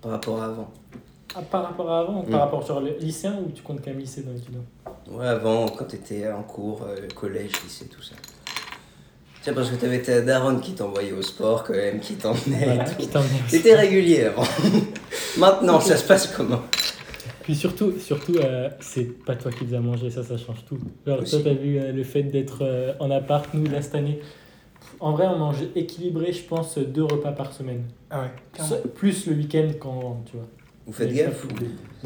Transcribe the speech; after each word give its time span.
par 0.00 0.10
rapport 0.12 0.42
à 0.42 0.46
avant. 0.46 0.70
Ah, 1.36 1.42
par 1.42 1.64
rapport 1.64 1.90
à 1.90 2.00
avant, 2.00 2.22
Mm. 2.22 2.30
par 2.30 2.40
rapport 2.40 2.64
sur 2.64 2.80
le 2.80 2.96
lycéen 3.00 3.36
ou 3.44 3.50
tu 3.50 3.62
comptes 3.62 3.80
quand 3.84 3.90
même 3.90 3.98
lycée 3.98 4.22
dans 4.22 4.32
l'étudiant 4.32 4.64
Ouais, 5.10 5.26
avant, 5.26 5.66
quand 5.68 5.84
t'étais 5.86 6.30
en 6.30 6.42
cours, 6.42 6.82
euh, 6.86 7.08
collège, 7.14 7.50
lycée, 7.64 7.86
tout 7.86 8.02
ça. 8.02 8.14
Tu 8.46 9.50
sais, 9.50 9.52
parce 9.52 9.68
que 9.70 9.76
t'avais 9.76 10.00
ta 10.00 10.20
daronne 10.22 10.60
qui 10.60 10.72
t'envoyait 10.72 11.12
au 11.12 11.20
sport, 11.22 11.64
quand 11.64 11.74
même, 11.74 12.00
qui 12.00 12.14
t'emmenait. 12.14 12.64
Voilà. 12.64 12.84
C'était 13.48 13.74
régulier 13.74 14.24
avant. 14.24 14.44
Maintenant, 15.38 15.80
ça 15.80 15.96
se 15.96 16.04
passe 16.04 16.28
comment? 16.28 16.60
Puis 17.42 17.54
surtout, 17.54 17.92
surtout 17.98 18.36
euh, 18.38 18.70
c'est 18.80 19.04
pas 19.24 19.36
toi 19.36 19.50
qui 19.50 19.66
faisais 19.66 19.76
à 19.76 19.80
manger, 19.80 20.08
ça, 20.10 20.22
ça 20.22 20.38
change 20.38 20.64
tout. 20.66 20.78
Genre, 21.06 21.20
Aussi. 21.20 21.32
toi, 21.32 21.40
t'as 21.52 21.60
vu 21.60 21.78
euh, 21.78 21.92
le 21.92 22.02
fait 22.04 22.22
d'être 22.22 22.58
euh, 22.62 22.94
en 23.00 23.10
appart, 23.10 23.52
nous, 23.52 23.66
là, 23.70 23.82
cette 23.82 23.94
année. 23.96 24.20
En 25.00 25.12
vrai, 25.12 25.26
on 25.26 25.38
mange 25.38 25.56
équilibré, 25.74 26.32
je 26.32 26.42
pense, 26.44 26.78
deux 26.78 27.04
repas 27.04 27.32
par 27.32 27.52
semaine. 27.52 27.84
Ah 28.10 28.22
ouais, 28.22 28.30
Plus 28.94 29.26
le 29.26 29.34
week-end 29.34 29.68
quand, 29.80 30.22
tu 30.26 30.36
vois. 30.36 30.46
Vous 30.86 30.92
faites 30.92 31.08
Mais 31.10 31.16
gaffe 31.16 31.44
ou- 31.44 31.48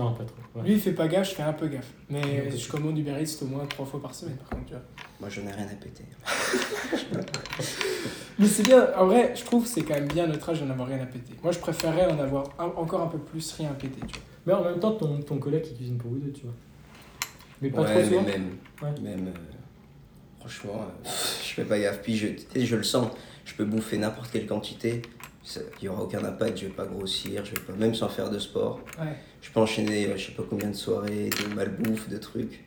Non, 0.00 0.12
pas 0.12 0.24
trop. 0.24 0.36
ouais. 0.56 0.62
Lui, 0.66 0.74
il 0.74 0.80
fait 0.80 0.92
pas 0.92 1.08
gaffe, 1.08 1.30
je 1.30 1.34
fais 1.34 1.42
un 1.42 1.52
peu 1.52 1.66
gaffe. 1.66 1.90
Mais 2.08 2.48
je 2.56 2.68
commande 2.70 2.96
Uber 2.96 3.14
Eats 3.20 3.42
au 3.42 3.46
moins 3.46 3.66
trois 3.66 3.84
fois 3.84 4.00
par 4.00 4.14
semaine, 4.14 4.36
par 4.36 4.50
contre, 4.50 4.66
tu 4.66 4.72
vois. 4.74 4.82
Moi, 5.20 5.28
j'en 5.28 5.42
ai 5.42 5.52
rien 5.52 5.66
à 5.66 5.74
péter. 5.74 6.04
Mais 8.38 8.46
c'est 8.46 8.62
bien, 8.62 8.86
en 8.96 9.06
vrai, 9.06 9.32
je 9.34 9.44
trouve 9.44 9.64
que 9.64 9.68
c'est 9.68 9.82
quand 9.82 9.94
même 9.94 10.06
bien 10.06 10.26
notre 10.28 10.48
âge 10.50 10.60
d'en 10.62 10.70
avoir 10.70 10.86
rien 10.88 11.00
à 11.02 11.06
péter. 11.06 11.34
Moi, 11.42 11.50
je 11.52 11.58
préférerais 11.58 12.06
en 12.06 12.18
avoir 12.20 12.44
un- 12.58 12.66
encore 12.76 13.00
un 13.02 13.08
peu 13.08 13.18
plus 13.18 13.52
rien 13.54 13.70
à 13.70 13.74
péter, 13.74 14.00
tu 14.06 14.18
vois. 14.18 14.22
Mais 14.46 14.52
en 14.54 14.62
même 14.70 14.78
temps, 14.78 14.92
ton, 14.92 15.18
ton 15.20 15.38
collègue, 15.38 15.64
il 15.72 15.76
cuisine 15.76 15.98
pour 15.98 16.12
vous 16.12 16.18
deux, 16.18 16.30
tu 16.32 16.42
vois. 16.42 16.54
Mais 17.60 17.70
pas 17.70 17.80
ouais, 17.82 17.86
trop 17.86 17.98
mais 17.98 18.04
souvent. 18.04 18.22
même. 18.22 18.50
Ouais. 18.80 19.00
Même. 19.02 19.26
euh, 19.26 19.32
franchement, 20.40 20.86
euh, 21.04 21.08
je 21.42 21.54
fais 21.54 21.64
pas 21.64 21.78
gaffe. 21.78 22.00
Puis, 22.02 22.16
je, 22.16 22.28
je 22.64 22.76
le 22.76 22.82
sens. 22.84 23.08
Je 23.44 23.54
peux 23.54 23.64
bouffer 23.64 23.98
n'importe 23.98 24.30
quelle 24.30 24.46
quantité. 24.46 25.02
Il 25.80 25.84
y 25.86 25.88
aura 25.88 26.02
aucun 26.02 26.22
impact. 26.24 26.58
Je 26.58 26.64
vais 26.66 26.72
pas 26.72 26.84
grossir. 26.84 27.44
Je 27.44 27.52
vais 27.54 27.60
pas. 27.60 27.72
Même 27.72 27.94
sans 27.94 28.08
faire 28.08 28.30
de 28.30 28.38
sport. 28.38 28.80
Ouais. 29.00 29.06
Je 29.40 29.50
peux 29.50 29.60
enchaîner, 29.60 30.06
euh, 30.08 30.16
je 30.16 30.26
sais 30.26 30.32
pas 30.32 30.42
combien 30.48 30.68
de 30.68 30.74
soirées, 30.76 31.30
de 31.30 31.54
malbouffe, 31.54 32.08
de 32.08 32.18
trucs. 32.18 32.64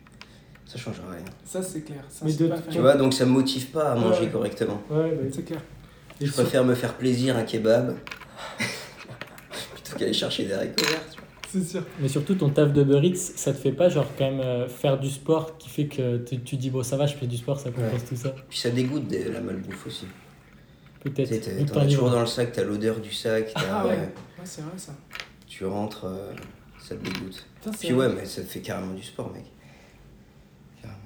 Ça 0.66 0.78
changera 0.80 1.12
rien. 1.12 1.26
Ça, 1.46 1.62
c'est 1.62 1.82
clair. 1.82 2.04
Ça, 2.10 2.26
Mais 2.26 2.32
c'est 2.32 2.44
de- 2.44 2.48
pas 2.48 2.58
tu 2.70 2.80
vois, 2.80 2.96
donc 2.96 3.14
ça 3.14 3.26
me 3.26 3.32
motive 3.32 3.68
pas 3.68 3.92
à 3.92 3.96
manger 3.96 4.22
ouais. 4.24 4.30
correctement. 4.30 4.82
Ouais, 4.90 5.12
bah, 5.12 5.30
C'est 5.32 5.44
clair. 5.46 5.60
et 6.20 6.26
Je 6.26 6.32
sur- 6.32 6.42
préfère 6.44 6.64
me 6.64 6.74
faire 6.76 6.94
plaisir 6.96 7.36
un 7.36 7.44
kebab 7.44 7.98
plutôt 9.74 9.98
qu'aller 9.98 10.14
chercher 10.14 10.46
des 10.46 10.54
haricots 10.54 10.86
verts. 10.86 11.02
C'est 11.60 11.64
sûr. 11.64 11.84
Mais 12.00 12.08
surtout, 12.08 12.36
ton 12.36 12.50
taf 12.50 12.72
de 12.72 12.82
Uber 12.82 13.02
Eats, 13.08 13.16
ça 13.36 13.52
te 13.54 13.58
fait 13.58 13.72
pas, 13.74 13.90
genre, 13.90 14.08
quand 14.18 14.30
même, 14.32 14.40
euh, 14.40 14.68
faire 14.70 14.98
du 15.00 15.10
sport 15.10 15.58
qui 15.58 15.70
fait 15.70 15.86
que 15.88 16.18
tu, 16.20 16.40
tu 16.42 16.56
dis, 16.58 16.70
bon, 16.70 16.82
ça 16.84 16.96
va, 16.98 17.06
je 17.08 17.16
fais 17.16 17.28
du 17.28 17.38
sport, 17.38 17.60
ça 17.60 17.72
compense 17.72 18.06
tout 18.08 18.16
ça. 18.16 18.34
Puis 18.50 18.58
ça 18.60 18.70
dégoûte 18.70 19.08
de 19.08 19.30
la 19.32 19.42
malbouffe 19.42 19.88
aussi. 19.88 20.06
Tu 21.04 21.10
Peut-être. 21.10 21.66
t'en 21.74 21.82
as 21.82 21.86
toujours 21.86 22.10
dans 22.12 22.20
le 22.22 22.26
sac, 22.28 22.52
t'as 22.54 22.64
l'odeur 22.64 23.00
du 23.00 23.12
sac, 23.12 23.52
Ah 23.56 23.84
ouais. 23.86 23.90
ouais, 23.92 23.98
Ouais, 23.98 24.06
c'est 24.46 24.62
vrai, 24.62 24.72
ça. 24.78 24.94
tu 25.48 25.66
rentres, 25.66 26.06
euh, 26.06 26.32
ça 26.80 26.96
te 26.96 27.04
dégoûte. 27.04 27.46
Putain, 27.56 27.72
Puis 27.78 27.90
vrai. 27.92 28.08
ouais, 28.08 28.14
mais 28.16 28.26
ça 28.26 28.42
te 28.44 28.48
fait 28.48 28.60
carrément 28.62 28.94
du 28.94 29.04
sport, 29.04 29.32
mec. 29.34 29.44
Carrément. 30.82 31.00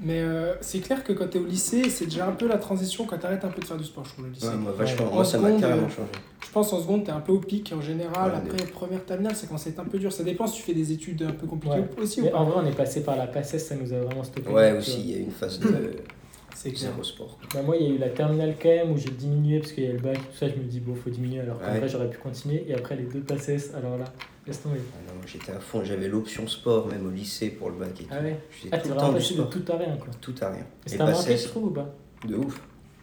Mais 0.00 0.20
euh, 0.20 0.54
c'est 0.60 0.80
clair 0.80 1.02
que 1.02 1.12
quand 1.14 1.28
t'es 1.28 1.38
au 1.38 1.46
lycée, 1.46 1.88
c'est 1.90 2.04
déjà 2.04 2.26
un 2.28 2.32
peu 2.32 2.46
la 2.46 2.58
transition 2.58 3.04
quand 3.06 3.18
t'arrêtes 3.18 3.44
un 3.44 3.48
peu 3.48 3.60
de 3.62 3.66
faire 3.66 3.78
du 3.78 3.84
sport, 3.84 4.04
je 4.04 4.10
trouve, 4.12 4.26
le 4.26 4.32
lycée. 4.32 4.46
Ouais, 4.48 4.54
moi, 4.56 4.72
vachement, 4.72 5.10
En 5.10 5.14
moi 5.14 5.24
ça 5.24 5.38
m'a 5.38 5.50
carrément 5.52 5.88
changé. 5.88 6.10
Je 6.48 6.52
pense 6.54 6.72
en 6.72 6.80
seconde, 6.80 7.04
t'es 7.04 7.12
un 7.12 7.20
peu 7.20 7.32
au 7.32 7.40
pic 7.40 7.74
en 7.76 7.82
général. 7.82 8.30
Ouais, 8.32 8.38
Après, 8.38 8.66
première 8.72 9.04
terminale, 9.04 9.36
ça 9.36 9.46
commence 9.46 9.66
à 9.66 9.70
être 9.70 9.80
un 9.80 9.84
peu 9.84 9.98
dur. 9.98 10.10
Ça 10.10 10.24
dépend 10.24 10.46
si 10.46 10.56
tu 10.56 10.62
fais 10.62 10.72
des 10.72 10.92
études 10.92 11.22
un 11.22 11.32
peu 11.32 11.46
compliquées 11.46 11.80
Ouais. 11.80 12.02
aussi 12.02 12.22
Mais 12.22 12.28
ou 12.28 12.32
pas. 12.32 12.38
en 12.38 12.44
vrai, 12.46 12.62
on 12.64 12.66
est 12.66 12.74
passé 12.74 13.02
par 13.02 13.16
la 13.16 13.26
PACES, 13.26 13.58
ça 13.58 13.74
nous 13.76 13.92
a 13.92 13.98
vraiment 13.98 14.24
stoppé. 14.24 14.48
Ouais, 14.50 14.72
tu 14.72 14.78
aussi, 14.78 15.00
il 15.02 15.10
y 15.10 15.14
a 15.14 15.18
une 15.18 15.30
phase 15.30 15.58
de 15.60 15.66
C'est 16.56 16.74
zéro 16.74 17.04
sport. 17.04 17.38
Bah, 17.54 17.60
moi, 17.62 17.76
il 17.76 17.86
y 17.86 17.90
a 17.92 17.94
eu 17.94 17.98
la 17.98 18.08
terminale 18.08 18.54
quand 18.60 18.70
même 18.70 18.90
où 18.90 18.96
j'ai 18.96 19.10
diminué 19.10 19.60
parce 19.60 19.72
qu'il 19.72 19.84
y 19.84 19.88
a 19.88 19.92
le 19.92 19.98
bac, 20.00 20.16
tout 20.16 20.36
ça. 20.38 20.48
Je 20.48 20.54
me 20.54 20.64
dis, 20.64 20.80
bon, 20.80 20.94
faut 20.94 21.10
diminuer 21.10 21.40
alors 21.40 21.60
qu'en 21.60 21.70
Ouais. 21.70 21.78
vrai, 21.80 21.88
j'aurais 21.88 22.08
pu 22.10 22.16
continuer. 22.18 22.64
Et 22.66 22.74
après, 22.74 22.96
les 22.96 23.04
deux 23.04 23.20
PACES, 23.20 23.74
alors 23.76 23.98
là, 23.98 24.06
laisse 24.46 24.62
tomber. 24.62 24.78
Ah 24.94 24.98
non, 25.06 25.14
moi, 25.16 25.24
J'étais 25.26 25.52
à 25.52 25.60
fond, 25.60 25.84
j'avais 25.84 26.08
l'option 26.08 26.48
sport, 26.48 26.88
même 26.88 27.06
au 27.06 27.10
lycée 27.10 27.50
pour 27.50 27.68
le 27.68 27.76
bac 27.76 27.90
et 28.00 28.04
tout. 28.04 28.10
Ah 28.10 28.22
ouais 28.22 28.40
Ah, 28.72 28.78
tout 28.78 28.88
t'es 28.88 28.94
vraiment 28.94 29.12
passé 29.12 29.34
de 29.34 29.42
tout 29.42 29.62
à 29.70 29.76
rien, 29.76 29.96
quoi. 29.98 30.08
Tout 30.22 30.34
à 30.40 30.48
rien. 30.50 30.64
C'était 30.86 31.02
un 31.02 31.10
manqué, 31.12 31.36
je 31.36 31.46
trouve, 31.48 31.64
ou 31.66 31.70
pas? 31.70 31.94
De 32.26 32.34
ouf, 32.36 32.60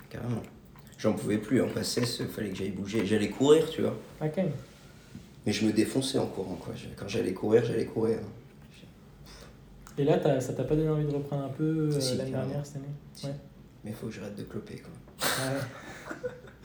carrément. 0.10 0.42
J'en 1.06 1.14
pouvais 1.14 1.38
plus, 1.38 1.62
en 1.62 1.68
passé, 1.68 2.02
il 2.20 2.26
fallait 2.26 2.50
que 2.50 2.56
j'aille 2.56 2.72
bouger. 2.72 3.06
J'allais 3.06 3.30
courir, 3.30 3.70
tu 3.70 3.82
vois. 3.84 3.96
Même. 4.20 4.50
Mais 5.46 5.54
je 5.54 5.64
me 5.64 5.72
défonçais 5.72 6.18
en 6.18 6.26
courant, 6.26 6.56
quoi. 6.56 6.74
Quand 6.98 7.08
j'allais 7.08 7.32
courir, 7.32 7.64
j'allais 7.64 7.86
courir. 7.86 8.18
Et 10.00 10.04
là, 10.04 10.20
ça 10.42 10.54
t'a 10.54 10.64
pas 10.64 10.76
donné 10.76 10.90
envie 10.90 11.06
de 11.06 11.12
reprendre 11.14 11.44
un 11.44 11.50
peu 11.50 11.64
euh, 11.94 12.00
Si, 12.00 12.18
l'année 12.18 12.32
dernière, 12.32 12.66
cette 12.66 12.78
année? 12.78 12.86
Si. 13.14 13.28
Ouais. 13.28 13.34
Mais 13.84 13.92
il 13.92 13.96
faut 13.96 14.08
que 14.08 14.14
j'arrête 14.14 14.36
de 14.36 14.42
cloper, 14.46 14.78
quoi. 14.82 15.28
Ouais. 15.46 16.20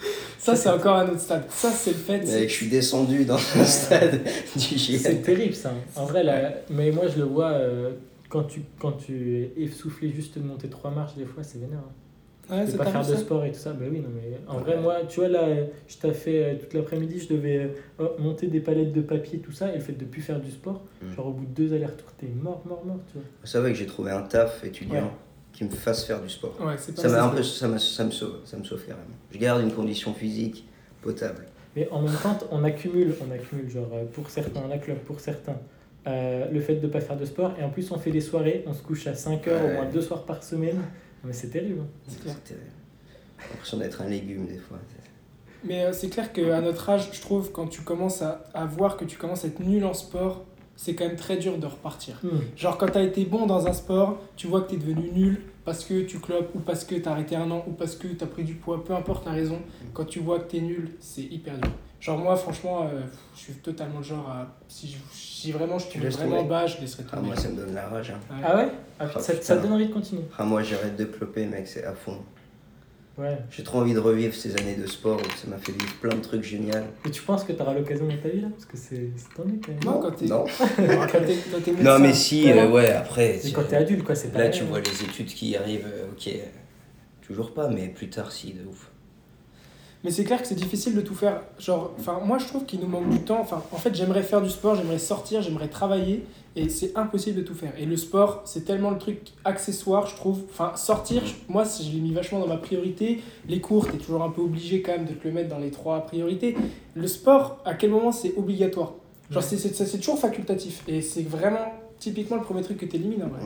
Ça, 0.39 0.57
c'est 0.57 0.71
encore 0.71 0.97
un 0.97 1.07
autre 1.11 1.21
stade. 1.21 1.45
Ça, 1.51 1.71
c'est 1.71 1.91
le 1.91 1.99
fait. 1.99 2.27
c'est- 2.27 2.41
Mec, 2.41 2.49
je 2.49 2.55
suis 2.55 2.69
descendu 2.71 3.27
dans 3.27 3.37
le 3.37 3.65
stade 3.67 4.23
du 4.57 4.79
C'est 4.79 5.17
GN. 5.17 5.23
terrible 5.23 5.55
ça. 5.55 5.71
En 5.97 6.07
vrai, 6.07 6.25
là, 6.25 6.55
mais 6.71 6.91
moi 6.93 7.09
je 7.09 7.19
le 7.19 7.25
vois 7.25 7.51
euh, 7.51 7.91
quand 8.31 8.45
tu 8.45 8.63
quand 8.79 8.93
tu 8.93 9.37
es 9.37 9.53
essoufflé 9.59 10.11
juste 10.11 10.39
de 10.39 10.43
monter 10.43 10.69
trois 10.71 10.91
marches 10.91 11.15
des 11.15 11.27
fois, 11.27 11.43
c'est 11.43 11.59
vénère. 11.59 11.81
Hein. 11.81 11.93
Ouais, 12.51 12.65
de 12.67 12.71
c'est 12.71 12.77
pas 12.77 12.87
faire 12.87 13.07
de 13.07 13.15
sport 13.17 13.45
et 13.45 13.53
tout 13.53 13.59
ça. 13.59 13.73
Bah 13.73 13.85
oui, 13.91 14.01
non 14.01 14.09
mais 14.15 14.39
en 14.49 14.57
Ouais. 14.57 14.63
vrai 14.63 14.81
moi, 14.81 14.97
tu 15.09 15.21
vois 15.21 15.29
là, 15.29 15.47
je 15.87 15.97
t'ai 15.97 16.13
fait 16.13 16.43
euh, 16.43 16.55
toute 16.57 16.75
l'après-midi, 16.75 17.19
je 17.21 17.35
devais 17.35 17.57
euh, 17.59 17.69
oh, 17.99 18.09
monter 18.19 18.47
des 18.49 18.61
palettes 18.61 18.93
de 18.93 19.01
papier 19.01 19.39
tout 19.39 19.53
ça 19.53 19.71
et 19.71 19.75
le 19.77 19.81
fait 19.81 19.93
de 19.93 20.05
plus 20.05 20.23
faire 20.23 20.41
du 20.41 20.51
sport, 20.51 20.83
Mm. 21.03 21.15
genre 21.17 21.27
au 21.29 21.33
bout 21.33 21.45
de 21.47 21.51
deux 21.55 21.75
allers-retours, 21.75 22.13
t'es 22.19 22.27
mort 22.27 22.63
mort 22.67 22.85
mort, 22.85 22.99
tu 23.09 23.15
vois. 23.15 23.23
Ça 23.45 23.61
va 23.61 23.69
que 23.69 23.75
j'ai 23.77 23.87
trouvé 23.87 24.11
un 24.11 24.23
taf 24.23 24.65
étudiant 24.65 24.95
Ouais. 25.03 25.11
qui 25.53 25.65
me 25.65 25.71
fasse 25.71 26.05
faire 26.05 26.21
du 26.21 26.29
sport. 26.29 26.57
Ouais, 26.61 26.75
c'est 26.77 26.95
pas 26.95 27.03
Ça, 27.03 27.09
m'a 27.09 27.15
ça. 27.15 27.25
un 27.25 27.29
peu, 27.29 27.43
ça, 27.43 27.69
m'a- 27.69 27.79
ça 27.79 28.05
me 28.05 28.11
sauve, 28.11 28.37
ça 28.45 28.57
me 28.57 28.65
sauve 28.65 28.81
carrément. 28.85 29.05
Je 29.33 29.39
garde 29.39 29.63
une 29.63 29.73
condition 29.73 30.13
physique 30.15 30.67
potable. 31.03 31.47
Mais 31.77 31.89
en 31.93 32.03
même 32.03 32.13
temps, 32.23 32.37
on 32.51 32.65
accumule, 32.65 33.15
on 33.27 33.31
accumule 33.33 33.71
genre 33.71 33.89
euh, 33.95 34.05
pour 34.13 34.29
certains 34.29 34.67
la 34.69 34.79
club, 34.79 34.99
pour 34.99 35.21
certains 35.21 35.57
euh, 36.07 36.47
le 36.51 36.61
fait 36.61 36.77
de 36.77 36.87
pas 36.89 37.01
faire 37.01 37.17
de 37.17 37.25
sport 37.27 37.53
et 37.61 37.63
en 37.63 37.69
plus 37.69 37.93
on 37.93 37.99
fait 37.99 38.11
des 38.11 38.23
soirées, 38.23 38.65
on 38.67 38.73
se 38.73 38.83
couche 38.83 39.07
à 39.07 39.15
5 39.15 39.47
heures 39.49 39.63
Ouais. 39.63 39.71
au 39.71 39.75
moins 39.75 39.85
deux 39.87 40.01
soirs 40.01 40.25
par 40.25 40.43
semaine. 40.43 40.79
Non, 41.23 41.29
Mais 41.29 41.33
c'est 41.33 41.49
terrible. 41.51 41.81
hein. 41.81 41.87
C'est 42.09 42.21
clair. 42.23 42.37
J'ai 42.49 43.49
l'impression 43.51 43.79
d'être 43.79 44.03
un 44.03 44.09
légume 44.09 44.47
des 44.47 44.59
fois. 44.59 44.79
Mais 45.65 45.85
euh, 45.85 45.93
c'est 45.93 46.09
clair 46.09 46.33
qu'à 46.33 46.61
notre 46.61 46.89
âge, 46.89 47.11
je 47.13 47.21
trouve, 47.21 47.53
quand 47.53 47.67
tu 47.67 47.83
commences 47.83 48.23
à, 48.23 48.45
à 48.55 48.65
voir 48.65 48.97
que 48.97 49.05
tu 49.05 49.19
commences 49.19 49.45
à 49.45 49.49
être 49.49 49.61
nul 49.61 49.85
en 49.85 49.93
sport, 49.95 50.45
c'est 50.77 50.95
quand 50.95 51.07
même 51.07 51.17
très 51.17 51.37
dur 51.37 51.59
de 51.59 51.67
repartir. 51.67 52.19
Hmm. 52.23 52.39
Genre, 52.57 52.79
quand 52.79 52.89
t'as 52.93 53.03
été 53.03 53.25
bon 53.27 53.45
dans 53.47 53.67
un 53.67 53.75
sport, 53.75 54.19
tu 54.37 54.47
vois 54.47 54.63
que 54.63 54.71
t'es 54.71 54.79
devenu 54.79 55.11
nul 55.13 55.43
parce 55.67 55.85
que 55.85 56.03
tu 56.03 56.19
clopes 56.19 56.55
ou 56.55 56.61
parce 56.61 56.85
que 56.85 56.95
t'as 56.95 57.11
arrêté 57.13 57.37
un 57.37 57.51
an 57.51 57.63
ou 57.69 57.73
parce 57.73 57.97
que 57.97 58.09
t'as 58.09 58.25
pris 58.27 58.45
du 58.45 58.55
poids, 58.55 58.83
peu 58.83 58.95
importe 58.95 59.27
la 59.27 59.33
raison. 59.33 59.59
Quand 59.93 60.07
tu 60.07 60.21
vois 60.21 60.41
que 60.41 60.51
t'es 60.51 60.61
nul, 60.61 60.93
c'est 61.01 61.23
hyper 61.23 61.59
dur. 61.59 61.71
Genre, 62.01 62.17
moi, 62.19 62.35
franchement, 62.37 62.85
euh, 62.85 63.01
je 63.35 63.41
suis 63.41 63.53
totalement 63.55 63.99
le 63.99 64.05
genre 64.05 64.29
à. 64.31 64.57
Si, 64.69 64.91
je, 64.91 64.97
si 65.13 65.53
vraiment 65.53 65.79
je 65.79 65.89
tombe 65.89 66.03
laisses 66.03 66.17
vraiment 66.17 66.37
tomber 66.39 66.49
bas, 66.49 66.67
je 66.67 66.81
laisserai 66.81 67.03
Ah, 67.13 67.17
tomber. 67.17 67.27
moi, 67.29 67.37
ça 67.37 67.49
me 67.51 67.57
donne 67.57 67.75
la 67.75 67.89
rage. 67.89 68.11
hein. 68.11 68.21
Ouais. 68.35 68.41
Ah 68.43 68.57
ouais 68.57 68.69
Ah, 68.99 69.05
Ah, 69.15 69.21
ça, 69.21 69.35
ça 69.43 69.57
te 69.57 69.63
donne 69.63 69.73
envie 69.73 69.87
de 69.89 69.93
continuer 69.93 70.23
Ah, 70.39 70.45
moi, 70.45 70.63
j'arrête 70.63 70.97
de 70.97 71.05
cloper, 71.05 71.45
mec, 71.47 71.67
c'est 71.69 71.85
à 71.85 71.93
fond. 71.95 72.19
Ouais. 73.19 73.37
J'ai 73.51 73.63
trop 73.65 73.81
envie 73.81 73.93
de 73.93 73.99
revivre 73.99 74.35
ces 74.35 74.57
années 74.57 74.77
de 74.77 74.87
sport 74.87 75.19
où 75.21 75.37
ça 75.37 75.47
m'a 75.49 75.59
fait 75.59 75.73
vivre 75.73 75.95
plein 76.01 76.15
de 76.17 76.23
trucs 76.23 76.43
géniaux. 76.43 76.73
Et 77.05 77.11
tu 77.11 77.21
penses 77.21 77.45
que 77.45 77.53
tu 77.53 77.61
auras 77.61 77.75
l'occasion 77.75 78.07
dans 78.07 78.17
ta 78.17 78.31
vie 78.31 78.41
là? 78.41 78.49
Parce 78.49 78.65
que 78.65 78.79
c'est 78.79 79.11
c'est 79.15 79.35
tendu 79.35 79.61
quand 79.63 79.73
même. 79.73 79.85
Non, 79.85 80.01
quand 80.01 80.13
t'es. 80.13 80.25
Non, 80.25 80.45
quand 80.59 81.21
t'es- 81.27 81.37
quand 81.53 81.61
t'es 81.63 81.71
non 81.73 81.77
médecin. 81.77 81.99
mais 81.99 82.13
si, 82.15 82.51
euh, 82.51 82.71
ouais, 82.71 82.89
après. 82.93 83.39
Mais 83.45 83.53
quand 83.53 83.65
t'es 83.65 83.77
adulte 83.77 84.05
quoi, 84.05 84.15
c'est 84.15 84.29
pas 84.33 84.39
Là, 84.39 84.45
pareil, 84.47 84.59
tu 84.59 84.65
vois 84.65 84.81
les 84.81 85.03
études 85.05 85.27
qui 85.27 85.55
arrivent, 85.55 85.87
euh, 85.93 86.07
ok. 86.13 86.29
euh, 86.29 86.39
Toujours 87.27 87.53
pas, 87.53 87.69
mais 87.69 87.89
plus 87.89 88.09
tard, 88.09 88.33
si, 88.33 88.55
de 88.55 88.65
ouf. 88.67 88.91
Mais 90.03 90.11
c'est 90.11 90.25
clair 90.25 90.41
que 90.41 90.49
c'est 90.49 90.55
difficile 90.55 90.95
de 90.95 91.03
tout 91.03 91.15
faire. 91.15 91.43
Genre, 91.59 91.93
enfin, 91.99 92.21
moi 92.25 92.39
je 92.39 92.47
trouve 92.47 92.65
qu'il 92.65 92.81
nous 92.81 92.87
manque 92.87 93.11
du 93.11 93.21
temps. 93.21 93.39
Enfin, 93.41 93.63
en 93.71 93.77
fait, 93.77 93.95
j'aimerais 93.95 94.23
faire 94.23 94.41
du 94.41 94.49
sport, 94.49 94.75
j'aimerais 94.75 94.99
sortir, 94.99 95.43
j'aimerais 95.43 95.69
travailler, 95.69 96.25
et 96.57 96.71
c'est 96.71 96.97
impossible 96.97 97.37
de 97.37 97.43
tout 97.43 97.55
faire. 97.55 97.73
Et 97.79 97.85
le 97.85 97.97
sport, 97.99 98.41
c'est 98.47 98.65
tellement 98.65 98.91
le 98.91 98.99
truc 98.99 99.19
accessoire, 99.45 100.07
je 100.07 100.17
trouve. 100.17 100.41
Enfin, 100.51 100.73
sortir, 100.77 101.23
moi, 101.49 101.65
je 101.65 101.91
l'ai 101.91 102.01
mis 102.01 102.13
vachement 102.15 102.41
dans 102.41 102.47
ma 102.47 102.57
priorité. 102.57 103.21
Les 103.47 103.61
cours, 103.61 103.91
t'es 103.91 103.99
toujours 103.99 104.23
un 104.23 104.31
peu 104.31 104.41
obligé 104.41 104.81
quand 104.81 104.93
même 104.93 105.05
de 105.05 105.13
te 105.13 105.29
le 105.29 105.35
mettre 105.35 105.51
dans 105.51 105.59
les 105.59 105.71
trois 105.71 106.01
priorités. 106.07 106.57
Le 106.95 107.07
sport, 107.07 107.59
à 107.67 107.75
quel 107.75 107.91
moment 107.91 108.11
c'est 108.13 108.33
obligatoire? 108.39 108.95
Genre, 109.31 109.43
Ouais. 109.43 109.57
c'est 109.59 109.99
toujours 109.99 110.19
facultatif. 110.19 110.83
Et 110.89 111.03
c'est 111.03 111.23
vraiment 111.23 111.75
typiquement 111.99 112.37
le 112.37 112.43
premier 112.43 112.63
truc 112.63 112.79
que 112.79 112.87
t'élimines 112.87 113.23
en 113.23 113.29
vrai. 113.29 113.41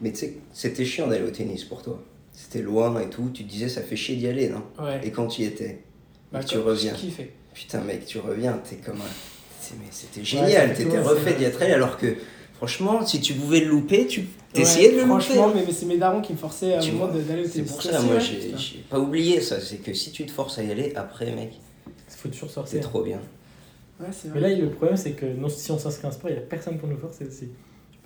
Mais 0.00 0.10
tu 0.10 0.18
sais, 0.18 0.38
c'était 0.52 0.84
chiant 0.84 1.06
d'aller 1.06 1.24
au 1.24 1.30
tennis 1.30 1.62
pour 1.64 1.82
toi. 1.82 1.98
C'était 2.34 2.62
loin 2.62 3.00
et 3.00 3.08
tout. 3.08 3.30
Tu 3.32 3.44
te 3.44 3.48
disais, 3.50 3.68
ça 3.68 3.80
fait 3.80 3.96
chier 3.96 4.16
d'y 4.16 4.26
aller, 4.26 4.48
non 4.48 4.62
Ouais. 4.78 5.00
Et 5.04 5.10
quand 5.10 5.26
tu 5.28 5.42
y 5.42 5.44
étais, 5.44 5.80
Bah, 6.32 6.42
tu 6.42 6.58
reviens. 6.58 6.92
Kiffé. 6.92 7.32
Putain, 7.54 7.80
mec, 7.82 8.04
tu 8.04 8.18
reviens, 8.18 8.60
t'es 8.68 8.76
comme 8.76 9.00
un. 9.00 9.04
c'est- 9.60 9.74
C'était 9.90 10.24
génial, 10.24 10.74
c'est 10.76 10.84
t'étais 10.84 10.98
refait 11.00 11.30
c'est- 11.30 11.38
d'y 11.38 11.44
être 11.44 11.62
allé, 11.62 11.72
alors 11.72 11.96
que, 11.96 12.16
franchement, 12.56 13.06
si 13.06 13.20
tu 13.20 13.32
pouvais 13.34 13.60
le 13.60 13.66
louper, 13.68 14.06
tu 14.08 14.26
essayais 14.54 14.88
Ouais, 14.88 14.94
de 14.96 15.00
le 15.00 15.06
Franchement, 15.06 15.46
louper. 15.46 15.60
mais, 15.60 15.64
mais 15.66 15.72
c'est 15.72 15.86
mes 15.86 15.96
darons 15.96 16.20
qui 16.20 16.32
me 16.32 16.38
forçaient 16.38 16.74
à 16.74 16.78
un 16.78 16.80
Tu 16.80 16.90
de- 16.90 17.20
d'aller 17.22 17.44
au 17.44 17.48
C'est 17.48 17.62
pour 17.62 17.80
Ça, 17.80 17.92
ça, 17.92 17.98
c'est 18.00 18.04
moi, 18.06 18.16
vrai, 18.16 18.24
j'ai 18.58 18.78
pas 18.90 18.98
oublié 18.98 19.40
ça. 19.40 19.60
C'est 19.60 19.76
que 19.76 19.94
si 19.94 20.10
tu 20.10 20.26
te 20.26 20.32
forces 20.32 20.58
à 20.58 20.64
y 20.64 20.70
aller, 20.72 20.92
après, 20.96 21.32
mec, 21.32 21.52
Il 21.86 21.92
faut 22.16 22.28
toujours 22.28 22.48
c'est 22.48 22.54
sortir. 22.54 22.80
trop 22.80 23.02
bien. 23.02 23.20
Ouais, 24.00 24.06
c'est 24.12 24.28
Mais 24.34 24.40
vrai. 24.40 24.50
là, 24.50 24.56
le 24.60 24.70
problème, 24.70 24.96
c'est 24.96 25.12
que 25.12 25.26
non, 25.26 25.48
si 25.48 25.70
on 25.70 25.78
s'inscrit 25.78 26.06
à 26.06 26.08
un 26.08 26.12
sport, 26.12 26.30
il 26.30 26.34
n'y 26.34 26.38
a 26.40 26.42
personne 26.42 26.78
pour 26.78 26.88
nous 26.88 26.98
forcer 26.98 27.24
aussi. 27.26 27.48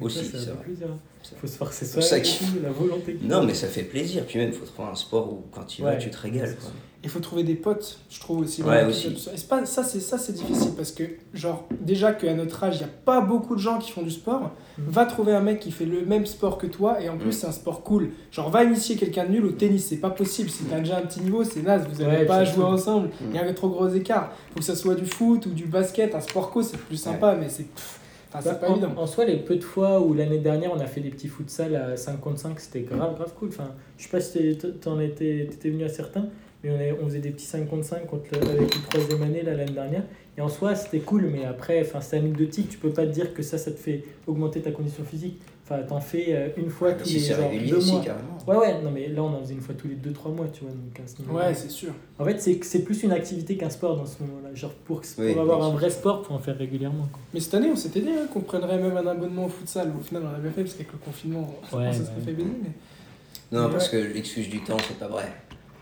Aussi, 0.01 0.25
ça, 0.25 0.39
fait 0.39 0.51
vrai. 0.53 0.63
plaisir. 0.65 0.87
hein. 0.91 0.99
Faut 1.41 1.47
se 1.47 1.57
forcer 1.57 1.85
ça 1.85 2.01
ça, 2.01 2.21
qu'il- 2.21 2.63
la 2.63 2.71
volonté. 2.71 3.19
Non, 3.23 3.43
mais 3.45 3.53
ça 3.53 3.67
fait 3.67 3.83
plaisir. 3.83 4.25
Puis 4.27 4.39
même, 4.39 4.49
il 4.51 4.55
faut 4.55 4.65
trouver 4.65 4.89
un 4.89 4.95
sport 4.95 5.33
où 5.33 5.43
quand 5.53 5.65
tu 5.65 5.81
y 5.81 5.85
vas, 5.85 5.91
Ouais. 5.91 5.99
tu 5.99 6.09
te 6.11 6.17
régales. 6.17 6.57
Il 7.05 7.11
faut 7.11 7.21
trouver 7.21 7.45
des 7.45 7.55
potes, 7.55 7.99
je 8.11 8.19
trouve 8.19 8.41
aussi. 8.41 8.63
Ouais, 8.63 8.85
aussi. 8.85 9.17
ça. 9.19 9.31
C'est 9.37 9.47
pas, 9.49 9.65
ça, 9.67 9.85
c'est, 9.85 10.01
ça, 10.01 10.19
c'est 10.19 10.33
difficile 10.33 10.73
parce 10.77 10.91
que, 10.91 11.05
genre, 11.35 11.69
déjà 11.81 12.13
qu'à 12.13 12.35
notre 12.35 12.63
âge, 12.65 12.77
il 12.77 12.79
n'y 12.79 12.85
a 12.85 12.93
pas 13.05 13.21
beaucoup 13.21 13.55
de 13.55 13.61
gens 13.61 13.79
qui 13.79 13.93
font 13.93 14.03
du 14.03 14.11
sport. 14.11 14.51
Mhm. 14.79 14.85
Va 14.89 15.07
trouver 15.07 15.33
un 15.33 15.41
mec 15.41 15.61
qui 15.61 15.71
fait 15.71 15.85
le 15.85 16.05
même 16.07 16.27
sport 16.27 16.59
que 16.59 16.67
toi 16.67 17.01
et 17.03 17.09
en 17.09 17.17
plus, 17.17 17.27
Mhm. 17.27 17.33
c'est 17.33 17.47
un 17.47 17.53
sport 17.53 17.83
cool. 17.85 18.11
Genre, 18.33 18.51
va 18.51 18.65
initier 18.65 18.97
quelqu'un 18.97 19.27
de 19.27 19.31
nul 19.33 19.45
au 19.45 19.53
tennis, 19.53 19.87
c'est 19.87 19.97
pas 19.99 20.11
possible. 20.11 20.51
Si 20.51 20.65
t'as 20.65 20.79
déjà 20.81 20.99
un 20.99 21.03
petit 21.03 21.21
niveau, 21.21 21.45
c'est 21.45 21.63
naze, 21.63 21.87
vous 21.93 22.03
n'allez 22.03 22.19
Ouais, 22.21 22.27
pas 22.27 22.45
c'est 22.47 22.55
jouer 22.55 22.65
ensemble. 22.65 23.09
Mhm. 23.21 23.29
Il 23.31 23.37
y 23.37 23.39
a 23.39 23.45
un 23.45 23.53
trop 23.53 23.69
gros 23.69 23.89
écart. 23.89 24.33
Faut 24.53 24.59
que 24.61 24.65
ça 24.65 24.75
soit 24.75 24.95
du 24.97 25.07
foot 25.07 25.47
ou 25.47 25.51
du 25.51 25.67
basket, 25.67 26.15
un 26.15 26.21
sport 26.21 26.51
co, 26.51 26.63
c'est 26.63 26.79
plus 26.79 26.97
sympa, 26.97 27.37
mais 27.39 27.49
c'est. 27.49 27.65
pff, 27.65 28.01
Enfin, 28.29 28.41
c'est 28.43 28.49
Bah, 28.51 28.55
pas 28.57 28.69
en, 28.69 28.73
évident. 28.77 28.93
en 28.97 29.07
soi, 29.07 29.25
les 29.25 29.37
peu 29.37 29.57
de 29.57 29.65
fois 29.65 30.01
où 30.01 30.13
l'année 30.15 30.39
dernière 30.39 30.71
on 30.73 30.81
a 30.81 30.87
fait 30.87 31.01
des 31.01 31.11
petits 31.11 31.29
futsal 31.29 31.75
à 31.77 31.97
5 31.97 32.21
contre 32.21 32.39
5, 32.41 32.61
c'était 32.61 32.81
grave, 32.83 33.15
grave 33.17 33.33
cool. 33.39 33.49
Enfin, 33.49 33.71
je 33.97 34.05
sais 34.05 34.11
pas 34.11 34.21
si 34.21 34.59
t'en 34.81 35.01
étais, 35.01 35.47
t'étais 35.51 35.71
venu 35.71 35.85
à 35.85 35.89
certains, 35.89 36.27
mais 36.63 36.93
on, 37.01 37.05
faisait 37.07 37.21
des 37.21 37.31
petits 37.31 37.47
5 37.47 37.69
contre 37.69 37.85
5 37.85 38.07
contre 38.07 38.25
le- 38.33 38.49
avec 38.51 38.75
une 38.75 38.83
troisième 38.83 39.23
année 39.23 39.43
l'année 39.43 39.65
dernière. 39.73 40.03
Et 40.37 40.41
en 40.41 40.49
soi, 40.49 40.75
c'était 40.75 41.01
cool, 41.01 41.31
mais 41.33 41.45
après, 41.45 41.85
c'est 42.01 42.17
anecdotique. 42.17 42.69
Tu 42.69 42.79
peux 42.79 42.91
pas 42.91 43.07
te 43.07 43.11
dire 43.13 43.35
que 43.35 43.43
ça, 43.43 43.59
ça 43.59 43.71
te 43.73 43.77
fait 43.79 44.05
augmenter 44.27 44.61
ta 44.61 44.71
condition 44.71 45.03
physique. 45.05 45.41
Enfin, 45.71 45.83
t'en 45.87 46.01
fais 46.01 46.25
euh, 46.31 46.49
une 46.57 46.71
fois 46.71 46.93
tous 46.93 47.05
Si 47.05 47.19
les 47.19 47.21
genre, 47.27 47.51
deux 47.69 47.77
aussi, 47.77 47.93
mois. 47.93 48.01
carrément. 48.03 48.39
Ouais, 48.47 48.57
ouais, 48.57 48.83
non, 48.83 48.91
mais 48.91 49.09
là, 49.09 49.23
on 49.23 49.35
en 49.35 49.41
faisait 49.43 49.53
une 49.53 49.61
fois 49.61 49.75
tous 49.77 49.87
les 49.87 49.97
2-3 49.97 50.35
mois, 50.35 50.47
tu 50.51 50.63
vois. 50.65 50.71
Donc, 50.73 50.99
à 50.99 51.07
ce 51.07 51.31
Ouais, 51.31 51.53
c'est 51.55 51.71
sûr. 51.71 51.91
En 52.19 52.25
fait, 52.25 52.41
c'est 52.41 52.59
c'est 52.65 52.79
plus 52.85 53.03
une 53.03 53.13
activité 53.13 53.57
qu'un 53.59 53.69
sport 53.69 53.97
dans 53.97 54.07
ce 54.07 54.23
moment-là. 54.23 54.55
Genre, 54.55 54.71
pour, 54.87 55.03
pour 55.03 55.07
Oui, 55.19 55.39
avoir 55.39 55.63
un 55.65 55.71
vrai 55.71 55.91
sport, 55.91 56.25
faut 56.27 56.33
en 56.33 56.39
faire 56.39 56.57
régulièrement. 56.57 57.07
Quoi. 57.13 57.21
Mais 57.35 57.41
cette 57.41 57.53
année, 57.53 57.69
on 57.71 57.77
s'était 57.77 58.01
dit 58.01 58.09
hein, 58.11 58.27
qu'on 58.33 58.41
prendrait 58.41 58.79
même 58.79 58.97
un 58.97 59.07
abonnement 59.07 59.45
au 59.45 59.49
futsal. 59.51 59.93
Au 59.99 60.03
final, 60.03 60.23
on 60.27 60.33
l'a 60.33 60.39
bien 60.39 60.51
fait 60.53 60.63
parce 60.63 60.73
qu'avec 60.75 60.93
le 60.93 60.99
confinement, 60.99 61.55
Ouais, 61.65 61.69
ça 61.71 61.77
ouais. 61.77 61.93
serait 61.93 62.21
fait 62.25 62.33
baiser. 62.33 62.49
Mais 62.63 63.59
Non, 63.59 63.67
Mais 63.67 63.73
parce 63.73 63.89
que 63.91 63.97
l'excuse 63.99 64.49
du 64.49 64.61
temps, 64.63 64.77
c'est 64.89 64.99
pas 64.99 65.09
vrai. 65.09 65.31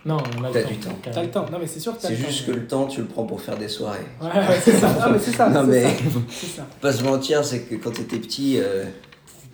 Non, 0.05 0.17
on 0.39 0.45
a 0.45 0.51
T'as 0.51 0.61
le 0.63 0.67
du 0.67 0.77
temps. 0.79 0.91
t'as 1.03 1.23
le 1.23 1.31
temps. 1.31 1.47
Non, 1.51 1.59
mais 1.61 1.67
c'est 1.69 1.81
sûr 1.81 1.97
que 1.97 2.03
t'as 2.03 2.09
C'est 2.09 2.15
le 2.17 2.23
temps. 2.25 2.29
juste 2.31 2.47
que 2.47 2.51
le 2.53 2.67
temps, 2.67 2.87
tu 2.87 3.01
le 3.01 3.07
prends 3.07 3.25
pour 3.25 3.41
faire 3.41 3.57
des 3.59 3.69
soirées. 3.69 3.99
Ouais, 4.21 4.27
ouais, 4.29 4.61
c'est 4.63 4.73
ça. 4.73 4.89
Non, 5.01 5.13
mais 5.13 5.19
c'est 5.21 5.31
ça. 5.33 5.49
Non, 5.51 5.63
mais-. 5.65 5.87
Pas 6.81 6.93
se 6.93 7.05
mentir, 7.05 7.45
c'est 7.45 7.61
que 7.63 7.77
quand 7.77 7.93
t'étais 7.93 8.19
petit, 8.19 8.59
euh, 8.61 8.85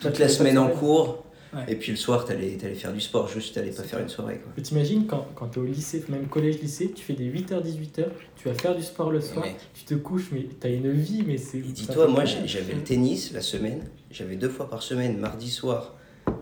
toute 0.09 0.17
tu 0.17 0.23
la 0.23 0.29
semaine 0.29 0.59
en 0.59 0.69
cours, 0.69 1.25
Ouais. 1.55 1.65
et 1.69 1.77
puis 1.77 1.91
le 1.93 1.99
soir, 1.99 2.25
t'allais 2.25 2.57
allais 2.65 2.75
faire 2.75 2.95
du 2.95 3.01
sport, 3.03 3.29
juste 3.29 3.55
t'allais 3.55 3.73
pas 3.73 3.83
faire 3.83 3.99
une 3.99 4.09
soirée. 4.09 4.39
Quoi. 4.39 4.53
Mais 4.57 4.63
T'imagines 4.63 5.07
quand, 5.07 5.27
quand 5.35 5.49
t'es 5.49 5.59
au 5.59 5.65
lycée, 5.65 6.03
même 6.09 6.27
collège-lycée, 6.27 6.93
tu 6.97 7.03
fais 7.05 7.13
des 7.13 7.27
8h-18h, 7.27 8.07
tu 8.37 8.49
vas 8.49 8.55
faire 8.55 8.75
du 8.75 8.83
sport 8.83 9.11
le 9.11 9.21
soir, 9.21 9.45
Mais- 9.45 9.57
tu 9.75 9.85
te 9.85 9.93
couches, 9.95 10.31
mais 10.33 10.47
t'as 10.59 10.71
une 10.71 10.91
vie, 10.93 11.23
mais 11.27 11.37
c'est. 11.37 11.59
Dis-toi, 11.59 12.09
moi 12.09 12.25
j'avais 12.25 12.73
le 12.73 12.81
tennis 12.83 13.33
la 13.35 13.43
semaine, 13.43 13.83
j'avais 14.11 14.37
deux 14.37 14.49
fois 14.49 14.71
par 14.71 14.83
semaine, 14.83 15.19
mardi 15.19 15.51
soir, 15.51 15.95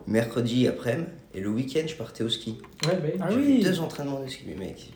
mercredi 0.06 0.68
après-midi, 0.68 1.08
et 1.34 1.40
le 1.40 1.48
week-end 1.48 1.82
je 1.88 1.96
partais 1.96 2.22
au 2.22 2.28
ski. 2.28 2.58
Ouais, 2.86 2.92
bah 2.94 3.00
oui. 3.04 3.20
Ah 3.20 3.28
oui. 3.34 3.62
deux 3.64 3.80
entraînements 3.80 4.22
de 4.22 4.28
ski, 4.28 4.44
mais 4.46 4.54
mec. 4.54 4.90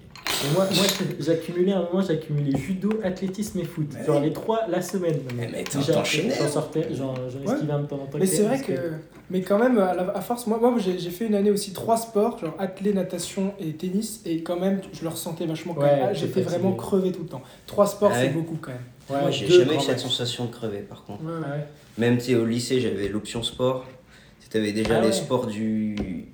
Moi, 0.55 0.67
moi 0.75 0.85
j'accumulais 1.21 1.73
à 1.73 1.79
un 1.79 1.83
moment, 1.85 2.03
j'accumulais 2.03 2.57
judo, 2.59 2.91
athlétisme 3.03 3.59
et 3.61 3.65
foot. 3.65 3.89
Genre 4.07 4.21
les 4.21 4.33
trois 4.33 4.67
la 4.69 4.83
semaine. 4.83 5.19
Mais 5.37 5.47
Déjà, 5.75 5.93
t'enchaînais, 5.95 6.35
J'en 6.39 6.45
hein. 6.45 6.49
sortais, 6.49 6.87
j'en 6.93 7.15
j'en 7.15 7.39
Ouais. 7.47 7.55
esquivais 7.55 7.73
un 7.73 7.81
de 7.81 7.87
temps 7.87 7.97
en 8.03 8.07
temps. 8.07 8.19
Mais 8.19 8.27
c'est 8.27 8.43
vrai 8.43 8.61
que. 8.61 8.73
Mais 9.31 9.41
quand 9.41 9.59
même, 9.59 9.79
à, 9.79 9.95
la- 9.95 10.11
à 10.17 10.21
force, 10.21 10.47
moi, 10.47 10.59
moi 10.59 10.75
j'ai 10.79 11.11
fait 11.11 11.27
une 11.27 11.35
année 11.35 11.51
aussi 11.51 11.73
trois 11.73 11.97
sports, 11.97 12.39
genre 12.39 12.55
athlé, 12.59 12.93
natation 12.93 13.55
et 13.59 13.73
tennis, 13.73 14.21
et 14.27 14.43
quand 14.43 14.61
même, 14.61 14.81
je 14.93 15.03
le 15.03 15.09
ressentais 15.09 15.47
vachement 15.47 15.73
Ouais, 15.79 16.11
J'étais 16.13 16.43
vraiment 16.43 16.73
crevé 16.75 17.11
tout 17.11 17.23
le 17.23 17.29
temps. 17.29 17.43
Trois 17.67 17.87
sports, 17.87 18.11
Ah 18.15 18.21
c'est 18.21 18.29
beaucoup 18.29 18.59
quand 18.61 18.73
même. 18.73 18.81
Ouais, 19.11 19.21
Moi 19.23 19.31
j'ai 19.31 19.47
jamais 19.49 19.77
eu 19.77 19.81
cette 19.81 19.99
sensation 20.01 20.45
de 20.47 20.51
crever 20.53 20.79
par 20.81 21.05
contre. 21.05 21.23
Ouais, 21.25 21.33
ouais. 21.33 21.39
Ouais. 21.57 21.67
Même 21.99 22.19
tu 22.19 22.35
au 22.37 22.45
lycée 22.45 22.81
j'avais 22.81 23.09
l'option 23.09 23.43
sport. 23.43 23.87
Tu 24.51 24.59
avais 24.59 24.73
déjà 24.73 24.99
Ah 24.99 25.05
les 25.05 25.13
sports 25.13 25.47
du 25.47 26.27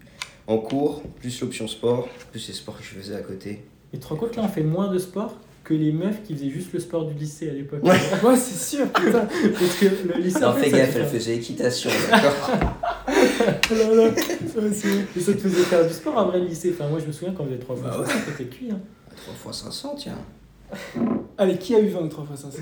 en 0.46 0.58
cours, 0.58 1.02
plus 1.20 1.40
l'option 1.40 1.66
sport, 1.68 2.08
plus 2.32 2.46
les 2.48 2.54
sports 2.54 2.76
que 2.76 2.82
je 2.84 2.90
faisais 2.90 3.14
à 3.14 3.20
côté. 3.22 3.62
Et 3.92 3.98
tu 3.98 4.02
te 4.02 4.06
rends 4.08 4.16
compte, 4.16 4.36
là, 4.36 4.42
on 4.44 4.48
fait 4.48 4.62
moins 4.62 4.88
de 4.92 4.98
sport 4.98 5.36
que 5.64 5.74
les 5.74 5.92
meufs 5.92 6.22
qui 6.22 6.34
faisaient 6.34 6.48
juste 6.50 6.72
le 6.72 6.80
sport 6.80 7.04
du 7.06 7.14
lycée 7.14 7.50
à 7.50 7.52
l'époque. 7.52 7.82
Ouais. 7.84 7.96
Ouais, 8.24 8.36
c'est 8.36 8.76
sûr, 8.76 8.86
putain. 8.92 9.26
Parce 9.26 9.74
que 9.76 9.86
le 10.14 10.20
lycée. 10.20 10.44
En 10.44 10.52
fait, 10.54 10.70
fais 10.70 10.78
gaffe, 10.78 10.96
elle 10.96 11.06
faisait 11.06 11.36
équitation, 11.36 11.90
d'accord 12.10 12.50
Oh 13.08 13.74
là 13.74 13.94
là. 13.94 14.02
Ouais, 14.04 14.14
c'est 14.72 14.88
vrai. 14.88 15.04
Et 15.16 15.20
ça 15.20 15.32
te 15.32 15.38
faisait 15.38 15.62
faire 15.64 15.86
du 15.86 15.92
sport 15.92 16.16
en 16.16 16.26
vrai, 16.26 16.40
le 16.40 16.46
lycée. 16.46 16.72
Enfin, 16.74 16.88
moi, 16.88 16.98
je 16.98 17.06
me 17.06 17.12
souviens 17.12 17.32
quand 17.34 17.44
on 17.44 17.46
faisait 17.46 17.58
3 17.58 17.76
fois, 17.76 17.90
Bah 17.90 18.00
ouais. 18.00 18.06
c'était 18.26 18.48
cuit. 18.48 18.70
Hein. 18.70 18.80
3 19.16 19.34
fois 19.34 19.52
500, 19.52 19.94
tiens. 19.98 20.18
Allez, 21.36 21.58
qui 21.58 21.74
a 21.74 21.80
eu 21.80 21.88
20 21.88 22.00
ou 22.00 22.08
3 22.08 22.24
fois 22.24 22.36
500 22.36 22.58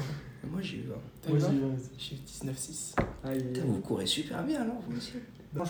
Moi 0.51 0.61
j'ai 0.63 0.77
eu 0.79 0.85
un. 0.91 0.99
T'as 1.21 1.29
eu 1.29 1.33
Moi, 1.33 1.41
20 1.41 1.49
j'ai 1.51 1.57
eu- 1.57 1.61
J'ai 1.99 2.15
eu 2.15 2.19
19,6. 2.51 2.95
Aïe, 3.25 3.33
aïe, 3.33 3.39
Putain, 3.43 3.61
aïe. 3.61 3.67
vous 3.69 3.81
courez 3.81 4.07
super 4.07 4.43
bien 4.45 4.63
alors, 4.63 4.77
vous 4.89 4.97
aussi? 4.97 5.13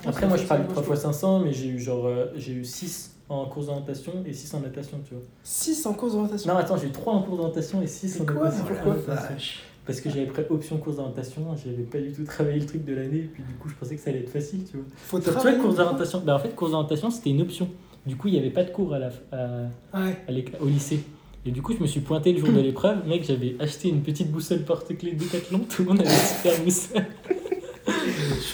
Après, 0.07 0.27
moi, 0.29 0.37
je 0.37 0.45
parle 0.45 0.63
de 0.63 0.71
3 0.71 0.83
fois 0.83 0.95
fois 0.95 1.03
500, 1.13 1.41
mais 1.41 1.53
j'ai 1.53 1.69
eu 1.69 1.79
genre 1.81 2.07
euh, 2.07 2.27
j'ai 2.37 2.53
eu 2.53 2.65
6 2.65 3.11
en 3.29 3.45
cours 3.47 3.65
d'orientation 3.65 4.13
et 4.27 4.33
6 4.33 4.55
en 4.55 4.61
natation, 4.61 4.99
tu 5.07 5.15
vois. 5.15 5.23
6 5.43 5.87
en 5.87 5.93
cours 5.95 6.11
d'orientation. 6.11 6.53
Non, 6.53 6.59
attends, 6.59 6.77
j'ai 6.77 6.87
eu 6.89 6.93
3 6.93 7.13
en 7.13 7.23
cours 7.23 7.37
d'orientation 7.37 7.83
et 7.83 7.87
6 7.87 8.21
en 8.21 8.25
natation. 8.25 8.65
Pourquoi 8.67 8.95
Ah. 9.11 9.29
Parce 9.87 10.01
que 10.03 10.11
j'avais 10.11 10.27
pris 10.27 10.43
option 10.51 10.77
cours 10.77 10.95
d'orientation, 10.95 11.43
j'avais 11.65 11.83
pas 11.85 11.99
du 11.99 12.13
tout 12.13 12.25
travaillé 12.25 12.61
le 12.61 12.67
truc 12.67 12.85
de 12.85 12.95
l'année, 12.95 13.19
et 13.21 13.31
puis 13.33 13.43
du 13.43 13.55
coup, 13.55 13.69
je 13.71 13.75
pensais 13.75 13.97
que 13.97 14.01
ça 14.03 14.11
allait 14.11 14.21
être 14.21 14.29
facile, 14.31 14.65
tu 14.71 14.77
vois. 14.77 14.87
Faut 14.97 15.19
Tu 15.19 15.31
vois, 15.31 15.53
cours 15.55 15.73
d'orientation, 15.75 16.21
bah, 16.25 16.35
en 16.35 16.39
fait, 16.39 16.55
cours 16.55 16.69
d'orientation, 16.71 17.11
c'était 17.11 17.31
une 17.31 17.41
option. 17.41 17.69
Du 18.07 18.17
coup, 18.17 18.29
il 18.29 18.35
n'y 18.35 18.39
avait 18.41 18.51
pas 18.51 18.65
de 18.65 18.71
cours 18.71 18.93
à 18.95 18.99
la, 18.99 19.09
à, 19.33 19.47
Ouais. 19.99 20.17
à 20.29 20.33
l'éc- 20.33 20.53
au 20.61 20.67
lycée. 20.67 21.01
Et 21.47 21.51
du 21.51 21.63
coup, 21.63 21.73
je 21.75 21.81
me 21.81 21.87
suis 21.87 22.01
pointé 22.01 22.33
le 22.33 22.39
jour 22.39 22.51
de 22.51 22.61
l'épreuve. 22.61 23.07
Mec, 23.07 23.25
j'avais 23.25 23.57
acheté 23.61 23.89
une 23.89 24.03
petite 24.03 24.31
boussole 24.31 24.61
porte-clés 24.65 25.13
Decathlon. 25.13 25.61
Tout 25.61 25.83
le 25.85 25.89
monde 25.89 26.01
avait 26.01 26.11
une 26.11 26.17
super 26.17 26.63
boussole. 26.65 27.07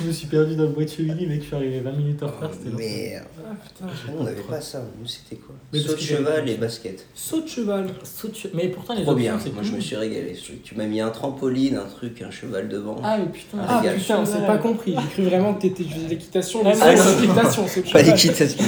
Je 0.01 0.05
me 0.07 0.13
suis 0.13 0.27
perdu 0.27 0.57
dans 0.57 0.65
le 0.65 0.69
bois 0.71 0.85
de 0.85 0.89
Chevigny, 0.89 1.27
mec. 1.27 1.41
Je 1.43 1.47
suis 1.47 1.57
arrivé 1.57 1.81
20 1.81 1.93
minutes 1.93 2.23
en 2.23 2.27
retard. 2.27 2.51
C'était 2.53 2.75
merde. 2.77 3.25
Ah 3.47 3.55
putain. 3.55 3.93
Nous, 4.13 4.19
on 4.21 4.25
n'avait 4.25 4.41
pas 4.43 4.61
ça. 4.61 4.83
Nous, 5.01 5.07
c'était 5.07 5.37
quoi 5.37 5.55
Mais 5.73 5.79
Saut 5.81 5.89
de 5.89 5.95
que 5.95 6.01
cheval 6.01 6.45
pas 6.45 6.51
et 6.51 6.57
basket. 6.57 7.07
Saut 7.15 7.41
de 7.43 7.47
cheval. 7.49 7.89
Saut 8.03 8.29
de 8.29 8.35
che- 8.35 8.49
Mais 8.55 8.69
pourtant, 8.69 8.95
les 8.95 9.03
Trop 9.03 9.13
options, 9.13 9.31
bien. 9.33 9.39
c'est 9.43 9.53
Moi, 9.55 9.63
je 9.63 9.73
me 9.73 9.81
suis 9.81 9.97
régalé. 9.97 10.35
ce 10.35 10.45
truc. 10.47 10.63
Tu 10.63 10.75
m'as 10.75 10.87
mis 10.87 11.01
un 11.01 11.11
trampoline, 11.11 11.77
un 11.77 11.85
truc, 11.89 12.23
un 12.23 12.31
cheval 12.31 12.69
devant. 12.69 12.97
Ah, 13.03 13.19
mais 13.19 13.27
putain. 13.27 13.59
Ah 13.67 13.81
Régal. 13.81 13.97
putain, 13.99 14.19
on 14.21 14.27
s'est 14.27 14.47
pas 14.47 14.59
compris. 14.59 14.95
J'ai 15.01 15.09
cru 15.09 15.23
vraiment 15.25 15.55
que 15.55 15.63
t'étais 15.63 15.85
juste 15.85 16.09
l'équitation. 16.09 16.61
Ah, 16.65 16.71
non, 16.71 16.75
c'est 16.81 17.21
l'équitation, 17.21 17.63
de 17.65 17.69
Pas 17.69 17.89
cheval. 17.89 18.05
d'équitation. 18.05 18.65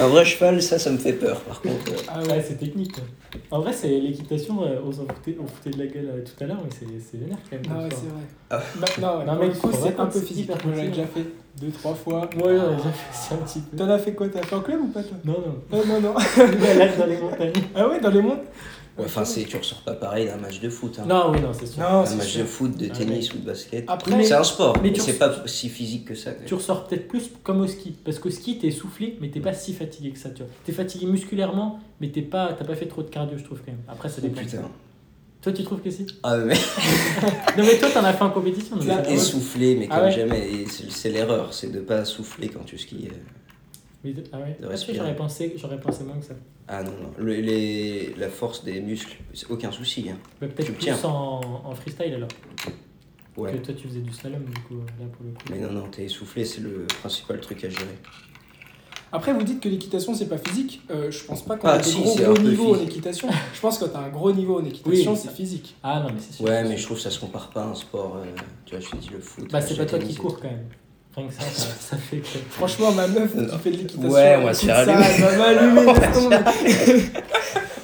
Un 0.00 0.08
vrai 0.08 0.24
cheval, 0.24 0.62
ça, 0.62 0.78
ça 0.78 0.90
me 0.90 0.98
fait 0.98 1.12
peur. 1.12 1.40
Par 1.40 1.60
contre, 1.60 1.92
euh, 1.92 1.96
Ah 2.08 2.20
Ouais, 2.22 2.44
c'est 2.46 2.58
technique. 2.58 2.96
En 3.50 3.60
vrai, 3.60 3.72
c'est 3.72 3.88
l'équitation, 3.88 4.62
euh, 4.64 4.78
on 4.86 4.92
s'en 4.92 5.06
foutait, 5.06 5.36
on 5.40 5.46
foutait 5.46 5.70
de 5.70 5.78
la 5.78 5.86
gueule 5.86 6.08
euh, 6.08 6.22
tout 6.24 6.42
à 6.44 6.46
l'heure, 6.46 6.58
mais 6.64 6.70
c'est 6.70 6.86
c'est 7.10 7.18
vénère 7.18 7.38
quand 7.50 7.56
même. 7.56 7.62
Ah 7.70 7.82
ouais, 7.82 7.88
c'est 7.90 8.08
vrai. 8.08 8.22
Ah. 8.50 8.60
Bah, 8.76 8.86
non, 9.00 9.18
ouais, 9.18 9.24
Non, 9.26 9.36
mais 9.40 9.46
le 9.48 9.52
coup, 9.54 9.70
faut 9.70 9.78
c'est 9.82 9.98
un 10.00 10.06
peu 10.06 10.12
que 10.12 10.18
c'est 10.18 10.24
physique. 10.26 10.50
j'avais 10.50 10.74
facile. 10.76 10.90
déjà 10.90 11.06
fait 11.06 11.24
deux, 11.60 11.70
trois 11.70 11.94
fois. 11.94 12.28
Moi, 12.36 12.46
ouais, 12.48 12.58
j'ai 12.78 12.90
fait 12.90 13.12
ça 13.12 13.34
un 13.34 13.38
petit 13.38 13.60
peu. 13.60 13.76
T'en 13.76 13.88
as 13.90 13.98
fait 13.98 14.12
quoi 14.14 14.28
T'as 14.28 14.42
fait 14.42 14.54
en 14.56 14.60
club 14.60 14.80
ou 14.82 14.88
pas 14.88 15.02
toi? 15.02 15.16
Non, 15.24 15.34
non. 15.34 15.78
Non, 15.78 15.84
non, 15.86 16.00
non. 16.08 16.14
Balade 16.14 16.98
dans 16.98 17.06
les 17.06 17.18
montagnes. 17.18 17.52
Ah 17.74 17.88
ouais, 17.88 18.00
dans 18.00 18.10
les 18.10 18.22
mondes 18.22 18.38
ouais, 18.98 19.04
enfin, 19.06 19.24
c'est, 19.24 19.44
tu 19.44 19.56
ressors 19.56 19.82
pas 19.82 19.94
pareil 19.94 20.26
d'un 20.26 20.36
match 20.36 20.60
de 20.60 20.68
foot. 20.68 20.98
Hein. 21.00 21.04
Non, 21.06 21.30
oui, 21.32 21.40
non, 21.40 21.52
c'est 21.52 21.66
sûr. 21.66 21.80
Non, 21.82 22.00
un 22.00 22.06
c'est 22.06 22.16
match 22.16 22.28
sûr. 22.28 22.42
de 22.42 22.46
foot, 22.46 22.76
de 22.76 22.88
Ah, 22.90 22.94
tennis 22.96 23.32
ou 23.34 23.38
de 23.38 23.44
basket. 23.46 23.84
Après, 23.88 24.24
c'est 24.24 24.34
un 24.34 24.44
sport, 24.44 24.76
mais 24.82 24.92
c'est 24.98 25.18
pas 25.18 25.32
si 25.46 25.68
physique 25.68 26.04
que 26.06 26.14
ça. 26.14 26.30
quand 26.32 26.38
même. 26.40 26.46
Tu 26.48 26.54
ressors 26.54 26.86
peut-être 26.86 27.08
plus 27.08 27.30
comme 27.42 27.60
au 27.60 27.66
ski. 27.66 27.94
Parce 28.04 28.18
qu'au 28.18 28.30
ski, 28.30 28.58
t'es 28.58 28.68
essoufflé, 28.68 29.16
mais 29.20 29.28
t'es 29.30 29.40
pas 29.40 29.52
si 29.52 29.72
fatigué 29.74 30.10
que 30.10 30.18
ça, 30.18 30.30
tu 30.30 30.42
vois. 30.42 30.50
T'es 30.64 30.72
fatigué 30.72 31.06
musculairement, 31.06 31.80
mais 32.00 32.08
t'es 32.08 32.22
pas, 32.22 32.54
t'as 32.58 32.64
pas 32.64 32.74
fait 32.76 32.86
trop 32.86 33.02
de 33.02 33.08
cardio, 33.10 33.36
je 33.38 33.44
trouve, 33.44 33.58
quand 33.58 33.72
même. 33.72 33.80
Après, 33.88 34.08
ça 34.08 34.16
Oh, 34.18 34.22
dépend. 34.26 34.40
putain. 34.40 34.58
Toi, 35.42 35.52
tu 35.52 35.62
trouves 35.62 35.80
que 35.82 35.90
si? 35.90 36.06
Ah, 36.22 36.38
mais 36.38 36.54
Non, 37.58 37.64
mais 37.64 37.78
toi, 37.78 37.90
t'en 37.92 38.02
as 38.04 38.14
fait 38.14 38.22
en 38.24 38.30
compétition. 38.30 38.76
va. 38.76 39.06
essoufflé, 39.10 39.76
mais 39.76 39.88
Ah 39.90 39.96
comme 39.96 40.04
ouais. 40.06 40.12
jamais. 40.12 40.50
Et 40.50 40.66
c'est, 40.66 40.90
c'est 40.90 41.10
l'erreur, 41.10 41.52
c'est 41.52 41.70
de 41.70 41.80
pas 41.80 42.04
souffler 42.06 42.48
quand 42.48 42.64
tu 42.64 42.78
skis. 42.78 43.08
Euh. 44.04 44.08
Mais 44.08 44.12
de- 44.12 44.24
Ah 44.32 44.38
ouais 44.38 44.56
De 44.60 44.66
Parce 44.66 44.82
que 44.82 44.86
respirer. 44.88 44.96
j'aurais 44.98 45.16
pensé, 45.16 45.54
j'aurais 45.56 45.80
pensé 45.80 46.04
moins 46.04 46.18
que 46.18 46.24
ça. 46.24 46.34
Ah 46.68 46.82
non, 46.82 46.92
non. 46.92 47.10
Le- 47.18 47.34
les, 47.40 48.14
la 48.16 48.28
force 48.28 48.64
des 48.64 48.80
muscles, 48.80 49.18
c'est 49.34 49.50
aucun 49.50 49.70
souci. 49.70 50.08
Hein. 50.10 50.18
Mais 50.40 50.48
Peut-être 50.48 50.66
Tu 50.66 50.72
plus 50.72 50.84
tiens. 50.84 50.98
en, 51.04 51.62
en 51.64 51.74
freestyle 51.74 52.14
alors. 52.14 52.28
Ouais. 53.36 53.52
Que 53.52 53.58
toi, 53.58 53.74
tu 53.74 53.88
faisais 53.88 54.00
du 54.00 54.12
slalom, 54.12 54.44
du 54.44 54.60
coup, 54.62 54.74
là, 54.76 55.06
pour 55.12 55.24
le 55.26 55.32
coup. 55.32 55.38
Mais 55.50 55.58
non, 55.58 55.72
non, 55.72 55.88
t'es 55.90 56.04
essoufflé, 56.04 56.44
c'est 56.44 56.60
le 56.60 56.86
principal 57.00 57.40
truc 57.40 57.64
à 57.64 57.68
gérer. 57.68 57.98
Après, 59.10 59.32
vous 59.32 59.42
dites 59.44 59.60
que 59.60 59.68
l'équitation 59.68 60.12
c'est 60.14 60.28
pas 60.28 60.38
physique. 60.38 60.80
Euh, 60.90 61.08
je 61.10 61.22
pense 61.24 61.44
pas 61.44 61.56
qu'on 61.56 61.68
Ah, 61.68 61.72
a 61.74 61.78
des 61.78 61.84
si, 61.84 62.00
gros, 62.00 62.14
c'est 62.16 62.22
gros 62.24 62.32
un 62.32 62.34
peu 62.34 62.42
niveaux 62.48 62.70
en 62.70 62.74
physique. 62.74 62.90
équitation. 62.90 63.28
Je 63.54 63.60
pense 63.60 63.78
que 63.78 63.84
quand 63.84 63.90
t'as 63.92 64.00
un 64.00 64.08
gros 64.08 64.32
niveau 64.32 64.58
en 64.60 64.64
équitation, 64.64 65.12
Oui, 65.12 65.18
c'est 65.20 65.30
physique. 65.30 65.76
Ah 65.84 66.00
non, 66.00 66.12
mais 66.12 66.20
c'est 66.20 66.32
sûr. 66.34 66.44
Ouais, 66.44 66.64
mais 66.64 66.76
je 66.76 66.84
trouve 66.84 66.96
que 66.96 67.02
ça 67.04 67.10
se 67.10 67.20
compare 67.20 67.50
pas 67.50 67.62
à 67.62 67.66
un 67.68 67.74
sport. 67.76 68.16
euh, 68.16 68.24
tu 68.66 68.74
vois, 68.74 68.84
je 68.84 68.90
te 68.90 68.96
dis 68.96 69.10
le 69.12 69.20
foot. 69.20 69.48
Bah, 69.52 69.60
c'est 69.60 69.76
pas 69.76 69.86
toi 69.86 69.98
qui 70.00 70.14
cours 70.16 70.40
quand 70.40 70.48
même. 70.50 70.66
Rien 71.16 71.26
que 71.28 71.32
ça, 71.34 71.40
ça, 71.52 71.66
ça 71.90 71.96
fait 71.96 72.16
que. 72.18 72.26
Franchement, 72.50 72.90
ma 72.92 73.06
meuf 73.06 73.30
qui 73.32 73.58
fait 73.62 73.70
de 73.70 73.76
l'équitation, 73.76 74.08
Ouais, 74.10 74.36
on 74.38 74.44
va 74.44 74.50
elle 74.50 74.56
se 74.56 74.66
faire 74.66 74.76
ça, 74.76 74.82
allumer. 74.82 75.06
elle 75.16 75.22
va 75.22 75.36
m'allumer, 75.36 75.92
laisse 76.00 76.12
tomber. 76.12 76.36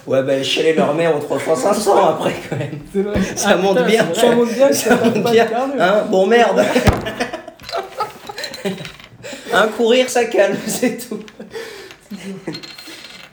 Ouais, 0.06 0.22
bah, 0.24 0.42
chialer 0.42 0.72
leur 0.74 0.92
mère 0.94 1.16
aux 1.16 1.20
3 1.20 1.38
fois 1.38 1.54
500 1.56 2.06
après, 2.08 2.34
quand 2.48 2.56
même. 2.58 2.80
C'est 2.92 3.02
vrai. 3.02 3.20
Ça 3.36 3.50
Ah, 3.50 3.56
monte 3.56 3.76
putain, 3.76 3.88
bien. 3.88 4.06
c'est 4.12 4.20
Ça 4.20 4.34
monte 4.34 4.52
bien 4.52 4.72
Ça 4.72 4.96
monte 4.96 5.22
pas 5.22 5.30
bien. 5.30 5.46
cardio. 5.46 5.74
Hein 5.80 6.04
Bon, 6.10 6.26
merde. 6.26 6.64
Un 9.52 9.68
courir, 9.68 10.08
ça 10.08 10.24
calme, 10.24 10.56
c'est 10.66 10.98
tout. 11.08 11.20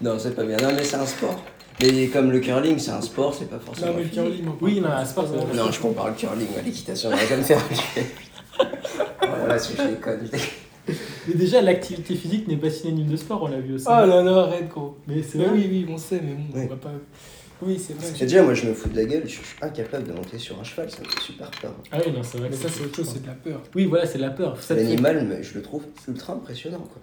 non, 0.02 0.18
c'est 0.20 0.36
pas 0.36 0.44
bien. 0.44 0.58
Non, 0.58 0.70
mais 0.76 0.84
c'est 0.84 0.96
un 0.98 1.06
sport. 1.06 1.42
Mais 1.82 2.08
comme 2.08 2.32
le 2.32 2.40
curling, 2.40 2.78
c'est 2.80 2.92
un 2.92 3.02
sport, 3.02 3.36
c'est 3.38 3.50
pas 3.50 3.60
forcément. 3.64 3.88
Non, 3.88 3.94
mais 3.98 4.04
le 4.04 4.10
curling, 4.10 4.46
Oui, 4.62 4.80
non, 4.82 4.90
un 4.90 5.06
sport, 5.06 5.26
c'est- 5.28 5.56
Non, 5.58 5.72
je 5.72 5.80
compare 5.80 6.08
le 6.08 6.14
curling 6.14 6.48
à 6.58 6.62
l'équitation, 6.64 7.10
on 7.12 7.16
va 7.16 7.36
me 7.38 7.44
faire 7.44 7.62
tuer. 7.70 8.06
Voilà, 9.22 9.60
si 9.60 9.74
je 9.78 9.82
déconne. 9.84 10.22
Mais 11.28 11.34
déjà, 11.36 11.62
l'activité 11.62 12.16
physique 12.16 12.48
n'est 12.48 12.56
pas 12.58 12.70
synonyme 12.70 13.08
de 13.08 13.18
sport, 13.18 13.44
on 13.44 13.48
l'a 13.48 13.60
vu 13.60 13.76
aussi. 13.76 13.86
Oh 13.88 14.06
là 14.06 14.22
là, 14.24 14.44
arrête 14.44 14.70
gros. 14.70 14.98
Mais 15.08 15.22
c'est 15.22 15.38
vrai. 15.38 15.50
oui, 15.52 15.68
oui, 15.70 15.86
on 15.90 15.98
sait, 15.98 16.22
mais 16.24 16.34
bon, 16.34 16.44
Oui. 16.54 16.62
on 16.66 16.68
va 16.70 16.76
pas. 16.78 16.92
Oui, 17.62 17.78
c'est 17.80 17.94
Parce 17.96 18.10
vrai. 18.12 18.20
que 18.20 18.24
déjà, 18.26 18.44
moi, 18.44 18.54
je 18.54 18.68
me 18.68 18.74
fous 18.74 18.88
de 18.88 18.96
la 18.96 19.04
gueule, 19.06 19.24
je 19.26 19.30
suis 19.32 19.44
incapable 19.62 20.08
de 20.08 20.14
monter 20.14 20.38
sur 20.38 20.60
un 20.60 20.64
cheval, 20.64 20.90
ça 20.92 21.00
me 21.02 21.06
fait 21.10 21.20
super 21.20 21.50
peur. 21.52 21.74
Ah 21.92 21.98
oui, 22.06 22.12
non, 22.14 22.22
c'est 22.24 22.38
vrai. 22.38 22.48
Mais 22.52 22.56
ça, 22.56 22.70
c'est 22.70 22.84
autre 22.86 22.96
chose, 22.96 23.10
c'est 23.14 23.22
de 23.24 23.28
la 23.28 23.34
peur. 23.34 23.62
Oui, 23.76 23.86
voilà, 23.86 24.06
c'est 24.06 24.20
de 24.20 24.24
la 24.24 24.30
peur. 24.30 24.62
Ça 24.62 24.76
L'animal, 24.76 25.26
mais 25.28 25.42
je 25.44 25.56
le 25.56 25.62
trouve 25.62 25.84
ultra 26.08 26.34
impressionnant, 26.34 26.78
quoi. 26.78 27.02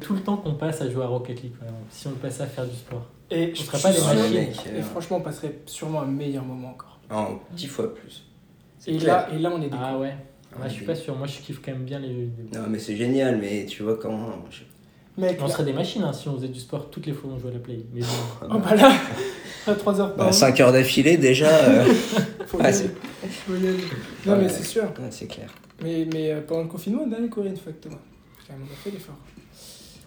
tout 0.00 0.14
le 0.14 0.20
temps 0.20 0.36
qu'on 0.36 0.54
passe 0.54 0.80
à 0.80 0.88
jouer 0.90 1.02
à 1.02 1.08
Rocket 1.08 1.42
League, 1.42 1.52
par 1.58 1.66
exemple, 1.68 1.84
si 1.90 2.06
on 2.06 2.10
le 2.10 2.16
passait 2.16 2.42
à 2.44 2.46
faire 2.46 2.66
du 2.66 2.76
sport. 2.76 3.04
Et 3.30 3.50
On 3.52 3.54
je 3.56 3.62
serait 3.62 3.78
suis 3.78 3.82
pas 3.88 3.92
des 3.92 3.98
sûr- 3.98 4.14
machines. 4.14 4.34
mec, 4.34 4.56
Et 4.66 4.78
euh, 4.78 4.82
franchement, 4.82 5.16
on 5.16 5.20
passerait 5.22 5.58
sûrement 5.66 6.02
un 6.02 6.06
meilleur 6.06 6.44
moment 6.44 6.68
encore. 6.70 7.00
en 7.10 7.40
dix 7.52 7.66
fois 7.66 7.92
plus. 7.92 8.22
Et 8.86 8.98
clair. 8.98 9.28
là, 9.28 9.34
et 9.34 9.38
là, 9.40 9.50
on 9.52 9.60
est 9.60 9.68
des 9.68 9.76
Ah 9.78 9.98
ouais 9.98 10.14
Ah, 10.56 10.60
Moi, 10.60 10.68
je 10.68 10.74
suis 10.74 10.84
pas 10.84 10.94
sûr. 10.94 11.16
Moi, 11.16 11.26
je 11.26 11.38
kiffe 11.38 11.60
quand 11.64 11.72
même 11.72 11.84
bien 11.84 11.98
les 11.98 12.08
jeux 12.08 12.30
vidéo. 12.36 12.60
Non, 12.60 12.66
mais 12.68 12.78
c'est 12.78 12.96
génial, 12.96 13.38
mais 13.38 13.66
tu 13.66 13.82
vois, 13.82 13.96
quand. 13.96 14.44
je- 14.50 14.62
Mec, 15.20 15.38
On 15.40 15.46
là- 15.46 15.50
serait 15.50 15.64
des 15.64 15.72
machines 15.72 16.02
hein, 16.02 16.12
si 16.12 16.28
on 16.28 16.36
faisait 16.36 16.48
du 16.48 16.60
sport 16.60 16.90
toutes 16.90 17.06
les 17.06 17.12
fois 17.14 17.30
qu'on 17.30 17.38
jouait 17.38 17.50
à 17.50 17.54
la 17.54 17.58
play. 17.60 17.78
Mais 17.94 18.00
bon. 18.02 18.06
Oh 18.50 18.58
bah 18.58 18.74
là, 18.74 18.92
à 19.66 19.74
3 19.74 19.98
heures 20.00 20.14
par 20.14 20.26
Bah, 20.26 20.30
jour, 20.30 20.34
5 20.40 20.60
heures 20.60 20.72
d'affilée, 20.72 21.16
déjà. 21.16 21.48
euh, 21.48 21.84
faut 22.46 22.58
ah, 22.60 22.70
c'est- 22.70 22.90
Faut. 23.46 23.52
Non, 23.54 24.36
mais 24.36 24.48
c'est 24.50 24.64
sûr. 24.64 24.82
ouais, 24.84 25.08
c'est 25.10 25.26
clair. 25.26 25.48
Mais, 25.82 26.06
mais 26.12 26.32
euh, 26.32 26.40
pendant 26.46 26.62
le 26.64 26.68
confinement, 26.68 27.04
on 27.08 27.12
allait 27.12 27.28
courir 27.28 27.50
une 27.50 27.56
fois 27.56 27.70
avec 27.70 27.80
Thomas. 27.80 27.96
Quand 28.46 28.52
même, 28.54 28.62
on 28.68 28.72
a 28.72 28.76
fait 28.76 28.90
l'effort. 28.90 29.16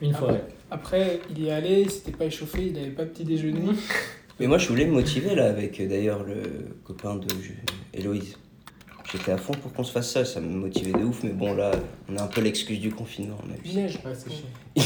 Une 0.02 0.14
fois, 0.14 0.32
ouais. 0.32 0.44
Après, 0.72 1.20
il 1.32 1.44
y 1.44 1.48
est 1.48 1.52
allé, 1.52 1.82
il 1.82 1.90
s'était 1.92 2.12
pas 2.12 2.26
échauffé, 2.26 2.68
il 2.68 2.78
avait 2.78 2.90
pas 2.92 3.06
petit 3.06 3.24
déjeuner. 3.24 3.62
Mais 4.40 4.46
moi, 4.48 4.58
je 4.60 4.68
voulais 4.70 4.86
me 4.86 4.94
motiver 4.94 5.34
là 5.36 5.48
avec 5.50 5.80
euh, 5.82 5.88
d'ailleurs 5.90 6.24
le 6.24 6.36
copain 6.86 7.16
de 7.16 7.28
Héloïse. 7.94 8.38
J'étais 9.12 9.32
à 9.32 9.38
fond 9.38 9.54
pour 9.54 9.74
qu'on 9.74 9.84
se 9.84 9.92
fasse 9.92 10.12
ça, 10.12 10.24
ça 10.24 10.40
me 10.40 10.50
motivait 10.50 10.92
de 10.92 11.04
ouf, 11.04 11.24
mais 11.24 11.32
bon, 11.32 11.56
là, 11.56 11.72
on 12.10 12.16
a 12.18 12.24
un 12.24 12.28
peu 12.28 12.42
l'excuse 12.42 12.80
du 12.80 12.92
confinement. 12.92 13.38
Il 13.66 13.76
neige. 13.76 13.98
Ouais, 14.06 14.14
c'est 14.14 14.30
chiant. 14.32 14.84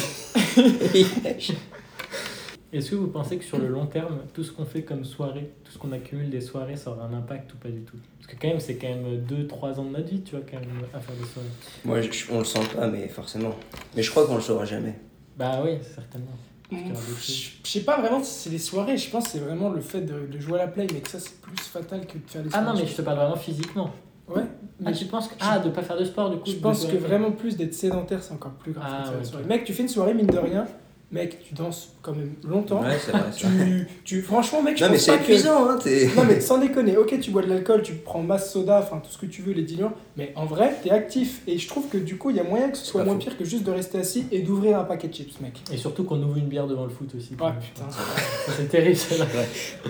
Est-ce 2.72 2.90
que 2.90 2.96
vous 2.96 3.08
pensez 3.08 3.38
que 3.38 3.44
sur 3.44 3.60
le 3.60 3.68
long 3.68 3.86
terme, 3.86 4.20
tout 4.34 4.44
ce 4.44 4.52
qu'on 4.52 4.66
fait 4.66 4.82
comme 4.82 5.06
soirée, 5.06 5.52
tout 5.64 5.72
ce 5.72 5.78
qu'on 5.78 5.92
accumule 5.92 6.30
des 6.32 6.42
soirées, 6.42 6.76
ça 6.76 6.90
aura 6.92 7.06
un 7.06 7.14
impact 7.14 7.54
ou 7.54 7.58
pas 7.58 7.70
du 7.70 7.82
tout? 7.82 7.98
Parce 8.20 8.34
que 8.34 8.42
quand 8.42 8.48
même, 8.48 8.60
c'est 8.60 8.76
quand 8.78 8.88
même 8.88 9.24
2-3 9.28 9.80
ans 9.80 9.84
de 9.84 9.90
notre 9.90 10.10
vie, 10.10 10.22
tu 10.22 10.32
vois, 10.36 10.44
quand 10.50 10.60
même, 10.60 10.70
à 10.94 11.00
faire 11.00 11.16
des 11.16 11.28
soirées. 11.28 11.48
Moi, 11.86 12.02
je- 12.02 12.32
on 12.32 12.40
le 12.40 12.46
sent 12.46 12.62
pas, 12.76 12.88
mais 12.88 13.08
forcément. 13.10 13.54
Mais 13.96 14.02
je 14.02 14.10
crois 14.10 14.26
qu'on 14.26 14.36
le 14.36 14.42
saura 14.42 14.66
jamais. 14.66 14.96
Bah 15.38 15.62
oui, 15.64 15.78
certainement. 15.94 16.32
Je 16.72 17.70
sais 17.70 17.82
pas 17.82 18.00
vraiment 18.02 18.24
si 18.24 18.34
c'est 18.34 18.50
les 18.50 18.58
soirées, 18.58 18.98
je 18.98 19.08
pense 19.12 19.26
que 19.26 19.30
c'est 19.32 19.40
vraiment 19.40 19.70
le 19.70 19.82
fait 19.82 20.02
de, 20.02 20.26
de 20.26 20.40
jouer 20.40 20.60
à 20.60 20.66
la 20.66 20.72
play, 20.72 20.88
mais 20.92 21.02
que 21.02 21.10
ça 21.10 21.20
c'est 21.20 21.40
plus 21.42 21.56
fatal 21.60 22.08
que 22.08 22.14
de 22.18 22.24
faire 22.26 22.42
des 22.42 22.50
Ah 22.54 22.64
soirées. 22.64 22.78
non, 22.78 22.84
mais 22.84 22.88
je 22.90 22.96
te 22.96 23.02
parle 23.04 23.18
vraiment 23.18 23.36
physiquement. 23.36 23.92
Ouais, 24.28 24.42
Ah, 24.86 24.90
mais 24.90 24.94
tu 24.94 25.06
penses 25.06 25.28
que... 25.28 25.34
Ah, 25.42 25.60
de 25.60 25.70
pas 25.70 25.82
faire 25.82 25.98
de 25.98 26.06
sport, 26.06 26.30
du 26.30 26.38
coup 26.38 26.44
je 26.48 26.56
pense 26.56 26.86
que 26.86 26.96
vraiment 26.98 27.32
plus 27.32 27.58
d'être 27.58 27.74
sédentaire 27.74 28.24
c'est 28.24 28.34
encore 28.34 28.52
plus 28.54 28.72
grave 28.72 28.86
Ah, 28.90 29.12
ouais. 29.38 29.44
Mec, 29.48 29.64
tu 29.66 29.74
fais 29.74 29.84
une 29.84 29.90
soirée, 29.90 30.14
mine 30.14 30.28
de 30.28 30.38
rien, 30.38 30.66
mec, 31.12 31.40
tu 31.46 31.54
danses 31.54 31.94
quand 32.02 32.14
même 32.14 32.34
longtemps. 32.48 32.82
Ouais, 32.82 32.98
c'est 33.00 33.12
vrai. 33.12 33.22
Tu, 33.36 33.88
tu, 34.04 34.22
franchement, 34.22 34.62
mec, 34.64 34.78
je 34.78 34.84
Non, 34.84 34.90
mais 34.90 34.96
pense 34.96 35.06
c'est 35.06 35.12
pas 35.18 35.24
que. 35.24 35.48
hein, 35.48 35.78
t'es. 35.84 36.10
Non 36.18 36.24
mais 36.26 36.40
sans 36.40 36.58
déconner, 36.58 36.96
ok 36.98 37.20
tu 37.20 37.32
bois 37.32 37.42
de 37.44 37.50
l'alcool, 37.50 37.82
tu 37.84 37.94
prends 37.96 38.22
masse 38.24 38.52
soda, 38.54 38.80
enfin 38.82 39.00
tout 39.04 39.12
ce 39.12 39.18
que 39.18 39.26
tu 39.26 39.42
veux, 39.42 39.52
les 39.54 39.62
diluants, 39.64 39.92
mais 40.18 40.32
en 40.38 40.46
vrai 40.46 40.74
t'es 40.82 40.90
actif 40.90 41.42
et 41.46 41.58
je 41.58 41.68
trouve 41.68 41.88
que 41.90 41.98
du 41.98 42.18
coup 42.18 42.30
il 42.30 42.38
y 42.38 42.40
a 42.40 42.44
moyen 42.44 42.70
que 42.70 42.78
ce 42.78 42.86
soit 42.86 43.04
moins 43.04 43.18
pire 43.18 43.38
que 43.38 43.44
juste 43.46 43.64
de 43.66 43.72
rester 43.72 44.00
assis 44.00 44.26
et 44.32 44.42
d'ouvrir 44.42 44.80
un 44.80 44.86
paquet 44.86 45.10
de 45.10 45.14
chips 45.14 45.40
mec. 45.42 45.62
Et 45.72 45.78
surtout 45.78 46.06
qu'on 46.06 46.22
ouvre 46.24 46.38
une 46.38 46.48
bière 46.48 46.66
devant 46.68 46.86
le 46.86 46.90
foot 46.90 47.14
aussi. 47.16 47.34
Ah 47.42 47.54
putain. 47.60 47.90
Ça, 47.92 48.52
C'est 48.58 48.70
terrible, 48.70 48.96
celle-là. 48.96 49.26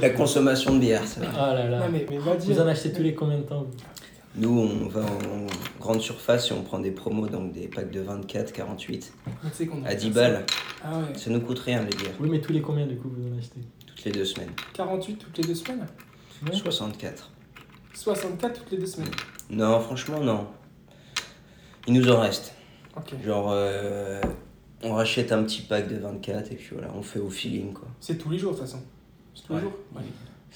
La 0.01 0.09
consommation 0.09 0.73
de 0.73 0.79
bière, 0.79 1.05
ça. 1.07 1.21
Oh 1.23 1.37
là 1.53 1.69
là. 1.69 1.79
Non 1.81 1.85
mais, 1.91 2.05
mais 2.09 2.17
va 2.17 2.33
Vous 2.35 2.59
en 2.59 2.67
achetez 2.67 2.91
tous 2.91 3.03
les 3.03 3.13
combien 3.13 3.37
de 3.37 3.43
temps 3.43 3.59
vous? 3.61 3.71
Nous, 4.35 4.49
on 4.49 4.87
va 4.87 5.01
en 5.01 5.45
grande 5.79 6.01
surface 6.01 6.49
et 6.49 6.53
on 6.53 6.63
prend 6.63 6.79
des 6.79 6.89
promos, 6.91 7.27
donc 7.27 7.51
des 7.51 7.67
packs 7.67 7.91
de 7.91 8.01
24, 8.01 8.51
48, 8.51 9.13
Mais 9.27 9.31
tu 9.51 9.55
sais 9.55 9.67
qu'on 9.67 9.83
a 9.83 9.87
à 9.87 9.91
fait 9.91 9.97
10 9.97 10.03
ça. 10.05 10.09
balles. 10.09 10.45
Ah 10.83 10.97
ouais. 10.99 11.17
Ça 11.17 11.29
nous 11.29 11.39
coûte 11.41 11.59
rien, 11.59 11.81
les 11.83 11.95
bières. 11.95 12.15
Oui, 12.19 12.29
mais 12.31 12.41
tous 12.41 12.51
les 12.51 12.61
combien 12.61 12.87
du 12.87 12.95
coup 12.97 13.09
vous 13.15 13.27
en 13.31 13.37
achetez? 13.37 13.59
Toutes 13.85 14.03
les 14.05 14.11
deux 14.11 14.25
semaines. 14.25 14.49
48 14.73 15.15
toutes 15.17 15.37
les 15.37 15.43
deux 15.43 15.53
semaines? 15.55 15.85
Ouais. 16.47 16.55
64. 16.55 17.31
64 17.93 18.59
toutes 18.61 18.71
les 18.71 18.77
deux 18.79 18.85
semaines? 18.87 19.11
Non, 19.51 19.79
franchement, 19.79 20.19
non. 20.19 20.47
Il 21.87 21.93
nous 21.93 22.09
en 22.09 22.19
reste. 22.19 22.53
Ok. 22.97 23.13
Genre, 23.23 23.49
euh, 23.51 24.19
on 24.81 24.93
rachète 24.95 25.31
un 25.31 25.43
petit 25.43 25.61
pack 25.61 25.87
de 25.87 25.97
24 25.97 26.51
et 26.51 26.55
puis 26.55 26.69
voilà, 26.73 26.91
on 26.95 27.03
fait 27.03 27.19
au 27.19 27.29
feeling, 27.29 27.71
quoi. 27.73 27.87
C'est 27.99 28.17
tous 28.17 28.31
les 28.31 28.39
jours 28.39 28.53
de 28.53 28.57
toute 28.57 28.65
façon. 28.65 28.79
C'est 29.35 29.43
tous 29.43 29.53
les 29.53 29.57
Ouais. 29.59 29.63
jours 29.63 29.73
Ouais. 29.95 30.01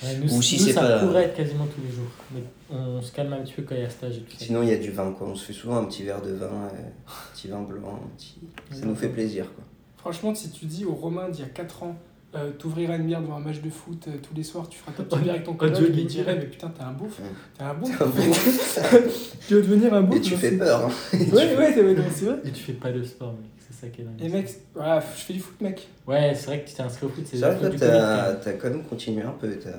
Ouais, 0.04 0.16
nous, 0.18 0.36
Ou 0.36 0.42
si 0.42 0.58
nous, 0.58 0.66
c'est 0.66 0.74
ça 0.74 0.82
pas- 0.82 1.00
pourrait 1.00 1.24
être 1.26 1.36
quasiment 1.38 1.66
tous 1.68 1.82
les 1.82 1.92
jours. 1.96 2.08
Mais 2.34 2.42
on 2.70 3.02
se 3.02 3.12
calme 3.12 3.34
un 3.34 3.42
petit 3.42 3.54
peu 3.54 3.62
quand 3.64 3.76
il 3.76 3.82
y 3.82 3.86
a 3.86 3.90
stage 3.90 4.18
et 4.18 4.22
tout 4.22 4.32
ça. 4.38 4.46
Sinon, 4.46 4.62
il 4.64 4.70
y 4.70 4.74
a 4.74 4.78
du 4.78 4.92
vin, 4.92 5.12
quoi. 5.12 5.28
On 5.28 5.36
se 5.36 5.46
fait 5.46 5.54
souvent 5.54 5.78
un 5.78 5.86
petit 5.86 6.04
verre 6.04 6.22
de 6.22 6.32
vin, 6.34 6.46
euh, 6.48 6.70
un 7.08 7.34
petit 7.36 7.48
vin 7.48 7.62
blanc, 7.62 8.00
un 8.04 8.18
petit... 8.18 8.36
ça 8.72 8.86
nous 8.86 8.96
fait 8.96 9.10
plaisir, 9.10 9.46
quoi. 9.56 9.64
Franchement, 9.98 10.34
si 10.36 10.50
tu 10.52 10.66
dis 10.66 10.86
aux 10.86 10.94
Romains 10.94 11.30
d'il 11.30 11.42
y 11.42 11.46
a 11.46 11.50
4 11.50 11.84
ans, 11.84 11.96
euh, 12.36 12.52
t'ouvriras 12.58 12.98
une 12.98 13.08
bière 13.08 13.22
devant 13.22 13.38
un 13.38 13.40
match 13.40 13.62
de 13.62 13.70
foot 13.70 14.06
euh, 14.08 14.18
tous 14.22 14.36
les 14.36 14.44
soirs, 14.44 14.68
tu 14.68 14.78
feras 14.78 14.92
ta 14.92 15.04
petite 15.04 15.22
bière 15.22 15.34
avec 15.36 15.46
ton 15.46 15.54
coloc, 15.54 15.80
il 15.94 16.06
dirait 16.08 16.36
mais 16.36 16.46
putain 16.46 16.68
t'es 16.70 16.84
un 16.84 16.92
bouffe, 16.92 17.20
Ouais. 17.20 17.26
t'es 17.58 17.64
un 17.64 17.74
bouffe. 17.74 18.02
Un 18.02 18.06
en 18.06 18.12
fait. 18.12 19.02
tu 19.48 19.54
veux 19.56 19.62
devenir 19.62 19.94
un 19.94 20.02
bouffe 20.02 20.18
Et 20.18 20.22
tu 20.22 20.36
fais 20.36 20.50
c'est- 20.52 20.58
peur, 20.58 20.86
hein. 20.88 20.92
Ouais, 21.14 21.56
ouais, 21.56 21.72
c'est 21.74 21.82
ouais, 21.84 21.94
non, 21.96 22.04
c'est 22.14 22.26
vrai. 22.26 22.36
Et 22.44 22.52
tu 22.52 22.64
fais 22.64 22.74
pas 22.74 22.92
de 22.92 23.02
sport, 23.04 23.32
mec. 23.32 23.50
C'est 23.60 23.74
ça 23.86 23.88
qui 23.88 24.02
est 24.02 24.04
dingue. 24.04 24.22
Et 24.22 24.30
mec, 24.30 24.50
voilà, 24.76 25.00
je 25.00 25.22
fais 25.24 25.34
du 25.34 25.40
foot, 25.40 25.60
mec. 25.62 25.88
Ouais, 26.06 26.34
c'est 26.36 26.46
vrai 26.48 26.62
que 26.64 26.70
tu 26.70 26.76
t'es 26.76 26.82
inscrit 26.84 27.06
au 27.06 27.10
foot. 27.10 27.24
C'est 27.26 27.38
C'est 27.38 27.50
vrai 27.50 27.70
que 27.70 27.78
t'as 28.44 28.54
quand 28.54 28.70
même 28.70 28.84
continué 28.84 29.24
un 29.24 29.32
peu. 29.32 29.50
t'as- 29.58 29.70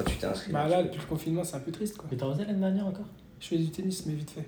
Enfin, 0.00 0.04
tu 0.10 0.16
t'es 0.16 0.26
inscrit. 0.26 0.52
Bah 0.52 0.68
là, 0.68 0.82
depuis 0.82 1.00
le 1.00 1.06
confinement, 1.06 1.42
c'est 1.44 1.56
un 1.56 1.60
peu 1.60 1.72
triste 1.72 1.96
quoi. 1.96 2.06
Mais 2.10 2.16
t'en 2.16 2.32
faisais 2.32 2.44
l'année 2.44 2.60
dernière 2.60 2.86
encore? 2.86 3.06
Je 3.40 3.46
fais 3.48 3.58
du 3.58 3.70
tennis, 3.70 4.04
mais 4.06 4.14
vite 4.14 4.30
fait. 4.30 4.44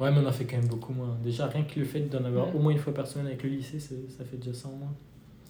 Ouais, 0.00 0.10
mais 0.12 0.18
on 0.22 0.26
en 0.26 0.32
fait 0.32 0.44
quand 0.44 0.56
même 0.56 0.68
beaucoup 0.68 0.92
moins. 0.92 1.16
Déjà, 1.24 1.46
rien 1.46 1.64
que 1.64 1.78
le 1.80 1.84
fait 1.84 2.00
d'en 2.00 2.24
avoir 2.24 2.46
Ouais. 2.48 2.52
au 2.54 2.58
moins 2.60 2.72
une 2.72 2.78
fois 2.78 2.94
par 2.94 3.06
semaine 3.06 3.26
avec 3.26 3.42
le 3.42 3.48
lycée, 3.50 3.80
ça 3.80 4.24
fait 4.24 4.36
déjà 4.36 4.54
ça 4.54 4.68
en 4.68 4.72
moins. 4.72 4.92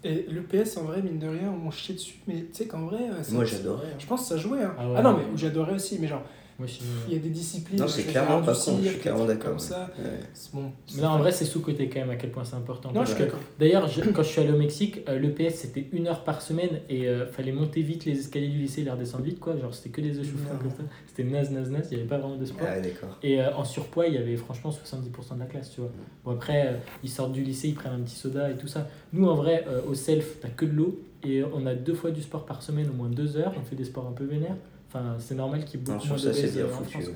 Et 0.04 0.26
le 0.30 0.42
PS, 0.42 0.76
en 0.78 0.84
vrai, 0.84 1.02
mine 1.02 1.18
de 1.18 1.26
rien, 1.26 1.52
on 1.64 1.70
chiait 1.70 1.94
dessus, 1.94 2.20
mais 2.26 2.36
tu 2.42 2.46
sais 2.52 2.66
qu'en 2.66 2.86
vrai. 2.86 3.10
euh, 3.10 3.22
Moi, 3.32 3.44
j'adorais. 3.44 3.88
hein. 3.88 3.96
Je 3.98 4.06
pense 4.06 4.22
que 4.22 4.26
ça 4.28 4.36
jouait. 4.36 4.62
Hein. 4.62 4.74
Ah 4.78 4.84
Ah, 4.96 5.02
non, 5.02 5.16
mais 5.18 5.24
j'adorais 5.36 5.74
aussi, 5.74 5.98
mais 6.00 6.06
genre, 6.06 6.22
Moi, 6.58 6.66
je 6.66 6.72
suis. 6.72 6.84
il 7.06 7.14
y 7.14 7.16
a 7.16 7.20
des 7.20 7.28
disciplines. 7.28 7.78
Non, 7.78 7.86
je 7.86 7.92
c'est 7.92 8.02
clairement 8.02 8.42
pas 8.42 8.52
con, 8.52 8.78
je 8.82 8.88
suis 8.88 8.98
clairement 8.98 9.26
d'accord. 9.26 9.50
Comme 9.50 9.58
ça. 9.60 9.90
Ouais. 9.96 10.18
C'est 10.34 10.52
bon. 10.52 10.72
Mais 10.96 11.02
là, 11.02 11.12
en 11.12 11.18
vrai, 11.18 11.30
c'est 11.30 11.44
sous-côté 11.44 11.88
quand 11.88 12.00
même 12.00 12.10
à 12.10 12.16
quel 12.16 12.30
point 12.32 12.44
c'est 12.44 12.56
important. 12.56 12.90
Non, 12.92 13.04
je 13.04 13.12
suis 13.14 13.20
d'accord. 13.24 13.38
D'ailleurs, 13.60 13.86
je- 13.86 14.00
quand 14.10 14.24
je 14.24 14.28
suis 14.28 14.40
allé 14.40 14.50
au 14.50 14.56
Mexique, 14.58 15.02
euh, 15.08 15.20
l'EPS 15.20 15.54
c'était 15.54 15.86
une 15.92 16.08
heure 16.08 16.24
par 16.24 16.42
semaine 16.42 16.80
et 16.88 17.06
euh, 17.08 17.26
fallait 17.26 17.52
monter 17.52 17.82
vite 17.82 18.06
les 18.06 18.18
escaliers 18.18 18.48
du 18.48 18.58
lycée 18.58 18.80
et 18.80 18.84
les 18.84 18.90
redescendre 18.90 19.22
vite, 19.22 19.38
quoi. 19.38 19.56
Genre, 19.56 19.72
c'était 19.72 19.90
que 19.90 20.00
des 20.00 20.18
échauffements 20.18 20.58
comme 20.60 20.70
ça. 20.70 20.82
C'était 21.06 21.22
naze, 21.22 21.50
naze, 21.52 21.70
naze, 21.70 21.86
il 21.92 21.94
n'y 21.94 22.00
avait 22.00 22.08
pas 22.08 22.18
vraiment 22.18 22.36
de 22.36 22.44
sport. 22.44 22.66
Ah, 22.68 22.80
d'accord. 22.80 23.16
Et 23.22 23.40
euh, 23.40 23.54
en 23.54 23.64
surpoids, 23.64 24.08
il 24.08 24.14
y 24.14 24.18
avait 24.18 24.36
franchement 24.36 24.70
70% 24.72 25.34
de 25.36 25.40
la 25.40 25.46
classe, 25.46 25.70
tu 25.70 25.80
vois. 25.80 25.90
Bon, 26.24 26.32
après, 26.32 26.66
euh, 26.66 26.72
ils 27.04 27.08
sortent 27.10 27.32
du 27.32 27.44
lycée, 27.44 27.68
ils 27.68 27.74
prennent 27.74 27.92
un 27.92 28.00
petit 28.02 28.16
soda 28.16 28.50
et 28.50 28.56
tout 28.56 28.66
ça. 28.66 28.88
Nous, 29.12 29.28
en 29.28 29.36
vrai, 29.36 29.64
euh, 29.68 29.80
au 29.88 29.94
self, 29.94 30.40
t'as 30.40 30.48
que 30.48 30.64
de 30.64 30.72
l'eau 30.72 31.00
et 31.24 31.44
on 31.54 31.66
a 31.66 31.74
deux 31.74 31.94
fois 31.94 32.10
du 32.10 32.20
sport 32.22 32.46
par 32.46 32.64
semaine, 32.64 32.88
au 32.90 32.94
moins 32.94 33.08
deux 33.08 33.36
heures. 33.36 33.54
On 33.56 33.62
fait 33.64 33.76
des 33.76 33.84
sports 33.84 34.08
un 34.08 34.12
peu 34.12 34.24
vénères. 34.24 34.56
Enfin, 34.88 35.16
c'est 35.18 35.34
normal 35.34 35.64
qu'il 35.66 35.80
y 35.80 35.82
ait 35.82 35.84
beaucoup 35.86 36.06
moins 36.08 36.16
ça, 36.18 36.30
de 36.30 36.64
en 36.64 36.68
France, 36.68 36.94
ouais. 36.96 37.02
quoi. 37.04 37.12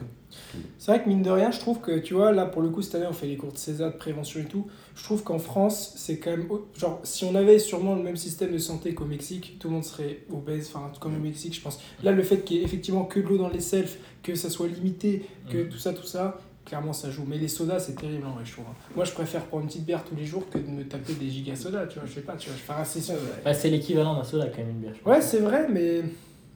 C'est 0.79 0.91
vrai 0.93 1.03
que 1.03 1.09
mine 1.09 1.23
de 1.23 1.31
rien, 1.31 1.51
je 1.51 1.59
trouve 1.59 1.81
que, 1.81 1.99
tu 2.01 2.13
vois, 2.15 2.31
là 2.33 2.45
pour 2.45 2.61
le 2.61 2.69
coup, 2.69 2.83
cette 2.83 2.97
année, 2.97 3.07
on 3.09 3.13
fait 3.15 3.27
les 3.27 3.37
cours 3.39 3.53
de 3.53 3.57
César, 3.57 3.93
de 3.93 3.97
prévention 3.97 4.41
et 4.41 4.45
tout. 4.45 4.67
Je 4.95 5.03
trouve 5.05 5.23
qu'en 5.23 5.39
France, 5.39 5.95
c'est 5.97 6.19
quand 6.19 6.31
même. 6.33 6.47
Genre, 6.79 7.01
si 7.03 7.25
on 7.25 7.35
avait 7.35 7.59
sûrement 7.59 7.95
le 7.95 8.03
même 8.03 8.17
système 8.17 8.53
de 8.53 8.59
santé 8.59 8.93
qu'au 8.95 9.07
Mexique, 9.07 9.57
tout 9.59 9.69
le 9.69 9.75
monde 9.75 9.85
serait 9.85 10.21
obèse, 10.31 10.71
enfin, 10.75 10.93
comme 11.01 11.17
au 11.17 11.19
Mexique, 11.19 11.55
je 11.55 11.63
pense. 11.63 11.81
Là, 12.03 12.13
le 12.13 12.23
fait 12.23 12.39
qu'il 12.45 12.59
y 12.59 12.61
ait 12.61 12.65
effectivement 12.65 13.05
que 13.05 13.21
de 13.21 13.27
l'eau 13.27 13.39
dans 13.39 13.49
les 13.49 13.61
selfs, 13.61 13.99
que 14.23 14.35
ça 14.35 14.51
soit 14.51 14.69
limité, 14.69 15.25
que 15.51 15.59
Mhm. 15.59 15.69
tout 15.71 15.79
ça, 15.79 15.95
tout 15.95 16.05
ça, 16.07 16.39
clairement 16.67 16.93
ça 16.93 17.11
joue. 17.11 17.25
Mais 17.27 17.39
les 17.39 17.49
sodas, 17.49 17.81
c'est 17.81 17.95
terrible 17.95 18.27
en 18.27 18.33
vrai, 18.33 18.45
je 18.45 18.53
trouve. 18.53 18.67
hein. 18.71 18.75
Moi, 18.95 19.07
je 19.07 19.13
préfère 19.13 19.47
prendre 19.47 19.63
une 19.63 19.69
petite 19.71 19.87
bière 19.87 20.05
tous 20.05 20.15
les 20.15 20.27
jours 20.27 20.49
que 20.51 20.59
de 20.59 20.69
me 20.69 20.85
taper 20.85 21.15
des 21.15 21.29
giga 21.31 21.57
sodas, 21.57 21.87
tu 21.87 21.99
vois. 21.99 22.07
Je 22.07 22.13
sais 22.15 22.21
pas, 22.21 22.37
tu 22.37 22.49
vois, 22.51 22.59
je 22.59 22.63
fais 22.63 22.73
un 22.79 22.85
session. 22.85 23.15
Bah, 23.45 23.55
c'est 23.55 23.71
l'équivalent 23.71 24.15
d'un 24.15 24.25
soda 24.25 24.47
quand 24.49 24.59
même, 24.59 24.71
une 24.71 24.81
bière. 24.81 24.93
je. 25.03 25.09
Ouais, 25.09 25.23
c'est 25.23 25.41
vrai, 25.41 25.69
mais. 25.71 26.03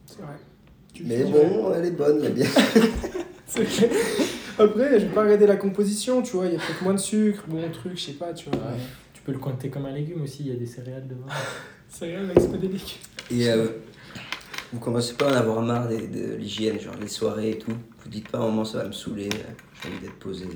C'est 0.06 0.20
vrai. 0.20 0.35
Mais 1.05 1.25
bon, 1.25 1.73
elle 1.76 1.85
est 1.87 1.91
bonne, 1.91 2.23
la 2.23 2.31
bière. 2.31 2.50
Après, 4.59 4.99
je 5.00 5.05
vais 5.07 5.12
pas 5.12 5.23
regarder 5.23 5.47
la 5.47 5.57
composition, 5.57 6.23
tu 6.23 6.37
vois, 6.37 6.47
il 6.47 6.53
y 6.53 6.57
a 6.57 6.59
peut-être 6.59 6.83
moins 6.83 6.95
de 6.95 6.99
sucre, 6.99 7.45
bon 7.47 7.61
truc, 7.71 7.93
je 7.97 8.03
sais 8.07 8.12
pas, 8.12 8.33
tu 8.33 8.49
vois. 8.49 8.59
Ouais. 8.59 8.79
Tu 9.12 9.21
peux 9.23 9.33
le 9.33 9.38
compter 9.38 9.69
comme 9.69 9.87
un 9.87 9.93
légume 9.93 10.23
aussi, 10.23 10.45
il 10.45 10.49
y 10.49 10.53
a 10.53 10.57
des 10.59 10.67
céréales 10.67 11.05
c'est 11.88 12.50
pas 12.50 12.57
délicat. 12.59 12.97
Et 13.31 13.49
euh, 13.49 13.69
vous 14.73 14.79
commencez 14.81 15.15
pas 15.15 15.29
à 15.29 15.33
en 15.33 15.37
avoir 15.37 15.62
marre 15.62 15.88
des- 15.88 16.07
de, 16.09 16.35
l'hygiène, 16.37 16.79
genre 16.81 16.95
les 17.00 17.09
soirées 17.09 17.50
et 17.50 17.59
tout? 17.59 17.71
Vous 18.03 18.09
dites 18.11 18.29
pas 18.29 18.38
à 18.38 18.43
un 18.43 18.47
moment 18.47 18.65
ça 18.65 18.79
va 18.79 18.85
me 18.85 18.93
saouler, 18.93 19.29
euh, 19.33 19.38
j'ai 19.83 19.88
envie 19.88 20.00
d'être 20.00 20.19
posé. 20.19 20.47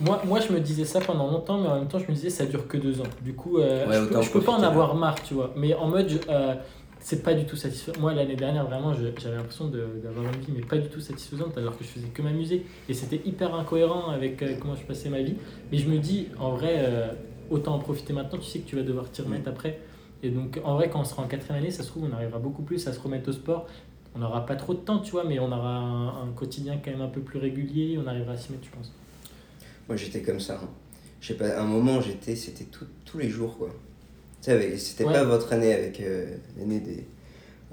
Moi, 0.00 0.22
moi, 0.24 0.40
je 0.40 0.52
me 0.52 0.60
disais 0.60 0.84
ça 0.84 1.00
pendant 1.00 1.30
longtemps, 1.30 1.58
mais 1.60 1.68
en 1.68 1.78
même 1.78 1.88
temps, 1.88 1.98
je 1.98 2.06
me 2.08 2.14
disais 2.14 2.30
ça 2.30 2.44
dure 2.44 2.66
que 2.68 2.76
deux 2.76 3.00
ans. 3.00 3.04
Du 3.22 3.34
coup, 3.34 3.58
euh, 3.58 3.86
Ouais, 3.88 3.94
je, 3.96 4.04
peux, 4.04 4.22
je 4.22 4.30
peux 4.30 4.40
pas 4.40 4.52
en 4.52 4.56
profiter, 4.56 4.66
avoir 4.72 4.94
marre, 4.94 5.20
tu 5.22 5.34
vois. 5.34 5.52
Mais 5.56 5.74
en 5.74 5.88
mode, 5.88 6.08
je- 6.08 6.18
euh, 6.28 6.54
c'est 7.00 7.22
pas 7.22 7.34
du 7.34 7.44
tout 7.44 7.56
satisfaisant. 7.56 7.98
Moi, 8.00 8.12
l'année 8.14 8.36
dernière, 8.36 8.66
vraiment, 8.66 8.92
j'avais 8.94 9.36
l'impression 9.36 9.68
de- 9.68 9.86
d'avoir 10.02 10.26
une 10.26 10.40
vie, 10.40 10.52
mais 10.54 10.60
pas 10.60 10.78
du 10.78 10.88
tout 10.88 11.00
satisfaisante, 11.00 11.56
alors 11.56 11.76
que 11.78 11.84
je 11.84 11.88
faisais 11.88 12.08
que 12.08 12.22
m'amuser. 12.22 12.66
Et 12.88 12.94
c'était 12.94 13.20
hyper 13.24 13.54
incohérent 13.54 14.08
avec 14.10 14.42
euh, 14.42 14.56
comment 14.60 14.74
je 14.74 14.84
passais 14.84 15.08
ma 15.08 15.22
vie. 15.22 15.34
Mais 15.72 15.78
je 15.78 15.88
me 15.88 15.98
dis, 15.98 16.28
en 16.38 16.52
vrai, 16.52 16.74
euh, 16.78 17.08
autant 17.50 17.74
en 17.76 17.78
profiter 17.78 18.12
maintenant, 18.12 18.38
tu 18.38 18.46
sais 18.46 18.58
que 18.60 18.68
tu 18.68 18.76
vas 18.76 18.82
devoir 18.82 19.10
t'y 19.10 19.22
remettre 19.22 19.48
après. 19.48 19.78
Et 20.22 20.30
donc, 20.30 20.60
en 20.64 20.74
vrai, 20.74 20.90
quand 20.90 21.00
on 21.00 21.04
sera 21.04 21.22
en 21.22 21.28
quatrième 21.28 21.62
année, 21.62 21.70
ça 21.70 21.82
se 21.82 21.88
trouve, 21.88 22.08
on 22.10 22.12
arrivera 22.14 22.38
beaucoup 22.38 22.62
plus 22.62 22.86
à 22.88 22.92
se 22.92 23.00
remettre 23.00 23.28
au 23.28 23.32
sport. 23.32 23.66
On 24.14 24.18
n'aura 24.18 24.44
pas 24.46 24.56
trop 24.56 24.74
de 24.74 24.80
temps, 24.80 24.98
tu 24.98 25.12
vois, 25.12 25.22
mais 25.24 25.38
on 25.38 25.52
aura 25.52 25.76
un, 25.76 26.08
un 26.24 26.32
quotidien 26.34 26.78
quand 26.84 26.90
même 26.90 27.02
un 27.02 27.08
peu 27.08 27.20
plus 27.20 27.38
régulier, 27.38 27.98
on 28.02 28.06
arrivera 28.08 28.32
à 28.32 28.36
s'y 28.36 28.50
mettre, 28.52 28.64
je 28.64 28.70
pense. 28.76 28.92
Moi, 29.86 29.96
j'étais 29.96 30.22
comme 30.22 30.40
ça. 30.40 30.60
hein. 30.62 30.68
Je 31.20 31.28
sais 31.28 31.34
pas, 31.34 31.48
à 31.56 31.62
un 31.62 31.66
moment, 31.66 32.00
j'étais, 32.00 32.34
c'était 32.36 32.66
tous 33.04 33.18
les 33.18 33.28
jours, 33.28 33.56
quoi. 33.58 33.68
C'était 34.40 35.04
Ouais. 35.04 35.12
pas 35.12 35.24
votre 35.24 35.52
année 35.52 35.74
avec 35.74 36.00
euh, 36.00 36.26
l'année 36.58 36.80
des... 36.80 37.04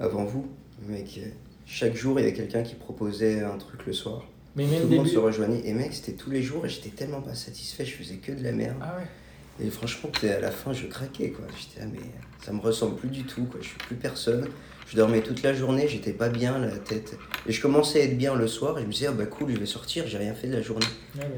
avant 0.00 0.24
vous, 0.24 0.46
mec. 0.88 1.20
euh, 1.24 1.28
chaque 1.66 1.94
jour, 1.96 2.18
il 2.18 2.22
y 2.22 2.26
avait 2.26 2.36
quelqu'un 2.36 2.62
qui 2.62 2.74
proposait 2.74 3.42
un 3.42 3.56
truc 3.58 3.86
le 3.86 3.92
soir. 3.92 4.24
Mais 4.54 4.64
Tout 4.64 4.88
le 4.88 4.96
monde 4.96 5.08
se 5.08 5.18
rejoignait. 5.18 5.66
Et 5.66 5.72
mec, 5.74 5.92
c'était 5.92 6.12
tous 6.12 6.30
les 6.30 6.42
jours 6.42 6.64
et 6.64 6.68
j'étais 6.68 6.88
tellement 6.90 7.20
pas 7.20 7.34
satisfait, 7.34 7.84
je 7.84 7.94
faisais 7.94 8.16
que 8.16 8.32
de 8.32 8.42
la 8.42 8.52
merde. 8.52 8.76
Ah 8.80 8.96
ouais. 8.98 9.66
Et 9.66 9.70
franchement, 9.70 10.10
à 10.22 10.40
la 10.40 10.50
fin, 10.50 10.72
je 10.72 10.86
craquais, 10.86 11.30
quoi. 11.30 11.46
J'étais, 11.58 11.80
ah, 11.82 11.88
mais 11.92 12.00
ça 12.44 12.52
me 12.52 12.60
ressemble 12.60 12.96
plus 12.96 13.08
du 13.08 13.24
tout, 13.24 13.44
quoi. 13.44 13.58
Je 13.62 13.68
suis 13.68 13.78
plus 13.78 13.96
personne. 13.96 14.48
Je 14.86 14.96
dormais 14.96 15.20
toute 15.22 15.42
la 15.42 15.52
journée, 15.52 15.88
j'étais 15.88 16.12
pas 16.12 16.28
bien, 16.28 16.58
la 16.58 16.76
tête. 16.78 17.18
Et 17.46 17.52
je 17.52 17.60
commençais 17.60 18.00
à 18.00 18.04
être 18.04 18.16
bien 18.16 18.34
le 18.34 18.46
soir, 18.46 18.78
et 18.78 18.82
je 18.82 18.86
me 18.86 18.92
disais, 18.92 19.06
ah 19.08 19.12
bah 19.12 19.26
cool, 19.26 19.52
je 19.52 19.58
vais 19.58 19.66
sortir, 19.66 20.06
j'ai 20.06 20.18
rien 20.18 20.32
fait 20.34 20.46
de 20.46 20.52
la 20.54 20.62
journée. 20.62 20.86
Ouais, 21.16 21.22
ouais. 21.22 21.28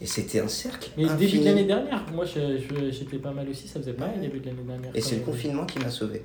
Et 0.00 0.06
c'était 0.06 0.40
un 0.40 0.48
cercle. 0.48 0.90
Mais 0.96 1.04
infini. 1.04 1.18
début 1.26 1.38
de 1.40 1.44
l'année 1.44 1.64
dernière, 1.64 2.04
moi 2.14 2.24
je- 2.24 2.56
je- 2.58 2.90
j'étais 2.90 3.18
pas 3.18 3.32
mal 3.32 3.48
aussi, 3.48 3.68
ça 3.68 3.80
faisait 3.80 3.92
pareil 3.92 4.14
Ouais. 4.16 4.20
début 4.22 4.40
de 4.40 4.46
l'année 4.46 4.62
dernière. 4.62 4.90
Et 4.94 5.00
c'est 5.00 5.16
le 5.16 5.22
confinement 5.22 5.66
qui 5.66 5.78
m'a 5.78 5.90
sauvé. 5.90 6.24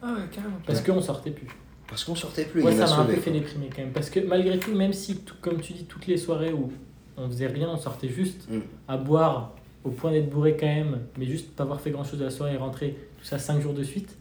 Ah 0.00 0.12
ouais, 0.12 0.20
carrément. 0.32 0.58
Parce 0.66 0.80
qu'on 0.80 1.00
sortait 1.02 1.30
plus. 1.32 1.48
Parce 1.88 2.04
qu'on 2.04 2.14
sortait 2.14 2.44
plus, 2.44 2.62
Moi 2.62 2.70
il 2.70 2.76
ça 2.78 2.86
m'a 2.86 3.02
un 3.02 3.04
peu 3.06 3.14
fait 3.14 3.30
déprimer 3.32 3.68
quand 3.74 3.82
même. 3.82 3.92
Parce 3.92 4.10
que 4.10 4.20
malgré 4.20 4.58
tout, 4.58 4.72
même 4.74 4.92
si, 4.92 5.16
tout- 5.18 5.34
comme 5.40 5.60
tu 5.60 5.72
dis, 5.72 5.84
toutes 5.84 6.06
les 6.06 6.16
soirées 6.18 6.52
où 6.52 6.70
on 7.16 7.28
faisait 7.28 7.46
rien, 7.48 7.68
on 7.72 7.78
sortait 7.78 8.08
juste 8.08 8.48
Mm. 8.48 8.58
à 8.86 8.96
boire 8.96 9.56
au 9.84 9.90
point 9.90 10.12
d'être 10.12 10.28
bourré 10.30 10.56
quand 10.58 10.66
même, 10.66 11.00
mais 11.18 11.24
juste 11.26 11.50
pas 11.52 11.64
avoir 11.64 11.80
fait 11.80 11.90
grand 11.90 12.04
chose 12.04 12.18
de 12.20 12.24
la 12.24 12.30
soirée 12.30 12.54
et 12.54 12.56
rentrer, 12.58 12.96
tout 13.18 13.24
ça 13.24 13.38
5 13.38 13.60
jours 13.60 13.72
de 13.74 13.82
suite. 13.82 14.16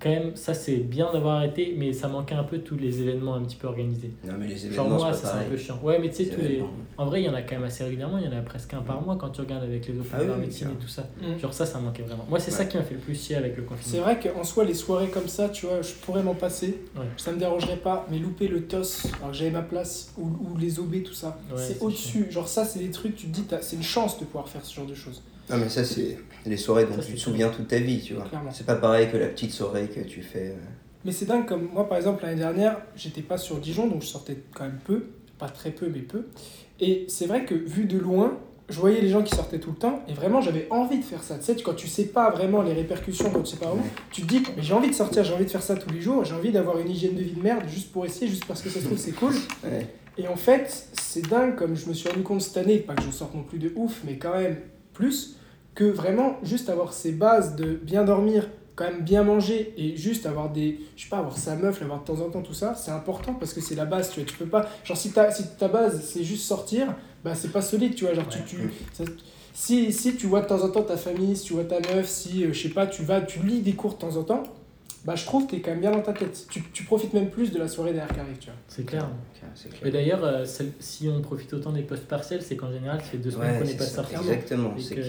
Quand 0.00 0.08
même, 0.08 0.34
ça 0.34 0.54
c'est 0.54 0.76
bien 0.76 1.12
d'avoir 1.12 1.36
arrêté, 1.36 1.74
mais 1.76 1.92
ça 1.92 2.08
manquait 2.08 2.34
un 2.34 2.42
peu 2.44 2.58
tous 2.60 2.76
les 2.76 3.00
événements 3.02 3.34
un 3.34 3.42
petit 3.42 3.56
peu 3.56 3.66
organisés. 3.66 4.10
Non, 4.24 4.32
mais 4.38 4.46
les 4.46 4.56
Genre 4.56 4.86
événements, 4.86 4.88
moi, 4.98 5.12
c'est 5.12 5.26
c'est 5.26 5.32
un 5.34 5.42
peu 5.42 5.56
chiant. 5.58 5.78
Ouais, 5.82 5.98
mais 5.98 6.08
tu 6.08 6.24
sais, 6.24 6.30
tous 6.30 6.40
les. 6.40 6.62
En 6.96 7.04
vrai, 7.04 7.20
il 7.22 7.26
y 7.26 7.28
en 7.28 7.34
a 7.34 7.42
quand 7.42 7.56
même 7.56 7.64
assez 7.64 7.84
régulièrement, 7.84 8.16
il 8.18 8.24
y 8.24 8.28
en 8.28 8.36
a 8.36 8.40
presque 8.40 8.72
un 8.72 8.80
par 8.80 9.02
mois 9.02 9.16
quand 9.16 9.28
tu 9.28 9.42
regardes 9.42 9.64
avec 9.64 9.86
les 9.86 9.94
open 9.98 10.10
Ah 10.14 10.18
oui, 10.22 10.40
médecine 10.40 10.68
et 10.70 10.82
tout 10.82 10.88
ça. 10.88 11.02
Mm. 11.20 11.38
Genre 11.38 11.52
ça, 11.52 11.66
ça 11.66 11.78
manquait 11.78 12.02
vraiment. 12.02 12.24
Moi, 12.30 12.40
c'est 12.40 12.50
ça 12.50 12.64
qui 12.64 12.78
m'a 12.78 12.82
fait 12.82 12.94
le 12.94 13.00
plus 13.00 13.14
chier 13.14 13.36
avec 13.36 13.56
le 13.56 13.62
C'est 13.62 13.68
confinement. 13.68 14.02
vrai 14.04 14.18
qu'en 14.20 14.44
soi, 14.44 14.64
les 14.64 14.74
soirées 14.74 15.08
comme 15.08 15.28
ça, 15.28 15.50
tu 15.50 15.66
vois, 15.66 15.82
je 15.82 15.92
pourrais 15.92 16.22
m'en 16.22 16.34
passer. 16.34 16.78
Ouais. 16.96 17.04
Ça 17.18 17.32
me 17.32 17.38
dérangerait 17.38 17.76
pas. 17.76 18.06
Mais 18.10 18.18
louper 18.18 18.48
le 18.48 18.62
TOS, 18.62 19.06
alors 19.18 19.32
que 19.32 19.36
j'avais 19.36 19.50
ma 19.50 19.62
place, 19.62 20.14
ou, 20.16 20.24
ou 20.24 20.56
les 20.58 20.78
OB, 20.78 21.02
tout 21.02 21.12
ça, 21.12 21.38
Ouais, 21.50 21.56
c'est 21.58 21.74
c'est 21.74 21.82
au-dessus. 21.82 22.26
Genre, 22.30 22.48
ça, 22.48 22.64
c'est 22.64 22.78
des 22.78 22.90
trucs, 22.90 23.16
tu 23.16 23.26
te 23.26 23.32
dis, 23.32 23.44
c'est 23.60 23.76
une 23.76 23.82
chance 23.82 24.18
de 24.18 24.24
pouvoir 24.24 24.48
faire 24.48 24.64
ce 24.64 24.74
genre 24.74 24.86
de 24.86 24.94
choses. 24.94 25.22
Non, 25.50 25.56
mais 25.58 25.68
ça, 25.68 25.84
c'est 25.84 26.18
les 26.46 26.56
soirées 26.56 26.84
dont 26.86 26.96
Ça, 26.96 27.02
tu 27.02 27.14
te 27.14 27.18
souviens 27.18 27.48
toute 27.48 27.68
ta 27.68 27.78
vie, 27.78 28.00
tu 28.00 28.14
vois. 28.14 28.24
C'est 28.52 28.66
pas 28.66 28.76
pareil 28.76 29.10
que 29.10 29.16
la 29.16 29.26
petite 29.26 29.52
soirée 29.52 29.88
que 29.88 30.00
tu 30.00 30.22
fais. 30.22 30.48
euh, 30.48 30.54
Mais 31.04 31.12
c'est 31.12 31.26
dingue, 31.26 31.46
comme 31.46 31.68
moi, 31.72 31.88
par 31.88 31.98
exemple, 31.98 32.22
l'année 32.24 32.38
dernière, 32.38 32.78
j'étais 32.96 33.22
pas 33.22 33.36
sur 33.38 33.56
Dijon, 33.58 33.86
donc 33.88 34.02
je 34.02 34.06
sortais 34.06 34.36
quand 34.54 34.64
même 34.64 34.78
peu. 34.84 35.04
Pas 35.38 35.48
très 35.48 35.70
peu, 35.70 35.88
mais 35.92 36.00
peu. 36.00 36.26
Et 36.80 37.06
c'est 37.08 37.26
vrai 37.26 37.44
que, 37.44 37.54
vu 37.54 37.84
de 37.86 37.98
loin, 37.98 38.38
je 38.68 38.78
voyais 38.78 39.00
les 39.00 39.08
gens 39.08 39.22
qui 39.22 39.34
sortaient 39.34 39.58
tout 39.58 39.70
le 39.70 39.76
temps, 39.76 40.02
et 40.08 40.12
vraiment, 40.12 40.40
j'avais 40.40 40.66
envie 40.70 40.98
de 40.98 41.04
faire 41.04 41.22
ça. 41.22 41.36
Tu 41.38 41.44
sais, 41.44 41.56
quand 41.56 41.74
tu 41.74 41.88
sais 41.88 42.04
pas 42.04 42.30
vraiment 42.30 42.62
les 42.62 42.72
répercussions, 42.72 43.30
quand 43.30 43.42
tu 43.42 43.52
sais 43.52 43.58
pas 43.58 43.72
où, 43.74 43.80
tu 44.12 44.22
te 44.22 44.26
dis, 44.26 44.42
mais 44.56 44.62
j'ai 44.62 44.74
envie 44.74 44.88
de 44.90 44.94
sortir, 44.94 45.24
j'ai 45.24 45.32
envie 45.34 45.44
de 45.46 45.50
faire 45.50 45.62
ça 45.62 45.74
tous 45.76 45.90
les 45.90 46.00
jours, 46.00 46.24
j'ai 46.24 46.34
envie 46.34 46.52
d'avoir 46.52 46.78
une 46.78 46.88
hygiène 46.90 47.14
de 47.16 47.22
vie 47.22 47.32
de 47.32 47.42
merde, 47.42 47.64
juste 47.68 47.90
pour 47.90 48.04
essayer, 48.06 48.28
juste 48.28 48.44
parce 48.46 48.62
que 48.62 48.68
ça 48.70 48.80
se 48.80 48.84
trouve, 48.84 48.98
c'est 48.98 49.12
cool. 49.12 49.32
Ouais. 49.64 49.86
Et 50.18 50.28
en 50.28 50.36
fait, 50.36 50.88
c'est 51.00 51.26
dingue, 51.28 51.56
comme 51.56 51.74
je 51.74 51.88
me 51.88 51.94
suis 51.94 52.08
rendu 52.08 52.22
compte 52.22 52.42
cette 52.42 52.58
année, 52.58 52.78
pas 52.78 52.94
que 52.94 53.02
je 53.02 53.10
sorte 53.10 53.34
non 53.34 53.42
plus 53.42 53.58
de 53.58 53.72
ouf, 53.76 54.02
mais 54.04 54.18
quand 54.18 54.34
même 54.36 54.56
plus, 54.92 55.36
que 55.74 55.84
vraiment, 55.84 56.36
juste 56.42 56.68
avoir 56.68 56.92
ces 56.92 57.12
bases 57.12 57.56
de 57.56 57.74
bien 57.74 58.04
dormir, 58.04 58.48
quand 58.76 58.84
même 58.84 59.02
bien 59.02 59.22
manger, 59.24 59.74
et 59.76 59.96
juste 59.96 60.26
avoir 60.26 60.50
des, 60.50 60.80
je 60.96 61.02
sais 61.04 61.08
pas, 61.10 61.18
avoir 61.18 61.36
sa 61.36 61.54
meuf, 61.56 61.80
l'avoir 61.80 62.00
de 62.00 62.04
temps 62.06 62.20
en 62.20 62.30
temps, 62.30 62.42
tout 62.42 62.54
ça, 62.54 62.74
c'est 62.74 62.90
important 62.90 63.34
parce 63.34 63.52
que 63.52 63.60
c'est 63.60 63.74
la 63.74 63.84
base, 63.84 64.10
tu 64.10 64.20
vois, 64.20 64.28
tu 64.28 64.36
peux 64.36 64.46
pas, 64.46 64.68
genre 64.84 64.96
si 64.96 65.12
ta, 65.12 65.30
si 65.30 65.44
ta 65.58 65.68
base 65.68 66.02
c'est 66.02 66.24
juste 66.24 66.44
sortir, 66.44 66.94
bah 67.24 67.34
c'est 67.34 67.52
pas 67.52 67.62
solide, 67.62 67.94
tu 67.94 68.04
vois, 68.04 68.14
genre 68.14 68.24
Ouais. 68.26 68.42
tu, 68.46 68.56
tu 68.56 68.70
ça- 68.92 69.04
si, 69.52 69.92
si 69.92 70.16
tu 70.16 70.26
vois 70.26 70.40
de 70.40 70.46
temps 70.46 70.62
en 70.64 70.70
temps 70.70 70.82
ta 70.82 70.96
famille, 70.96 71.36
si 71.36 71.44
tu 71.44 71.52
vois 71.54 71.64
ta 71.64 71.80
meuf, 71.94 72.08
si, 72.08 72.44
euh, 72.44 72.52
je 72.52 72.62
sais 72.62 72.68
pas, 72.70 72.86
tu 72.86 73.02
vas, 73.02 73.20
tu 73.20 73.40
lis 73.40 73.60
des 73.60 73.72
cours 73.74 73.92
de 73.94 73.98
temps 73.98 74.16
en 74.16 74.22
temps, 74.22 74.42
bah 75.04 75.14
je 75.16 75.24
trouve 75.24 75.46
que 75.46 75.52
t'es 75.52 75.60
quand 75.60 75.70
même 75.70 75.80
bien 75.80 75.90
dans 75.92 76.02
ta 76.02 76.12
tête. 76.12 76.46
Tu, 76.50 76.62
tu 76.72 76.84
profites 76.84 77.12
même 77.14 77.30
plus 77.30 77.50
de 77.52 77.58
la 77.58 77.68
soirée 77.68 77.92
derrière 77.92 78.12
qui 78.12 78.20
arrive, 78.20 78.36
tu 78.38 78.46
vois. 78.46 78.54
C'est 78.68 78.84
clair. 78.84 79.08
C'est 79.54 79.68
Et 79.68 79.72
clair. 79.72 79.92
d'ailleurs, 79.92 80.24
euh, 80.24 80.44
si 80.80 81.08
on 81.08 81.20
profite 81.22 81.52
autant 81.54 81.72
des 81.72 81.82
postes 81.82 82.04
partiels, 82.06 82.42
c'est 82.42 82.56
qu'en 82.56 82.70
général, 82.70 83.00
fait 83.00 83.16
deux 83.16 83.30
semaines 83.30 83.52
Ouais, 83.52 83.58
qu'on 83.58 83.64
n'est 83.64 83.70
c'est 83.70 83.76
pas 83.78 83.84
sorti. 83.86 84.14
Exactement. 84.14 84.74
C'est 84.78 84.94
que- 84.94 85.00
que 85.00 85.06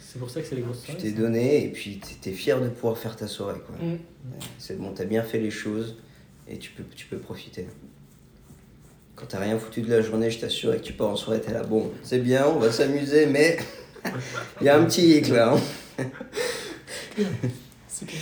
C'est 0.00 0.18
pour 0.18 0.28
ça 0.28 0.40
que 0.42 0.46
c'est 0.48 0.56
les 0.56 0.62
grosses 0.62 0.80
tu 0.80 0.86
soirées. 0.92 1.00
t'es 1.02 1.10
ça. 1.10 1.16
donné 1.16 1.64
et 1.64 1.68
puis 1.68 2.00
t'es 2.20 2.32
fier 2.32 2.60
de 2.60 2.68
pouvoir 2.68 2.98
faire 2.98 3.16
ta 3.16 3.26
soirée, 3.28 3.60
quoi. 3.66 3.76
Mm. 3.86 3.96
C'est 4.58 4.76
bon, 4.78 4.92
t'as 4.92 5.04
bien 5.04 5.22
fait 5.22 5.38
les 5.38 5.50
choses 5.50 5.96
et 6.48 6.58
tu 6.58 6.72
peux, 6.72 6.82
tu 6.94 7.06
peux 7.06 7.18
profiter. 7.18 7.66
Quand 9.14 9.26
t'as 9.26 9.38
rien 9.38 9.58
foutu 9.58 9.82
de 9.82 9.90
la 9.90 10.00
journée, 10.02 10.30
je 10.30 10.40
t'assure, 10.40 10.74
et 10.74 10.78
que 10.78 10.82
tu 10.82 10.94
pars 10.94 11.08
en 11.10 11.16
soirée, 11.16 11.40
t'es 11.40 11.52
là, 11.52 11.62
bon, 11.62 11.90
c'est 12.02 12.18
bien, 12.18 12.46
on 12.46 12.58
va 12.58 12.72
s'amuser, 12.72 13.26
mais 13.26 13.56
il 14.60 14.64
y 14.66 14.68
a 14.68 14.76
un 14.78 14.84
petit 14.84 15.16
hic 15.18 15.28
là. 15.28 15.54
hein. 15.54 16.04
C'est 17.88 18.06
clair. 18.06 18.20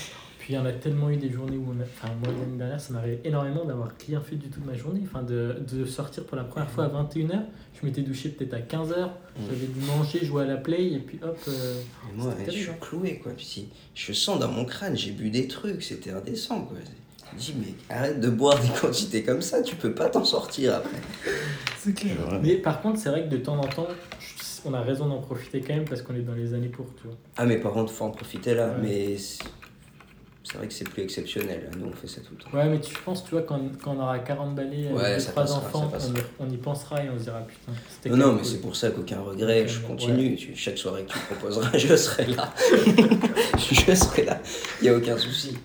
Puis 0.50 0.56
il 0.56 0.58
y 0.58 0.62
en 0.62 0.66
a 0.66 0.72
tellement 0.72 1.08
eu 1.10 1.16
des 1.16 1.30
journées 1.30 1.56
où 1.56 1.66
on 1.68 1.80
a... 1.80 1.84
Enfin, 1.84 2.12
moi, 2.24 2.32
l'année 2.36 2.58
dernière, 2.58 2.80
ça 2.80 2.92
m'arrivait 2.92 3.20
énormément 3.22 3.64
d'avoir 3.64 3.92
rien 4.08 4.20
fait 4.20 4.34
du 4.34 4.48
tout 4.48 4.58
de 4.58 4.66
ma 4.66 4.74
journée. 4.74 5.00
Enfin, 5.04 5.22
de, 5.22 5.58
de 5.72 5.84
sortir 5.84 6.24
pour 6.24 6.36
la 6.36 6.42
première 6.42 6.68
fois 6.68 6.86
à 6.86 6.88
21h. 6.88 7.42
Je 7.80 7.86
m'étais 7.86 8.00
douché 8.02 8.30
peut-être 8.30 8.54
à 8.54 8.58
15h. 8.58 9.10
J'avais 9.48 9.66
dû 9.66 9.78
manger, 9.86 10.24
jouer 10.24 10.42
à 10.42 10.46
la 10.46 10.56
play, 10.56 10.90
et 10.94 10.98
puis 10.98 11.20
hop. 11.22 11.38
euh, 11.46 11.80
Et 12.12 12.16
moi, 12.16 12.34
C'était 12.36 12.50
je 12.50 12.56
suis 12.56 12.64
terrible, 12.66 12.80
cloué, 12.84 13.20
quoi. 13.22 13.30
Puis 13.36 13.44
si, 13.46 13.68
je 13.94 14.12
sens 14.12 14.40
dans 14.40 14.50
mon 14.50 14.64
crâne, 14.64 14.96
j'ai 14.96 15.12
bu 15.12 15.30
des 15.30 15.46
trucs, 15.46 15.84
c'était 15.84 16.10
indécent, 16.10 16.62
quoi. 16.62 16.78
Je 17.30 17.36
me 17.36 17.38
dis, 17.40 17.54
mais 17.88 17.94
arrête 17.96 18.18
de 18.18 18.28
boire 18.28 18.58
des 18.60 18.70
quantités 18.80 19.22
comme 19.22 19.42
ça, 19.42 19.62
tu 19.62 19.76
peux 19.76 19.94
pas 19.94 20.08
t'en 20.08 20.24
sortir 20.24 20.74
après. 20.74 20.98
C'est 21.78 21.94
clair. 21.94 22.16
Mais 22.42 22.56
par 22.56 22.82
contre, 22.82 22.98
c'est 22.98 23.10
vrai 23.10 23.22
que 23.22 23.28
de 23.28 23.36
temps 23.36 23.56
en 23.56 23.68
temps, 23.68 23.86
je- 24.18 24.68
on 24.68 24.74
a 24.74 24.80
raison 24.80 25.06
d'en 25.06 25.20
profiter 25.20 25.60
quand 25.60 25.74
même 25.76 25.84
parce 25.88 26.02
qu'on 26.02 26.16
est 26.16 26.22
dans 26.22 26.34
les 26.34 26.54
années 26.54 26.68
pour, 26.70 26.86
tu 27.00 27.04
vois. 27.06 27.16
Ah, 27.36 27.46
mais 27.46 27.58
par 27.58 27.70
contre, 27.72 27.92
faut 27.92 28.04
en 28.04 28.10
profiter 28.10 28.54
là, 28.54 28.66
Ouais. 28.70 28.74
mais 28.82 29.16
c'est 30.42 30.57
vrai 30.57 30.66
que 30.68 30.72
c'est 30.72 30.88
plus 30.88 31.03
exceptionnel. 31.03 31.70
Nous, 31.79 31.87
on 31.87 31.92
fait 31.92 32.07
ça 32.09 32.20
tout 32.22 32.35
le 32.37 32.42
temps. 32.42 32.57
Ouais, 32.57 32.68
mais 32.68 32.81
tu 32.81 32.94
penses, 33.05 33.24
tu 33.24 33.31
vois, 33.33 33.42
quand, 33.42 33.61
quand 33.83 33.94
on 33.96 34.00
aura 34.00 34.18
40 34.18 34.55
balais 34.55 34.87
avec 34.87 34.96
Ouais, 34.98 35.14
deux, 35.14 35.20
ça 35.20 35.31
trois 35.33 35.42
passera, 35.42 35.59
enfants, 35.59 35.92
on 36.00 36.46
y, 36.46 36.48
on 36.48 36.50
y 36.53 36.57
pensera 36.57 37.05
et 37.05 37.11
on 37.11 37.18
se 37.18 37.24
dira 37.24 37.40
putain. 37.40 38.11
Non, 38.11 38.16
non, 38.16 38.33
mais 38.35 38.44
c'est 38.44 38.61
pour 38.61 38.74
ça 38.74 38.90
qu'aucun 38.90 39.20
regret, 39.20 39.68
je 39.68 39.81
Ouais. 39.81 39.87
continue. 39.87 40.37
Tu- 40.37 40.57
chaque 40.57 40.79
soirée 40.79 41.05
que 41.05 41.12
tu 41.12 41.18
proposeras, 41.18 41.70
je 41.76 41.94
serai 41.94 42.26
là. 42.26 42.53
je 43.59 43.94
serai 43.94 44.24
là. 44.24 44.40
Il 44.81 44.85
n'y 44.85 44.88
a 44.88 44.96
aucun 44.96 45.18
souci. 45.18 45.57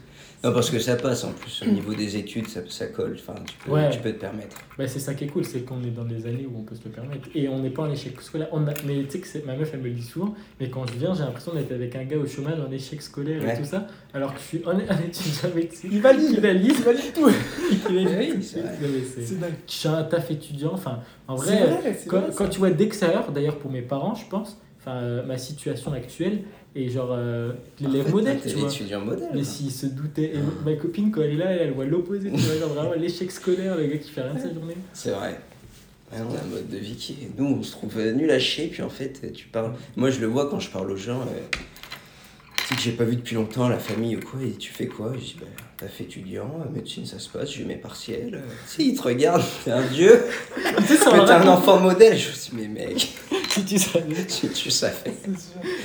Non, 0.43 0.53
parce 0.53 0.69
que 0.69 0.77
ça 0.77 0.95
passe 0.95 1.23
en 1.23 1.31
plus. 1.31 1.63
Au 1.63 1.71
niveau 1.71 1.93
des 1.95 2.17
études, 2.17 2.47
ça, 2.47 2.59
ça 2.69 2.85
colle. 2.87 3.17
Enfin, 3.19 3.33
tu 3.47 3.55
peux, 3.65 3.71
Ouais. 3.71 3.89
tu 3.89 3.99
peux 3.99 4.11
te 4.11 4.19
permettre. 4.19 4.57
Bah, 4.77 4.87
c'est 4.87 4.99
ça 4.99 5.13
qui 5.15 5.23
est 5.23 5.27
cool, 5.27 5.43
c'est 5.43 5.61
qu'on 5.61 5.81
est 5.83 5.89
dans 5.89 6.03
des 6.05 6.27
années 6.27 6.45
où 6.47 6.59
on 6.59 6.61
peut 6.63 6.75
se 6.75 6.83
le 6.85 6.91
permettre. 6.91 7.29
Et 7.33 7.47
on 7.47 7.59
n'est 7.59 7.71
pas 7.71 7.83
en 7.83 7.91
échec 7.91 8.19
scolaire. 8.21 8.47
On 8.51 8.67
a- 8.67 8.73
mais 8.85 9.03
tu 9.05 9.19
sais 9.23 9.39
que 9.41 9.45
ma 9.47 9.55
meuf, 9.55 9.71
elle 9.73 9.79
me 9.79 9.85
le 9.85 9.91
dit 9.91 10.03
souvent, 10.03 10.35
mais 10.59 10.69
quand 10.69 10.85
je 10.87 10.93
viens, 10.99 11.13
j'ai 11.15 11.23
l'impression 11.23 11.53
d'être 11.53 11.71
avec 11.71 11.95
un 11.95 12.03
gars 12.03 12.17
au 12.17 12.27
chômage 12.27 12.59
en 12.59 12.71
échec 12.71 13.01
scolaire 13.01 13.41
Ouais. 13.41 13.55
et 13.55 13.57
tout 13.57 13.65
ça, 13.65 13.87
alors 14.13 14.33
que 14.33 14.39
je 14.39 14.45
suis 14.45 14.61
un, 14.67 14.77
étudiant 15.07 15.49
médecine. 15.55 15.89
Il 15.93 16.01
valide. 16.01 16.35
qui 16.35 16.39
valide. 16.41 16.73
Il 16.77 16.83
valide 16.83 17.13
tout. 17.13 17.29
Oui, 17.89 18.43
c'est 18.43 19.39
dingue. 19.39 19.53
Je 19.67 19.73
suis 19.73 19.87
un 19.87 20.03
taf 20.03 20.29
étudiant, 20.31 20.71
enfin, 20.73 20.99
en 21.27 21.35
vrai, 21.35 21.65
vrai, 21.65 21.97
quand, 22.07 22.19
vrai, 22.19 22.29
quand 22.35 22.43
ça. 22.45 22.49
tu 22.49 22.59
vois 22.59 22.69
d'extérieur, 22.71 23.31
d'ailleurs 23.31 23.57
pour 23.57 23.71
mes 23.71 23.81
parents, 23.81 24.15
je 24.15 24.25
pense, 24.29 24.57
enfin, 24.79 24.97
euh, 24.97 25.25
ma 25.25 25.37
situation 25.37 25.93
actuelle, 25.93 26.41
et 26.75 26.89
genre 26.89 27.09
euh, 27.11 27.53
l'élève 27.79 28.05
fait, 28.05 28.11
modèle, 28.11 28.39
t'es 28.39 28.49
tu 28.49 28.55
vois. 28.57 28.67
l'étudiant 28.69 29.01
modèle. 29.01 29.29
Mais 29.33 29.43
s'ils 29.43 29.71
se 29.71 29.85
doutaient, 29.85 30.33
et 30.35 30.39
ma 30.65 30.73
copine 30.75 31.09
quand 31.11 31.21
elle 31.21 31.31
est 31.31 31.35
là, 31.37 31.51
elle, 31.51 31.61
elle 31.67 31.71
voit 31.73 31.85
l'opposé, 31.85 32.29
tu 32.31 32.37
vois, 32.37 32.57
genre 32.59 32.69
vraiment 32.73 32.93
l'échec 32.93 33.31
scolaire, 33.31 33.77
le 33.77 33.85
gars 33.87 33.97
qui 33.97 34.09
fait 34.11 34.21
rien 34.21 34.33
de 34.33 34.39
sa 34.39 34.53
journée. 34.53 34.75
C'est 34.93 35.11
vrai. 35.11 35.39
Ouais, 36.11 36.19
on 36.19 36.35
a 36.35 36.39
un 36.39 36.45
mode 36.51 36.69
de 36.69 36.77
vie 36.77 36.95
qui 36.95 37.13
est... 37.13 37.29
Nous, 37.39 37.45
on 37.45 37.63
se 37.63 37.71
trouve 37.71 37.97
euh, 37.97 38.11
nul 38.13 38.29
à 38.29 38.37
chier, 38.39 38.67
puis 38.67 38.83
en 38.83 38.89
fait, 38.89 39.31
tu 39.33 39.47
parles... 39.47 39.73
Moi, 39.95 40.09
je 40.11 40.19
le 40.19 40.27
vois 40.27 40.49
quand 40.49 40.59
je 40.59 40.69
parle 40.69 40.91
aux 40.91 40.95
gens. 40.97 41.21
euh, 41.21 41.57
Tu 42.57 42.65
sais 42.67 42.75
que 42.75 42.81
j'ai 42.81 42.91
pas 42.91 43.03
vu 43.05 43.15
depuis 43.15 43.35
longtemps, 43.35 43.67
la 43.69 43.79
famille 43.79 44.15
ou 44.15 44.19
quoi, 44.19 44.39
et 44.43 44.51
tu 44.51 44.71
fais 44.71 44.85
quoi? 44.87 45.13
Je 45.15 45.19
dis, 45.19 45.35
bah, 45.39 45.47
taf 45.77 45.99
étudiant, 46.01 46.59
euh, 46.61 46.71
médecine, 46.73 47.05
ça 47.05 47.17
se 47.19 47.27
passe, 47.29 47.51
j'ai 47.51 47.63
mes 47.65 47.75
partiels. 47.75 48.35
euh. 48.35 48.47
Tu 48.69 48.75
sais, 48.75 48.83
ils 48.89 48.95
te 48.95 49.01
regardent, 49.01 49.43
t'es 49.63 49.71
un 49.71 49.81
dieu, 49.87 50.23
t'es 50.87 51.07
un 51.31 51.47
enfant 51.47 51.79
modèle. 51.79 52.17
Je 52.17 52.29
me 52.29 52.33
dis, 52.35 52.51
mais 52.53 52.67
mec, 52.85 53.13
si 53.55 53.65
tu 53.65 53.79
savais. 53.79 54.25
tu, 54.27 54.49
tu 54.49 54.69
savais. 54.69 55.13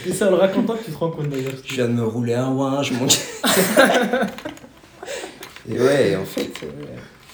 Et 0.07 0.13
c'est 0.13 0.25
en 0.25 0.31
le 0.31 0.37
racontant 0.37 0.75
que 0.75 0.85
tu 0.85 0.91
te 0.91 0.99
rends 0.99 1.11
compte 1.11 1.29
d'ailleurs. 1.29 1.53
Je 1.65 1.75
viens 1.75 1.87
de 1.87 1.93
me 1.93 2.05
rouler 2.05 2.35
un 2.35 2.51
ouin, 2.51 2.83
je 2.83 2.95
monte. 2.95 3.17
et 5.69 5.81
ouais, 5.81 6.17
en 6.17 6.25
fait, 6.25 6.51
euh, 6.65 6.69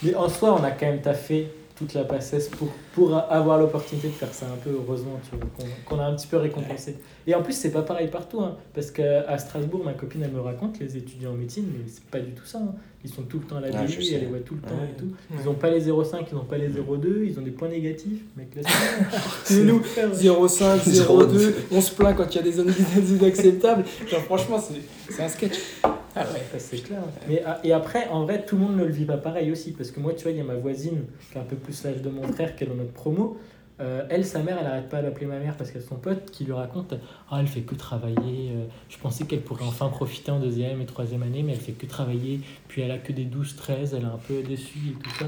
Mais 0.02 0.14
en 0.14 0.28
soi, 0.28 0.58
on 0.60 0.64
a 0.64 0.72
quand 0.72 0.86
même 0.86 1.00
taffé 1.00 1.48
toute 1.74 1.94
la 1.94 2.04
passesse 2.04 2.48
pour, 2.48 2.68
pour 2.94 3.16
avoir 3.30 3.58
l'opportunité 3.58 4.08
de 4.08 4.12
faire 4.12 4.32
ça 4.32 4.46
un 4.46 4.56
peu, 4.62 4.70
heureusement, 4.70 5.18
tu 5.28 5.36
vois, 5.36 5.46
qu'on 5.56 5.96
qu'on 5.96 6.02
a 6.02 6.06
un 6.06 6.14
petit 6.14 6.26
peu 6.26 6.36
récompensé. 6.36 6.96
Et 7.28 7.34
en 7.34 7.42
plus, 7.42 7.54
c'est 7.54 7.72
pas 7.72 7.82
pareil 7.82 8.08
partout, 8.08 8.40
hein, 8.40 8.56
parce 8.72 8.90
qu'à 8.92 9.36
Strasbourg, 9.38 9.82
ma 9.84 9.94
copine, 9.94 10.22
elle 10.22 10.30
me 10.30 10.40
raconte, 10.40 10.78
les 10.78 10.96
étudiants 10.96 11.32
en 11.32 11.34
médecine, 11.34 11.66
mais 11.72 11.84
c'est 11.88 12.04
pas 12.04 12.20
du 12.20 12.30
tout 12.32 12.44
ça. 12.46 12.58
hein. 12.58 12.74
Ils 13.04 13.10
sont 13.10 13.22
tout 13.22 13.38
le 13.40 13.44
temps 13.46 13.56
à 13.56 13.60
la 13.60 13.68
Ah, 13.72 13.86
sais. 13.86 13.98
elle 14.14 14.20
les 14.20 14.26
voit 14.26 14.38
tout 14.40 14.54
le 14.54 14.60
temps 14.60 14.74
Ouais. 14.74 14.90
et 14.92 14.98
tout. 15.00 15.06
Ouais. 15.06 15.38
Ils 15.42 15.48
ont 15.48 15.54
pas 15.54 15.70
les 15.70 15.80
0,5, 15.80 16.24
ils 16.30 16.36
ont 16.36 16.44
pas 16.44 16.56
les 16.58 16.68
0,2, 16.68 17.24
ils 17.24 17.38
ont 17.38 17.42
des 17.42 17.50
points 17.52 17.68
négatifs. 17.68 18.22
Mec, 18.36 18.48
C'est 19.44 19.62
nous. 19.62 19.80
0,5, 19.80 20.78
0,2, 20.84 21.52
on 21.72 21.80
se 21.80 21.94
plaint 21.94 22.16
quand 22.16 22.32
il 22.32 22.36
y 22.36 22.38
a 22.38 22.42
des 22.44 22.52
zones 22.52 22.72
inacceptables. 23.20 23.84
Genre, 24.08 24.20
franchement, 24.22 24.58
c'est 24.60 24.80
c'est 25.12 25.22
un 25.22 25.28
sketch. 25.28 25.54
Ah 25.84 26.24
ouais, 26.32 26.58
c'est 26.58 26.78
clair. 26.82 27.00
Mais, 27.28 27.42
ah, 27.44 27.60
et 27.62 27.72
après, 27.72 28.08
en 28.08 28.24
vrai, 28.24 28.44
tout 28.46 28.56
le 28.56 28.62
monde 28.62 28.76
ne 28.76 28.84
le 28.84 28.90
vit 28.92 29.04
pas 29.04 29.18
pareil 29.18 29.52
aussi. 29.52 29.72
Parce 29.72 29.90
que 29.90 30.00
moi, 30.00 30.14
tu 30.14 30.22
vois, 30.22 30.32
il 30.32 30.38
y 30.38 30.40
a 30.40 30.44
ma 30.44 30.54
voisine 30.54 31.02
qui 31.30 31.36
a 31.38 31.42
un 31.42 31.44
peu 31.44 31.56
plus 31.56 31.84
l'âge 31.84 32.00
de 32.00 32.08
mon 32.08 32.22
frère, 32.32 32.56
qui 32.56 32.64
est 32.64 32.66
dans 32.66 32.74
notre 32.74 32.92
promo. 32.92 33.36
Euh, 33.78 34.06
elle, 34.08 34.24
sa 34.24 34.42
mère, 34.42 34.56
elle 34.58 34.66
arrête 34.66 34.88
pas 34.88 35.02
d'appeler 35.02 35.26
ma 35.26 35.38
mère 35.38 35.54
parce 35.56 35.70
qu'elle 35.70 35.82
a 35.82 35.84
son 35.84 35.96
pote 35.96 36.30
qui 36.30 36.44
lui 36.44 36.52
raconte 36.52 36.94
Ah, 37.30 37.38
elle 37.40 37.46
fait 37.46 37.60
que 37.60 37.74
travailler. 37.74 38.50
euh, 38.52 38.64
je 38.88 38.96
pensais 38.96 39.24
qu'elle 39.26 39.42
pourrait 39.42 39.66
enfin 39.66 39.88
profiter 39.88 40.30
en 40.30 40.40
deuxième 40.40 40.80
et 40.80 40.86
troisième 40.86 41.22
année, 41.22 41.42
mais 41.42 41.52
elle 41.52 41.60
fait 41.60 41.72
que 41.72 41.84
travailler. 41.86 42.40
Puis 42.68 42.80
elle 42.82 42.90
a 42.90 42.98
que 42.98 43.12
des 43.12 43.26
12-13, 43.26 43.94
elle 43.94 44.02
est 44.02 44.04
un 44.06 44.18
peu 44.26 44.42
déçue 44.42 44.78
et 44.90 45.02
tout 45.02 45.10
ça. 45.18 45.26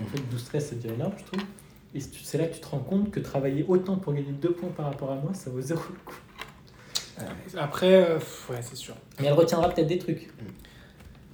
En 0.00 0.04
fait, 0.06 0.20
12-13, 0.58 0.60
c'est 0.60 0.80
déjà 0.80 0.94
énorme, 0.94 1.12
je 1.18 1.24
trouve. 1.24 1.40
Et 1.94 2.00
c'est 2.00 2.38
là 2.38 2.46
que 2.46 2.54
tu 2.54 2.60
te 2.60 2.66
rends 2.68 2.78
compte 2.78 3.10
que 3.10 3.18
travailler 3.18 3.64
autant 3.66 3.96
pour 3.96 4.12
gagner 4.12 4.30
deux 4.30 4.52
points 4.52 4.70
par 4.70 4.86
rapport 4.86 5.10
à 5.10 5.16
moi, 5.16 5.34
ça 5.34 5.50
vaut 5.50 5.60
zéro 5.60 5.80
le 5.90 5.98
coup. 6.04 6.20
Après, 7.56 7.94
euh, 8.10 8.18
ouais, 8.50 8.60
c'est 8.62 8.76
sûr. 8.76 8.94
Mais 9.18 9.26
elle 9.26 9.32
retiendra 9.32 9.70
peut-être 9.70 9.88
des 9.88 9.98
trucs. 9.98 10.28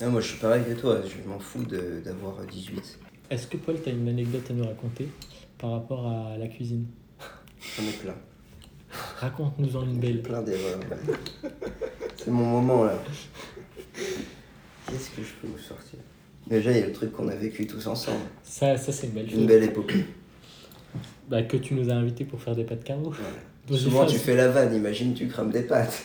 Non, 0.00 0.10
moi 0.10 0.20
je 0.22 0.28
suis 0.28 0.38
pareil 0.38 0.64
que 0.64 0.72
toi, 0.72 1.00
je 1.06 1.28
m'en 1.28 1.38
fous 1.38 1.64
de- 1.64 2.00
d'avoir 2.04 2.38
18. 2.46 2.98
Est-ce 3.30 3.46
que 3.48 3.56
Paul, 3.58 3.76
tu 3.82 3.90
as 3.90 3.92
une 3.92 4.08
anecdote 4.08 4.46
à 4.50 4.52
nous 4.54 4.64
raconter? 4.64 5.08
Par 5.64 5.72
rapport 5.72 6.06
à 6.06 6.36
la 6.36 6.46
cuisine 6.46 6.84
J'en 7.78 7.84
ai 7.84 7.92
plein. 7.92 8.14
Raconte-nous-en 9.18 9.84
une 9.84 9.98
belle. 9.98 10.20
Plein 10.20 10.42
d'erreurs. 10.42 10.78
C'est 12.22 12.30
mon 12.30 12.44
moment 12.44 12.84
là. 12.84 12.98
Qu'est-ce 13.96 15.08
que 15.08 15.22
je 15.22 15.32
peux 15.40 15.46
vous 15.46 15.56
sortir? 15.58 16.00
Déjà, 16.46 16.70
il 16.70 16.76
y 16.80 16.82
a 16.82 16.86
le 16.86 16.92
truc 16.92 17.12
qu'on 17.12 17.28
a 17.28 17.34
vécu 17.34 17.66
tous 17.66 17.86
ensemble. 17.86 18.18
Ça, 18.42 18.76
ça 18.76 18.92
c'est 18.92 19.06
une 19.06 19.14
belle 19.14 19.24
Une 19.24 19.30
chose. 19.38 19.46
belle 19.46 19.62
épopée. 19.62 20.04
Bah, 21.30 21.42
que 21.44 21.56
tu 21.56 21.72
nous 21.72 21.88
as 21.88 21.94
invités 21.94 22.26
pour 22.26 22.42
faire 22.42 22.54
des 22.54 22.64
pâtes 22.64 22.84
carreaux. 22.84 23.14
Souvent, 23.74 24.04
tu 24.04 24.18
fais 24.18 24.36
la 24.36 24.48
vanne, 24.48 24.74
imagine, 24.74 25.14
tu 25.14 25.28
crames 25.28 25.50
des 25.50 25.62
pâtes. 25.62 26.04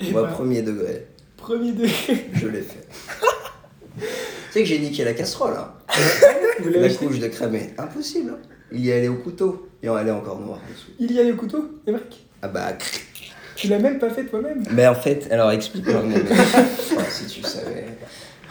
Et 0.00 0.10
Moi, 0.12 0.24
bah, 0.24 0.28
premier 0.28 0.60
degré, 0.60 1.06
premier 1.38 1.72
degré. 1.72 2.26
je 2.34 2.48
l'ai 2.48 2.60
fait. 2.60 2.86
tu 3.98 4.04
sais 4.52 4.60
que 4.60 4.66
j'ai 4.66 4.78
niqué 4.78 5.04
la 5.04 5.14
casserole, 5.14 5.54
hein. 5.56 5.72
Vous 6.60 6.68
l'avez 6.68 6.88
La 6.90 6.94
couche 6.94 7.18
de 7.18 7.28
cramé. 7.28 7.70
Impossible. 7.78 8.32
hein. 8.34 8.48
Il 8.72 8.84
y 8.84 8.92
allait 8.92 9.08
au 9.08 9.16
couteau. 9.16 9.68
Et 9.82 9.86
elle 9.88 10.08
est 10.08 10.10
encore 10.10 10.40
noire 10.40 10.58
en 10.66 10.72
dessous. 10.72 10.90
Il 10.98 11.12
y 11.12 11.20
a 11.20 11.22
les 11.24 11.32
couteaux, 11.34 11.68
les 11.86 11.92
mecs 11.92 12.24
Ah 12.42 12.48
bah. 12.48 12.72
Tu 13.56 13.68
l'as 13.68 13.78
même 13.78 13.98
pas 13.98 14.10
fait 14.10 14.24
toi-même 14.24 14.64
Mais 14.72 14.86
en 14.86 14.94
fait, 14.94 15.30
alors 15.30 15.50
explique-moi. 15.52 16.02
Oh, 16.96 17.00
si 17.08 17.26
tu 17.26 17.42
savais. 17.42 17.86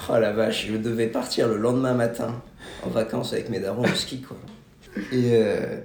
Oh 0.09 0.17
la 0.19 0.31
vache, 0.31 0.67
je 0.69 0.77
devais 0.77 1.07
partir 1.07 1.47
le 1.47 1.57
lendemain 1.57 1.93
matin 1.93 2.41
en 2.85 2.89
vacances 2.89 3.33
avec 3.33 3.49
mes 3.49 3.59
darons 3.59 3.83
au 3.83 3.95
ski, 3.95 4.21
quoi. 4.21 4.37
Et 5.11 5.31
euh, 5.33 5.77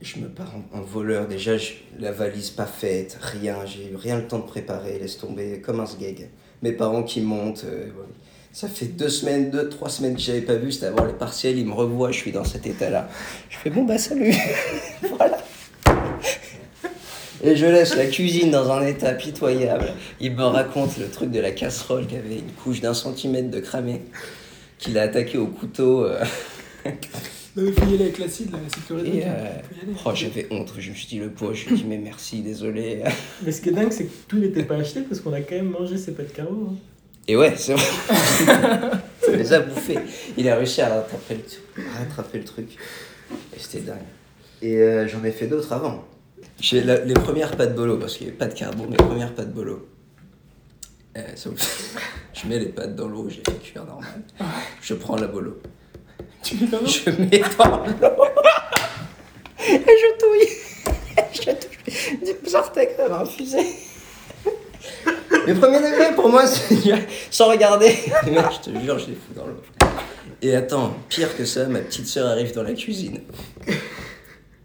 je 0.00 0.18
me 0.20 0.28
pars 0.28 0.52
en, 0.72 0.78
en 0.78 0.80
voleur. 0.80 1.26
Déjà, 1.28 1.56
je- 1.58 1.74
la 1.98 2.12
valise 2.12 2.50
pas 2.50 2.66
faite, 2.66 3.18
rien. 3.20 3.56
J'ai 3.66 3.90
eu 3.92 3.96
rien 3.96 4.16
le 4.16 4.26
temps 4.26 4.38
de 4.38 4.46
préparer, 4.46 4.98
laisse 4.98 5.18
tomber, 5.18 5.60
comme 5.60 5.80
un 5.80 5.86
sgeg. 5.86 6.30
Mes 6.62 6.72
parents 6.72 7.02
qui 7.02 7.20
montent. 7.20 7.64
euh, 7.64 7.86
ouais. 7.86 8.06
Ça 8.52 8.66
fait 8.68 8.86
deux 8.86 9.08
semaines, 9.08 9.50
deux, 9.50 9.68
trois 9.68 9.88
semaines 9.88 10.14
que 10.16 10.20
j'avais 10.20 10.40
pas 10.40 10.54
vu, 10.54 10.72
c'était 10.72 10.86
avant 10.86 11.04
les 11.04 11.12
partiels. 11.12 11.58
Ils 11.58 11.66
me 11.66 11.72
revoient, 11.74 12.10
je 12.10 12.16
suis 12.18 12.32
dans 12.32 12.44
cet 12.44 12.66
état-là. 12.66 13.08
Je 13.50 13.56
fais 13.58 13.70
bon, 13.70 13.84
bah 13.84 13.98
salut. 13.98 14.34
voilà. 15.16 15.38
Et 17.44 17.54
je 17.54 17.66
laisse 17.66 17.94
la 17.96 18.06
cuisine 18.06 18.50
dans 18.50 18.68
un 18.72 18.84
état 18.84 19.12
pitoyable. 19.14 19.92
Il 20.20 20.34
me 20.34 20.42
raconte 20.42 20.98
le 20.98 21.08
truc 21.08 21.30
de 21.30 21.38
la 21.38 21.52
casserole 21.52 22.06
qui 22.08 22.16
avait 22.16 22.38
une 22.38 22.50
couche 22.64 22.80
d'un 22.80 22.94
centimètre 22.94 23.48
de 23.50 23.60
cramé, 23.60 24.02
qu'il 24.78 24.98
a 24.98 25.02
attaqué 25.02 25.38
au 25.38 25.46
couteau. 25.46 26.04
euh, 26.04 26.24
Non, 27.56 27.64
mais 27.64 27.72
faut 27.72 27.86
y 27.90 27.94
aller 27.94 28.04
avec 28.04 28.18
l'acide, 28.18 28.50
chlorhydrique. 28.86 29.14
et, 29.22 29.24
euh, 29.26 29.48
oh, 30.04 30.10
j'avais 30.14 30.46
honte, 30.50 30.72
je 30.78 30.90
me 30.90 30.94
suis 30.94 31.06
dit 31.06 31.18
le 31.18 31.30
poids, 31.30 31.52
je 31.54 31.66
lui 31.66 31.74
ai 31.74 31.76
dit 31.78 31.84
mais 31.88 31.98
merci, 31.98 32.40
désolé. 32.40 33.02
Mais 33.44 33.50
ce 33.52 33.60
qui 33.60 33.70
est 33.70 33.72
dingue, 33.72 33.90
c'est 33.90 34.04
que 34.04 34.12
tout 34.28 34.38
n'était 34.38 34.62
pas 34.64 34.76
acheté 34.76 35.00
parce 35.00 35.20
qu'on 35.20 35.32
a 35.32 35.40
quand 35.40 35.56
même 35.56 35.70
mangé 35.70 35.96
ces 35.96 36.12
pâtes 36.12 36.32
carreaux. 36.32 36.68
hein. 36.72 36.76
Et 37.28 37.36
ouais, 37.36 37.54
c'est 37.56 37.74
vrai. 37.74 37.84
Il 39.28 39.34
les 39.34 39.52
a 39.52 39.60
bouffés. 39.60 39.98
Il 40.38 40.48
a 40.48 40.56
réussi 40.56 40.80
à 40.80 40.88
rattraper 40.88 41.34
le, 41.34 41.42
truc- 41.42 41.86
à 41.94 41.98
rattraper 41.98 42.38
le 42.38 42.44
truc. 42.44 42.76
Et 43.54 43.58
c'était 43.58 43.80
dingue. 43.80 43.96
Et 44.62 44.76
euh, 44.78 45.06
j'en 45.06 45.22
ai 45.24 45.30
fait 45.32 45.46
d'autres 45.46 45.72
avant. 45.72 46.04
J'ai 46.60 46.80
la- 46.82 47.04
les 47.04 47.14
premières 47.14 47.54
pâtes 47.56 47.74
bolo, 47.74 47.98
parce 47.98 48.16
qu'il 48.16 48.26
n'y 48.26 48.30
avait 48.30 48.38
pas 48.38 48.46
de 48.46 48.54
carbone, 48.54 48.88
mes 48.90 48.96
premières 48.96 49.34
pâtes 49.34 49.52
bolo. 49.52 49.86
Euh, 51.16 51.22
ça 51.34 51.50
je 52.32 52.46
mets 52.46 52.58
les 52.58 52.66
pâtes 52.66 52.94
dans 52.94 53.08
l'eau, 53.08 53.28
j'ai 53.28 53.42
fait 53.46 53.58
cuire 53.60 53.84
normal. 53.84 54.08
Je 54.80 54.94
prends 54.94 55.16
la 55.16 55.26
bolo. 55.26 55.60
Tu 56.42 56.54
mets 56.56 56.66
dans 56.68 56.78
l'eau 56.80 56.86
Je 56.86 57.10
mets 57.10 57.42
dans 57.58 57.84
l'eau. 57.84 58.24
Et 59.68 59.78
je 59.84 60.18
touille. 60.18 60.48
Je 61.34 61.50
touille. 61.50 62.34
Du 62.42 62.48
sortais 62.50 62.94
comme 62.96 63.12
infusé. 63.12 63.58
Le 65.48 65.54
premier 65.54 65.78
degré 65.78 66.14
pour 66.14 66.28
moi, 66.28 66.46
c'est 66.46 66.76
sans 67.30 67.48
regarder. 67.48 67.90
Je 68.26 68.70
te 68.70 68.78
jure, 68.84 68.98
je 68.98 69.06
les 69.06 69.14
fous 69.14 69.32
dans 69.34 69.46
l'eau. 69.46 69.62
Et 70.42 70.54
attends, 70.54 70.92
pire 71.08 71.34
que 71.38 71.46
ça, 71.46 71.64
ma 71.68 71.78
petite 71.78 72.06
sœur 72.06 72.28
arrive 72.28 72.52
dans 72.52 72.62
la 72.62 72.74
cuisine. 72.74 73.20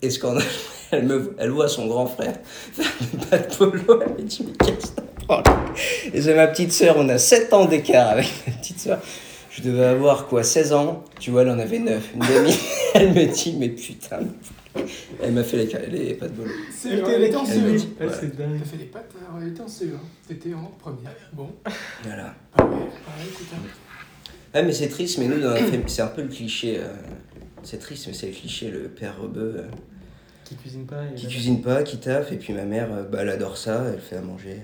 Et 0.02 0.10
scandale, 0.10 0.44
elle, 0.92 1.06
me, 1.06 1.36
elle 1.40 1.52
voit 1.52 1.70
son 1.70 1.88
grand 1.88 2.06
frère 2.06 2.34
faire 2.74 2.92
des 3.00 3.26
pâtes 3.26 3.58
polo. 3.58 4.02
Elle 4.02 4.24
me 4.24 4.28
dit, 4.28 4.46
mais 4.46 4.66
qu'est-ce 4.66 4.92
que 4.92 6.18
Et 6.18 6.22
c'est 6.22 6.36
ma 6.36 6.48
petite 6.48 6.74
sœur, 6.74 6.96
on 6.98 7.08
a 7.08 7.18
7 7.18 7.54
ans 7.54 7.64
d'écart 7.64 8.10
avec 8.10 8.28
ma 8.46 8.54
petite 8.54 8.80
sœur. 8.82 9.00
Je 9.52 9.62
devais 9.62 9.86
avoir 9.86 10.28
quoi, 10.28 10.44
16 10.44 10.74
ans? 10.74 11.06
Tu 11.18 11.32
vois, 11.32 11.44
elle 11.44 11.52
en 11.52 11.60
avait 11.60 11.80
9. 11.80 12.04
Une 12.16 12.20
demi. 12.20 12.60
Elle 12.94 13.14
me 13.14 13.26
dit, 13.26 13.56
mais 13.58 13.70
putain. 13.70 14.20
Elle 15.22 15.34
m'a 15.34 15.44
fait 15.44 15.58
les, 15.58 15.90
les 16.06 16.14
pâtes 16.16 16.34
bolo. 16.34 16.50
C'est 16.72 16.90
Elle 16.90 17.04
elle 17.08 17.24
était 17.26 17.36
en 17.36 17.46
elle 17.46 17.62
m'a 17.62 17.68
CE1. 17.70 17.76
dit. 17.76 17.90
Ah, 18.00 18.06
Ouais. 18.06 18.12
c'est 18.20 18.36
dingue. 18.38 18.60
T'as 18.60 18.66
fait 18.66 18.78
des 18.78 18.84
pâtes, 18.86 19.12
alors 19.28 19.42
elle 19.42 19.50
était 19.50 19.62
en 19.62 19.68
CE1. 19.68 19.98
C'était 20.28 20.54
en 20.54 20.66
première. 20.80 21.12
Bon, 21.32 21.50
Voilà. 22.04 22.36
pareil, 22.56 22.72
pareil, 23.06 23.28
écoute. 23.32 23.48
hein. 23.54 24.32
Ah, 24.56 24.62
mais 24.62 24.74
c'est 24.74 24.90
triste, 24.90 25.18
mais 25.20 25.28
nous, 25.28 25.40
dans 25.42 25.52
la 25.52 25.58
famille, 25.58 25.84
c'est 25.88 26.02
un 26.02 26.08
peu 26.08 26.22
le 26.22 26.28
cliché. 26.28 26.78
euh, 26.80 26.88
c'est 27.64 27.80
triste, 27.80 28.08
mais 28.08 28.14
c'est 28.14 28.28
le 28.28 28.34
cliché, 28.34 28.70
le 28.70 28.90
père 28.90 29.20
rebeu 29.22 29.56
euh, 29.58 29.64
Qui 30.44 30.56
cuisine 30.56 30.86
pas. 30.86 31.04
et 31.12 31.16
qui 31.16 31.24
là- 31.26 31.30
cuisine 31.32 31.62
pas, 31.62 31.84
qui 31.84 31.98
taffe, 31.98 32.32
et 32.32 32.36
puis 32.38 32.54
ma 32.54 32.66
mère, 32.66 32.90
euh, 32.94 33.04
bah, 33.04 33.20
elle 33.22 33.30
adore 33.30 33.58
ça, 33.58 33.86
elle 33.94 34.00
fait 34.02 34.18
à 34.18 34.22
manger. 34.22 34.58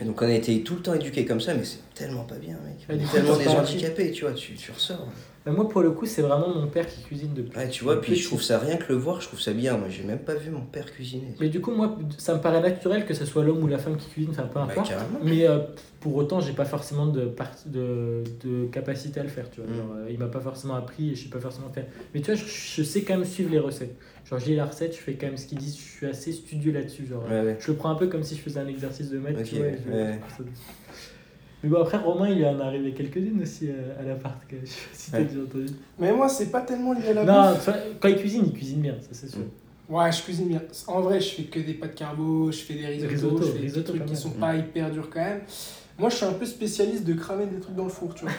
Et 0.00 0.04
donc 0.04 0.20
on 0.22 0.26
a 0.26 0.32
été 0.32 0.62
tout 0.62 0.74
le 0.76 0.80
temps 0.82 0.94
éduqués 0.94 1.24
comme 1.24 1.40
ça, 1.40 1.54
mais 1.54 1.64
c'est 1.64 1.78
tellement 1.94 2.24
pas 2.24 2.36
bien, 2.36 2.56
mec. 2.88 3.00
Tellement 3.12 3.36
des 3.36 3.48
handicapés, 3.48 4.10
tu 4.12 4.24
vois, 4.24 4.32
tu, 4.34 4.54
tu 4.54 4.70
ressors. 4.72 5.08
Mais 5.46 5.52
moi, 5.52 5.68
pour 5.68 5.82
le 5.82 5.90
coup, 5.90 6.06
c'est 6.06 6.22
vraiment 6.22 6.48
mon 6.48 6.66
père 6.68 6.86
qui 6.86 7.02
cuisine 7.02 7.34
depuis. 7.34 7.54
Ouais, 7.58 7.68
tu 7.68 7.84
vois, 7.84 8.00
puis 8.00 8.16
je 8.16 8.24
trouve 8.26 8.42
ça, 8.42 8.58
rien 8.58 8.76
que 8.78 8.90
le 8.90 8.98
voir, 8.98 9.20
je 9.20 9.26
trouve 9.28 9.40
ça 9.40 9.52
bien. 9.52 9.76
Moi, 9.76 9.88
j'ai 9.90 10.02
même 10.02 10.20
pas 10.20 10.34
vu 10.34 10.50
mon 10.50 10.62
père 10.62 10.90
cuisiner. 10.90 11.34
Mais 11.38 11.50
du 11.50 11.60
coup, 11.60 11.70
moi, 11.70 11.98
ça 12.16 12.34
me 12.34 12.40
paraît 12.40 12.62
naturel 12.62 13.04
que 13.04 13.12
ce 13.12 13.26
soit 13.26 13.44
l'homme 13.44 13.62
ou 13.62 13.66
la 13.66 13.76
femme 13.76 13.96
qui 13.98 14.08
cuisine, 14.08 14.30
enfin 14.30 14.44
peu 14.44 14.54
Bah, 14.54 14.62
importe. 14.70 14.88
carrément. 14.88 15.18
Mais 15.22 15.46
euh, 15.46 15.58
pour 16.00 16.16
autant, 16.16 16.40
j'ai 16.40 16.54
pas 16.54 16.64
forcément 16.64 17.06
de, 17.08 17.30
de, 17.66 18.24
de 18.42 18.66
capacité 18.72 19.20
à 19.20 19.22
le 19.22 19.28
faire, 19.28 19.50
tu 19.50 19.60
vois. 19.60 19.70
Mm. 19.70 19.76
Genre, 19.76 19.96
euh, 19.96 20.06
il 20.10 20.18
m'a 20.18 20.28
pas 20.28 20.40
forcément 20.40 20.76
appris 20.76 21.10
et 21.10 21.14
je 21.14 21.24
sais 21.24 21.28
pas 21.30 21.40
forcément 21.40 21.68
faire. 21.68 21.84
Mais 22.14 22.20
tu 22.22 22.26
vois, 22.32 22.36
je, 22.36 22.44
je 22.46 22.82
sais 22.82 23.02
quand 23.02 23.14
même 23.14 23.26
suivre 23.26 23.50
les 23.50 23.58
recettes. 23.58 23.96
Genre, 24.24 24.38
lis 24.38 24.56
la 24.56 24.64
recette, 24.64 24.92
je 24.96 24.98
fais 25.00 25.12
quand 25.12 25.26
même 25.26 25.36
ce 25.36 25.46
qu'ils 25.46 25.58
disent, 25.58 25.76
je 25.76 25.82
suis 25.98 26.06
assez 26.06 26.32
studieux 26.32 26.72
là-dessus. 26.72 27.06
Genre, 27.06 27.22
Ouais, 27.24 27.42
ouais. 27.42 27.56
je 27.60 27.70
le 27.70 27.76
prends 27.76 27.90
un 27.90 27.96
peu 27.96 28.06
comme 28.06 28.22
si 28.22 28.34
je 28.34 28.40
faisais 28.40 28.60
un 28.60 28.66
exercice 28.68 29.10
de 29.10 29.18
maths, 29.18 29.36
Ok, 29.38 29.44
tu 29.44 29.56
vois. 29.56 29.66
et 29.66 29.78
je- 29.86 29.92
ouais. 29.92 30.20
Mais 31.64 31.70
bon, 31.70 31.80
après, 31.80 31.96
Romain, 31.96 32.28
il 32.28 32.44
en 32.44 32.58
est 32.60 32.62
arrivé 32.62 32.92
quelques-unes 32.92 33.40
aussi 33.42 33.70
euh, 33.70 33.98
à 33.98 34.02
l'appart, 34.02 34.36
que 34.46 34.56
je 34.62 34.66
sais 34.70 34.76
pas 34.82 34.92
si 34.92 35.10
t'as 35.10 35.18
Ouais. 35.18 35.24
déjà 35.24 35.40
entendu. 35.40 35.66
Mais 35.98 36.12
moi, 36.12 36.28
c'est 36.28 36.50
pas 36.50 36.60
tellement 36.60 36.92
lié 36.92 37.08
à 37.08 37.14
la 37.14 37.24
Non, 37.24 37.52
bouffe. 37.54 37.70
quand 38.00 38.08
il 38.08 38.16
cuisine, 38.16 38.42
il 38.48 38.52
cuisine 38.52 38.80
bien, 38.82 38.94
ça 39.00 39.08
c'est 39.12 39.28
sûr. 39.30 39.40
Ouais, 39.88 40.12
je 40.12 40.22
cuisine 40.22 40.48
bien. 40.48 40.60
En 40.88 41.00
vrai, 41.00 41.20
je 41.22 41.28
fais 41.30 41.44
que 41.44 41.60
des 41.60 41.72
pâtes 41.72 41.94
carbo, 41.94 42.52
je 42.52 42.58
fais 42.58 42.74
des 42.74 42.86
risottos, 42.86 43.08
Risotto, 43.08 43.38
je 43.38 43.44
fais 43.46 43.52
des 43.58 43.64
risotto, 43.64 43.92
trucs 43.92 44.04
qui 44.04 44.16
sont 44.16 44.30
pas 44.32 44.54
hyper 44.54 44.90
durs 44.90 45.08
quand 45.08 45.20
même. 45.20 45.40
Moi, 45.98 46.10
je 46.10 46.16
suis 46.16 46.26
un 46.26 46.32
peu 46.34 46.44
spécialiste 46.44 47.04
de 47.04 47.14
cramer 47.14 47.46
des 47.46 47.58
trucs 47.60 47.76
dans 47.76 47.84
le 47.84 47.90
four, 47.90 48.14
tu 48.14 48.24
vois. 48.26 48.32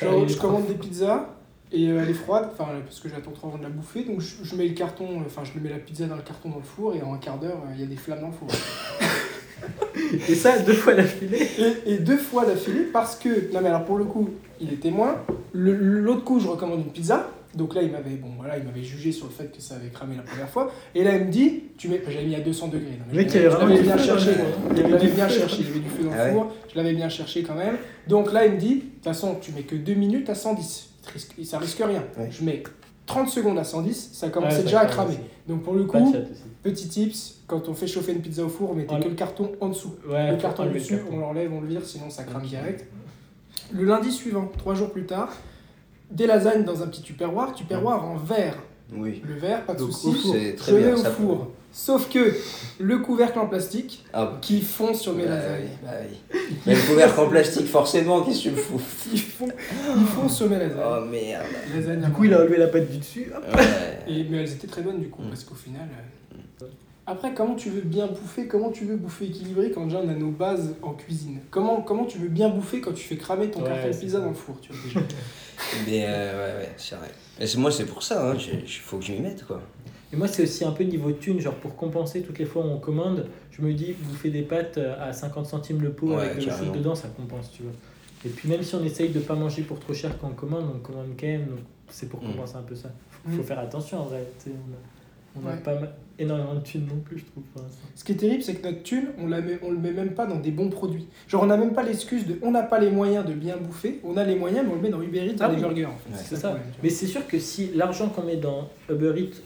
Genre, 0.00 0.12
arrive 0.12 0.28
je 0.28 0.36
commande 0.38 0.66
des 0.66 0.74
pizzas 0.74 1.26
et 1.72 1.88
euh, 1.88 2.02
elle 2.02 2.10
est 2.10 2.14
froide, 2.14 2.48
enfin 2.52 2.66
parce 2.84 3.00
que 3.00 3.08
j'attends 3.08 3.30
trop 3.30 3.48
avant 3.48 3.58
de 3.58 3.62
la 3.62 3.68
bouffer, 3.70 4.02
donc 4.04 4.20
je, 4.20 4.42
je 4.42 4.56
mets 4.56 4.66
le 4.66 4.74
carton, 4.74 5.06
enfin 5.24 5.42
je 5.44 5.58
mets 5.60 5.68
la 5.70 5.78
pizza 5.78 6.06
dans 6.06 6.16
le 6.16 6.22
carton 6.22 6.48
dans 6.50 6.56
le 6.56 6.62
four 6.62 6.94
et 6.94 7.02
en 7.02 7.12
un 7.14 7.18
quart 7.18 7.38
d'heure 7.38 7.62
euh, 7.66 7.72
il 7.74 7.80
y 7.80 7.84
a 7.84 7.86
des 7.86 7.96
flammes 7.96 8.20
dans 8.22 8.28
le 8.28 8.32
four. 8.32 8.48
Et 10.28 10.34
ça, 10.34 10.58
deux 10.60 10.72
fois 10.72 10.94
d'affilée. 10.94 11.46
Et, 11.86 11.92
et 11.94 11.98
deux 11.98 12.16
fois 12.18 12.44
d'affilée 12.46 12.86
parce 12.92 13.16
que, 13.16 13.52
non 13.52 13.60
mais 13.62 13.68
alors 13.68 13.84
pour 13.84 13.96
le 13.98 14.04
coup, 14.04 14.30
il 14.60 14.72
est 14.72 14.76
témoin. 14.80 15.16
L'autre 15.52 16.24
coup, 16.24 16.40
je 16.40 16.48
recommande 16.48 16.80
une 16.80 16.92
pizza. 16.92 17.30
Donc 17.54 17.74
là, 17.74 17.82
il 17.82 17.90
m'avait 17.90 18.10
bon, 18.16 18.28
voilà, 18.36 18.58
il 18.58 18.64
m'avait 18.64 18.82
jugé 18.84 19.10
sur 19.10 19.26
le 19.26 19.32
fait 19.32 19.50
que 19.56 19.60
ça 19.62 19.74
avait 19.76 19.88
cramé 19.88 20.16
la 20.16 20.22
première 20.22 20.48
fois. 20.50 20.70
Et 20.94 21.02
là, 21.02 21.16
il 21.16 21.24
me 21.24 21.30
dit, 21.30 21.62
tu 21.78 21.88
mets, 21.88 22.00
j'avais 22.06 22.26
mis 22.26 22.34
à 22.34 22.40
200 22.40 22.68
degrés. 22.68 22.90
Non, 22.98 23.04
mais 23.12 23.26
je 23.28 23.38
l'avais- 23.48 23.80
bien 23.82 23.96
cherché. 23.96 24.32
four. 24.32 24.46
Je 24.76 24.82
l'avais 24.82 25.06
bien 25.08 25.28
cherché. 25.28 25.62
Avait 25.64 25.80
du 25.80 25.88
feu 25.88 26.04
dans 26.04 26.10
Ah 26.12 26.16
le 26.16 26.22
ouais 26.24 26.32
four. 26.32 26.52
Je 26.72 26.76
l'avais 26.76 26.92
bien 26.92 27.08
cherché 27.08 27.42
quand 27.42 27.54
même. 27.54 27.76
Donc 28.06 28.32
là, 28.32 28.44
il 28.46 28.52
me 28.52 28.58
dit, 28.58 28.74
de 28.76 28.80
toute 28.80 29.04
façon, 29.04 29.36
tu 29.40 29.52
mets 29.52 29.62
que 29.62 29.74
2 29.76 29.94
minutes 29.94 30.28
à 30.28 30.34
110. 30.34 30.90
Ça 31.02 31.10
risque- 31.10 31.34
Ça 31.44 31.58
risque 31.58 31.78
rien. 31.82 32.04
Ouais. 32.18 32.28
Je 32.30 32.44
mets 32.44 32.62
30 33.08 33.28
secondes 33.28 33.58
à 33.58 33.64
110, 33.64 34.10
ça 34.12 34.28
commençait 34.28 34.58
Ouais, 34.58 34.62
déjà 34.64 34.80
à 34.80 34.86
crame 34.86 35.06
cramer. 35.08 35.14
aussi. 35.20 35.28
Donc 35.48 35.62
pour 35.64 35.74
le 35.74 35.84
coup, 35.84 36.14
petit 36.62 36.88
tips, 36.88 37.40
quand 37.46 37.68
on 37.68 37.74
fait 37.74 37.86
chauffer 37.86 38.12
une 38.12 38.20
pizza 38.20 38.44
au 38.44 38.48
four, 38.48 38.74
mettez 38.76 38.88
Voilà. 38.88 39.04
que 39.04 39.08
le 39.08 39.14
carton 39.16 39.50
en 39.60 39.68
dessous. 39.70 39.94
Ouais, 40.08 40.30
Le 40.30 40.36
carton 40.36 40.64
le 40.66 40.72
dessus, 40.72 40.98
carton. 40.98 41.10
on 41.14 41.18
l'enlève, 41.20 41.52
on 41.52 41.60
le 41.62 41.66
vire, 41.66 41.84
sinon 41.84 42.10
ça 42.10 42.22
crame 42.24 42.42
direct. 42.42 42.86
Le 43.72 43.84
lundi 43.84 44.12
suivant, 44.12 44.50
trois 44.58 44.74
jours 44.74 44.90
plus 44.92 45.06
tard, 45.06 45.30
des 46.10 46.26
lasagnes 46.26 46.64
dans 46.64 46.82
un 46.82 46.86
petit 46.86 47.02
tupperware, 47.02 47.54
tupperware 47.54 48.04
en 48.04 48.16
verre. 48.16 48.56
Oui. 48.92 49.22
Le 49.26 49.34
verre, 49.34 49.64
pas 49.64 49.74
de 49.74 49.78
Donc, 49.80 49.92
souci. 49.92 50.06
au 50.08 50.12
four. 50.14 50.34
C'est 50.34 50.50
Je 50.52 50.56
très 50.56 50.72
mets 50.72 50.78
bien 50.82 50.94
au 50.94 50.96
ça. 50.96 51.10
four. 51.10 51.48
Sauf 51.70 52.08
que 52.08 52.34
le 52.80 52.98
couvercle 52.98 53.38
en 53.38 53.46
plastique 53.46 54.02
Ah, 54.14 54.38
qui 54.40 54.62
fond 54.62 54.94
sur 54.94 55.12
mes 55.14 55.24
bah 55.26 55.34
lasagnes. 55.36 55.64
oui, 55.64 55.68
bah 55.84 55.90
oui. 56.32 56.40
Mais 56.66 56.74
le 56.74 56.80
couvercle 56.80 57.20
en 57.20 57.28
plastique, 57.28 57.66
forcément, 57.66 58.22
qu'est-ce 58.22 58.44
que 58.44 58.48
tu 58.48 58.56
fous 58.60 58.80
Ils 59.12 59.20
font, 59.20 59.48
ils 59.96 60.06
font 60.06 60.28
sur 60.28 60.48
mes 60.48 60.58
lasagnes. 60.58 60.80
Oh 60.82 61.04
merde. 61.04 61.44
Lasagnes 61.74 62.00
Du 62.00 62.10
coup, 62.12 62.24
il 62.24 62.32
a 62.32 62.38
relevé 62.38 62.56
la 62.56 62.68
patte 62.68 62.90
du 62.90 62.96
dessus. 62.98 63.30
hop. 63.36 63.44
Ouais. 63.54 63.64
Et, 64.08 64.24
mais 64.30 64.38
elles 64.38 64.52
étaient 64.52 64.66
très 64.66 64.80
bonnes 64.82 65.00
du 65.00 65.08
coup, 65.10 65.22
Mm. 65.22 65.28
parce 65.28 65.44
qu'au 65.44 65.54
final. 65.54 65.82
euh, 66.62 66.66
Après, 67.10 67.32
comment 67.32 67.54
tu 67.54 67.70
veux 67.70 67.80
bien 67.80 68.06
bouffer 68.06 68.46
Comment 68.46 68.70
tu 68.70 68.84
veux 68.84 68.96
bouffer 68.96 69.24
équilibré 69.26 69.70
quand 69.70 69.86
déjà 69.86 70.00
on 70.04 70.08
a 70.10 70.14
nos 70.14 70.30
bases 70.30 70.74
en 70.82 70.92
cuisine? 70.92 71.38
Comment, 71.50 71.80
comment 71.80 72.04
tu 72.04 72.18
veux 72.18 72.28
bien 72.28 72.50
bouffer 72.50 72.82
quand 72.82 72.92
tu 72.92 73.02
fais 73.02 73.16
cramer 73.16 73.50
ton 73.50 73.62
Ouais, 73.62 73.68
carton 73.70 73.86
de 73.88 73.92
c'est 73.92 74.00
pizza 74.00 74.18
ça. 74.18 74.24
dans 74.24 74.28
le 74.30 74.34
four 74.34 74.60
tu 74.60 74.72
vois. 74.72 75.02
Mais 75.86 76.04
euh, 76.06 76.58
ouais, 76.60 76.60
ouais, 76.66 76.72
c'est 76.76 76.96
vrai. 76.96 77.08
Et 77.40 77.46
c'est- 77.46 77.56
moi, 77.58 77.70
c'est 77.70 77.86
pour 77.86 78.02
ça, 78.02 78.30
hein. 78.30 78.36
Il 78.36 78.68
faut 78.68 78.98
que 78.98 79.04
je 79.06 79.12
m'y 79.12 79.20
mette, 79.20 79.44
quoi. 79.46 79.62
Et 80.12 80.16
moi, 80.16 80.28
c'est 80.28 80.42
aussi 80.42 80.64
un 80.66 80.72
peu 80.72 80.84
niveau 80.84 81.10
thune, 81.12 81.40
genre 81.40 81.54
pour 81.54 81.76
compenser 81.76 82.20
toutes 82.22 82.38
les 82.38 82.44
fois 82.44 82.62
où 82.62 82.68
on 82.68 82.78
commande, 82.78 83.26
je 83.52 83.62
me 83.62 83.72
dis, 83.72 83.94
vous 83.98 84.14
faites 84.14 84.32
des 84.32 84.42
pâtes 84.42 84.76
euh, 84.78 84.94
à 85.08 85.12
50 85.14 85.46
centimes 85.46 85.80
le 85.80 85.92
pot 85.92 86.08
Ouais, 86.08 86.16
avec 86.24 86.34
l'eau 86.36 86.40
chaude 86.42 86.50
carrément. 86.50 86.72
dedans, 86.74 86.94
ça 86.94 87.08
compense, 87.08 87.50
tu 87.52 87.62
vois. 87.62 87.72
Et 88.26 88.28
puis 88.28 88.48
même 88.50 88.62
si 88.62 88.74
on 88.74 88.84
essaye 88.84 89.10
de 89.10 89.20
pas 89.20 89.34
manger 89.34 89.62
pour 89.62 89.80
trop 89.80 89.94
cher 89.94 90.18
quand 90.20 90.28
on 90.28 90.34
commande, 90.34 90.64
on 90.74 90.78
commande 90.80 91.08
quand 91.18 91.26
même, 91.26 91.46
donc 91.46 91.58
c'est 91.88 92.08
pour 92.10 92.22
Mm. 92.22 92.32
compenser 92.32 92.56
un 92.56 92.62
peu 92.62 92.74
ça. 92.74 92.90
Faut, 93.10 93.30
Mm. 93.30 93.32
faut 93.36 93.42
faire 93.44 93.58
attention 93.60 94.00
en 94.00 94.04
vrai, 94.04 94.24
tu 94.42 94.50
sais, 94.50 94.56
on 94.56 95.40
a, 95.40 95.42
on 95.46 95.48
a 95.50 95.54
Ouais. 95.54 95.60
pas 95.62 95.74
ma- 95.78 95.92
énormément 96.18 96.54
de 96.54 96.60
thunes 96.60 96.86
non 96.86 97.00
plus, 97.04 97.18
je 97.18 97.24
trouve, 97.24 97.44
l'instant. 97.56 97.78
Ce 97.94 98.04
qui 98.04 98.12
est 98.12 98.16
terrible, 98.16 98.42
c'est 98.42 98.54
que 98.54 98.66
notre 98.66 98.82
thune, 98.82 99.06
on, 99.18 99.26
la 99.28 99.40
met, 99.40 99.58
on 99.62 99.70
le 99.70 99.78
met 99.78 99.92
même 99.92 100.10
pas 100.14 100.26
dans 100.26 100.36
des 100.38 100.50
bons 100.50 100.68
produits. 100.70 101.06
Genre, 101.28 101.42
on 101.42 101.46
n'a 101.46 101.56
même 101.56 101.72
pas 101.72 101.82
l'excuse 101.82 102.26
de 102.26 102.38
on 102.42 102.50
n'a 102.50 102.62
pas 102.62 102.78
les 102.80 102.90
moyens 102.90 103.24
de 103.26 103.32
bien 103.34 103.56
bouffer, 103.56 104.00
on 104.04 104.16
a 104.16 104.24
les 104.24 104.34
moyens, 104.36 104.64
mais 104.66 104.72
on 104.72 104.76
le 104.76 104.82
met 104.82 104.90
dans 104.90 105.00
Uber 105.02 105.26
Eats, 105.26 105.34
dans 105.34 105.44
Ah 105.44 105.48
des 105.48 105.54
oui. 105.56 105.60
burgers 105.62 105.86
en 105.86 105.96
fait. 105.96 106.10
Ouais. 106.12 106.22
C'est 106.24 106.36
ça. 106.36 106.58
Mais 106.82 106.90
c'est 106.90 107.06
sûr 107.06 107.26
que 107.26 107.38
si 107.38 107.70
l'argent 107.74 108.08
qu'on 108.08 108.22
met 108.22 108.36
dans 108.36 108.68
Uber 108.90 109.12
Eats, 109.20 109.36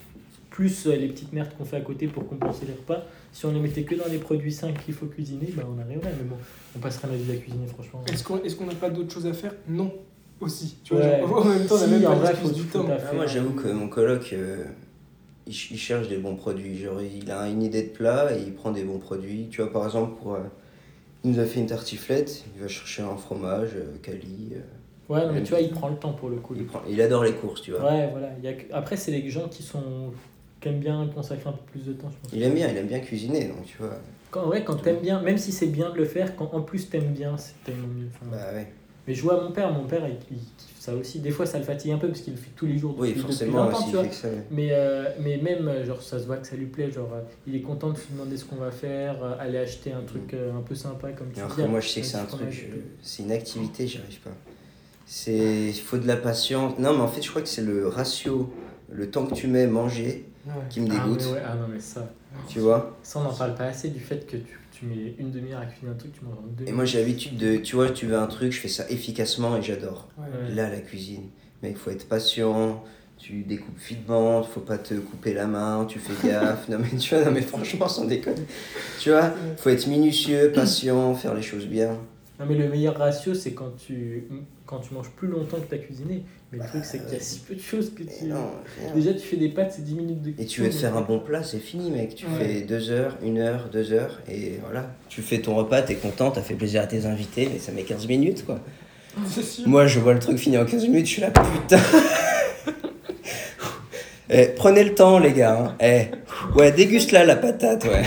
plus 0.50 0.87
euh, 0.87 0.96
les 0.96 1.08
petites 1.08 1.32
merdes 1.32 1.50
qu'on 1.56 1.64
fait 1.64 1.76
à 1.76 1.80
côté 1.80 2.06
pour 2.08 2.28
compenser 2.28 2.66
les 2.66 2.74
repas, 2.74 3.04
si 3.32 3.46
on 3.46 3.52
les 3.52 3.61
mettait 3.61 3.85
que 3.85 3.94
dans 3.94 4.06
les 4.11 4.18
produits 4.18 4.52
sains 4.52 4.72
qu'il 4.72 4.92
faut 4.92 5.06
cuisiner, 5.06 5.48
bah 5.56 5.62
on 5.66 5.80
arriverait. 5.80 6.12
Mais 6.18 6.28
bon, 6.28 6.37
on 6.76 6.78
passera 6.78 7.08
notre 7.08 7.22
vie 7.22 7.32
à 7.32 7.37
cuisiner, 7.37 7.66
franchement. 7.66 8.02
Est-ce 8.12 8.22
qu'on 8.22 8.42
est-ce 8.42 8.56
qu'on 8.56 8.66
n'a 8.66 8.74
pas 8.74 8.90
d'autres 8.90 9.12
choses 9.12 9.26
à 9.26 9.32
faire? 9.32 9.54
Non. 9.68 9.90
Aussi. 10.40 10.76
Tu 10.85 10.92
vois, 10.94 11.04
Ouais. 11.04 11.20
genre, 11.20 11.38
en 11.38 11.44
même 11.48 11.66
temps, 11.66 11.76
on 11.78 11.82
a 11.82 11.87
même 11.87 12.02
pas 12.02 12.14
vrai, 12.16 12.35
du 12.52 12.62
temps. 12.64 12.85
Ah, 12.90 13.14
moi, 13.14 13.26
j'avoue 13.26 13.52
que 13.54 13.68
mon 13.68 13.88
coloc, 13.88 14.30
euh, 14.32 14.64
il, 15.46 15.52
ch- 15.55 15.70
il 15.70 15.78
cherche 15.78 16.09
des 16.09 16.16
bons 16.18 16.37
produits. 16.37 16.78
Genre, 16.78 17.00
il 17.02 17.31
a 17.31 17.48
une 17.48 17.62
idée 17.62 17.83
de 17.83 17.88
plat 17.90 18.35
et 18.37 18.40
il 18.40 18.52
prend 18.55 18.70
des 18.70 18.85
bons 18.85 18.98
produits. 18.98 19.48
Tu 19.50 19.61
vois, 19.62 19.72
par 19.72 19.85
exemple, 19.85 20.20
pour, 20.20 20.35
euh, 20.35 20.40
il 21.24 21.33
nous 21.33 21.38
a 21.40 21.44
fait 21.44 21.61
une 21.61 21.66
tartiflette. 21.66 22.44
Il 22.57 22.62
va 22.62 22.68
chercher 22.68 23.02
un 23.02 23.16
fromage, 23.16 23.70
euh, 23.76 23.96
Cali. 24.02 24.52
euh, 24.55 24.61
Ouais, 25.09 25.26
non, 25.26 25.33
mais 25.33 25.42
tu 25.42 25.50
vois, 25.50 25.61
il 25.61 25.70
prend 25.70 25.88
le 25.88 25.96
temps 25.96 26.12
pour 26.12 26.31
le 26.31 26.37
coup. 26.37 26.55
il, 26.57 26.64
prend, 26.66 26.81
il 26.88 27.00
adore 27.02 27.24
les 27.24 27.33
courses, 27.33 27.61
tu 27.62 27.72
vois. 27.72 27.83
Ouais, 27.92 28.09
voilà. 28.11 28.31
Il 28.38 28.44
y 28.44 28.48
a 28.48 28.52
que- 28.55 28.72
Après, 28.72 28.96
c'est 28.96 29.11
les 29.11 29.28
gens 29.31 29.48
qui 29.48 29.62
sont 29.62 30.12
qui 30.61 30.68
aiment 30.68 30.78
bien 30.78 31.11
consacrer 31.12 31.48
un 31.50 31.52
peu 31.55 31.64
plus 31.72 31.87
de 31.87 31.92
temps, 31.92 32.09
je 32.09 32.16
pense. 32.22 32.33
Il 32.33 32.40
aime 32.44 32.55
bien, 32.55 32.68
il 32.70 32.76
aime 32.76 32.87
bien 32.87 33.00
cuisiner, 33.00 33.46
donc 33.48 33.64
tu 33.66 33.76
vois. 33.78 33.96
Quand, 34.31 34.46
ouais, 34.48 34.62
quand 34.62 34.76
t'aimes 34.76 35.00
bien, 35.00 35.20
même 35.20 35.37
si 35.37 35.50
c'est 35.50 35.66
bien 35.66 35.90
de 35.90 35.96
le 35.96 36.05
faire, 36.05 36.37
quand 36.37 36.55
en 36.55 36.61
plus 36.62 36.88
t'aimes 36.88 37.12
bien, 37.12 37.37
c'est 37.37 37.55
tellement 37.64 37.88
mieux. 37.88 38.07
Enfin, 38.14 38.31
Bah 38.31 38.52
ouais. 38.55 38.68
Mais 39.09 39.12
je 39.14 39.22
vois 39.22 39.42
mon 39.42 39.50
père, 39.50 39.72
mon 39.72 39.85
père, 39.87 40.07
il, 40.09 40.14
il 40.31 40.38
ça 40.83 40.95
aussi. 40.97 41.21
Des 41.21 41.31
fois, 41.31 41.47
ça 41.47 41.59
le 41.59 41.64
fatigue 41.64 41.92
un 41.92 41.99
peu 41.99 42.09
parce 42.09 42.23
qu'il 42.23 42.33
le 42.33 42.38
fait 42.40 42.51
tous 42.57 42.66
les 42.66 42.77
jours 42.77 42.97
Oui, 42.99 43.11
depuis, 43.11 43.21
depuis 43.23 43.33
forcément, 43.35 43.64
longtemps, 43.66 43.79
s'il 43.83 43.90
tu 43.90 43.97
vois. 43.97 44.11
ça. 44.11 44.29
Mais, 44.51 44.68
euh, 44.73 45.05
mais 45.21 45.37
même, 45.37 45.85
genre, 45.87 46.03
ça 46.03 46.18
se 46.18 46.27
voit 46.27 46.38
que 46.38 46.47
ça 46.49 46.57
lui 46.57 46.66
plaît. 46.66 46.90
Genre, 46.90 47.09
euh, 47.14 47.21
il 47.47 47.55
est 47.55 47.61
content 47.61 47.90
de 47.90 47.97
se 47.99 48.11
demander 48.11 48.37
ce 48.37 48.45
qu'on 48.45 48.57
va 48.57 48.73
faire, 48.73 49.23
euh, 49.23 49.35
aller 49.38 49.59
acheter 49.59 49.92
un 49.92 50.03
truc 50.03 50.35
euh, 50.35 50.53
un 50.53 50.62
peu 50.62 50.75
sympa, 50.75 51.12
comme 51.12 51.29
tu 51.33 51.38
Alors 51.40 51.55
dis. 51.55 51.62
que 51.62 51.68
moi, 51.68 51.79
je 51.79 51.88
sais 51.88 52.01
que 52.01 52.07
c'est 52.07 52.16
un 52.16 52.25
truc, 52.25 52.68
c'est 53.01 53.23
une 53.23 53.31
activité, 53.33 53.87
j'y 53.87 53.99
arrive 53.99 54.18
pas. 54.21 54.31
C'est, 55.07 55.68
il 55.68 55.73
faut 55.81 55.99
de 55.99 56.07
la 56.07 56.16
patience. 56.16 56.79
Non, 56.79 56.95
mais 56.95 57.03
en 57.03 57.09
fait, 57.09 57.23
je 57.23 57.31
crois 57.31 57.42
que 57.42 57.49
c'est 57.49 57.62
le 57.62 57.87
ratio, 57.87 58.53
le 58.90 59.09
temps 59.11 59.27
que 59.27 59.35
tu 59.35 59.47
mets 59.47 59.66
manger 59.68 60.27
Ouais. 60.46 60.52
qui 60.68 60.81
me 60.81 60.88
Ah, 60.90 60.94
dégoûte. 61.05 61.22
mais 61.26 61.33
ouais, 61.35 61.42
ah 61.46 61.55
non, 61.55 61.68
mais 61.72 61.81
ça, 61.81 62.09
Tu 62.48 62.59
vois 62.61 62.98
ça 63.02 63.20
on 63.20 63.22
n'en 63.22 63.33
parle 63.35 63.55
pas 63.55 63.64
assez 63.66 63.88
du 63.90 64.00
fait 64.00 64.26
que 64.26 64.37
tu, 64.37 64.59
tu 64.72 64.87
mets 64.87 65.14
une 65.18 65.31
demi-heure 65.31 65.61
à 65.61 65.66
cuisiner 65.66 65.92
un 65.92 65.94
truc, 65.94 66.12
tu 66.12 66.24
manges 66.24 66.38
en 66.38 66.46
deux 66.48 66.64
Et 66.66 66.72
moi, 66.72 66.85
j'ai 66.85 66.98
l'habitude 66.98 67.37
de, 67.37 67.57
tu 67.59 67.76
vois, 67.76 67.90
tu 67.90 68.07
veux 68.07 68.16
un 68.18 68.26
truc, 68.26 68.52
je 68.52 68.59
fais 68.61 68.68
ça 68.68 68.85
efficacement 68.90 69.57
et 69.57 69.62
j'adore. 69.62 70.09
Ouais. 70.18 70.24
Ouais. 70.24 70.55
Là, 70.55 70.68
la 70.68 70.81
cuisine, 70.81 71.28
mais 71.62 71.70
il 71.70 71.76
faut 71.76 71.90
être 71.90 72.09
patient. 72.09 72.83
Tu 73.18 73.44
découpes 73.44 73.78
finement, 73.78 74.42
faut 74.42 74.59
pas 74.59 74.78
te 74.78 74.94
couper 74.94 75.33
la 75.33 75.46
main, 75.46 75.85
tu 75.88 76.00
fais 76.00 76.28
gaffe. 76.28 76.68
non 76.68 76.78
mais 76.81 76.98
tu 76.98 77.14
vois, 77.14 77.24
non 77.24 77.31
mais 77.31 77.42
franchement, 77.42 77.87
sans 77.87 78.05
déconner. 78.07 78.42
Tu 78.98 79.11
vois, 79.11 79.31
faut 79.59 79.70
être 79.70 79.87
minutieux, 79.87 80.50
patient, 80.52 81.14
faire 81.14 81.33
les 81.35 81.42
choses 81.42 81.66
bien. 81.66 81.98
Non, 82.40 82.46
mais 82.48 82.57
le 82.57 82.68
meilleur 82.68 82.96
ratio, 82.98 83.33
c'est 83.35 83.52
quand 83.52 83.76
tu, 83.76 84.24
quand 84.72 84.80
tu 84.80 84.94
manges 84.94 85.11
plus 85.11 85.28
longtemps 85.28 85.58
que 85.58 85.68
tu 85.68 85.74
as 85.74 85.78
cuisiné. 85.78 86.22
Mais 86.50 86.58
le 86.58 86.64
truc, 86.64 86.85
c'est 86.85 86.98
qu'il 87.04 87.12
y 87.12 87.16
a 87.16 87.20
si 87.20 87.40
peu 87.40 87.54
de 87.54 87.61
choses 87.61 87.92
que 87.94 88.02
tu. 88.02 88.24
non. 88.24 88.50
Déjà, 88.94 89.12
tu 89.12 89.20
fais 89.20 89.37
des 89.37 89.50
pâtes, 89.50 89.72
c'est 89.76 89.85
10 89.85 89.94
minutes 89.94 90.22
de 90.22 90.30
Et 90.42 90.46
tu 90.46 90.62
veux 90.62 90.70
te 90.70 90.74
faire 90.74 90.96
un 90.96 91.02
bon 91.02 91.18
plat, 91.20 91.42
c'est 91.42 91.58
fini, 91.58 91.90
mec. 91.90 92.14
Tu 92.14 92.26
Ouais. 92.26 92.32
fais 92.38 92.61
deux 92.62 92.90
heures, 92.90 93.16
une 93.22 93.38
heure, 93.38 93.68
deux 93.70 93.92
heures, 93.92 94.20
et 94.30 94.58
voilà. 94.62 94.87
Tu 95.08 95.20
fais 95.22 95.38
ton 95.40 95.54
repas, 95.54 95.82
t'es 95.82 95.94
content, 95.96 96.30
t'as 96.30 96.40
fait 96.42 96.54
plaisir 96.54 96.82
à 96.82 96.87
tes 96.87 97.04
invités, 97.06 97.48
mais 97.52 97.58
ça 97.58 97.70
met 97.72 97.82
15 97.82 98.06
minutes, 98.08 98.44
quoi. 98.46 98.61
Sûr. 99.42 99.68
Moi, 99.68 99.87
je 99.87 100.00
vois 100.00 100.14
le 100.14 100.20
truc 100.20 100.38
finir 100.38 100.62
en 100.62 100.64
15 100.64 100.85
minutes, 100.85 101.06
je 101.06 101.12
suis 101.12 101.22
là, 101.22 101.30
putain. 101.30 101.78
Eh, 104.35 104.46
prenez 104.56 104.82
le 104.85 104.94
temps, 104.94 105.18
les 105.18 105.32
gars. 105.32 105.58
hein. 105.61 105.76
Eh, 105.78 106.56
ouais, 106.58 106.72
déguste 106.72 107.12
là 107.12 107.22
la 107.22 107.37
patate, 107.37 107.85
ouais. 107.85 108.02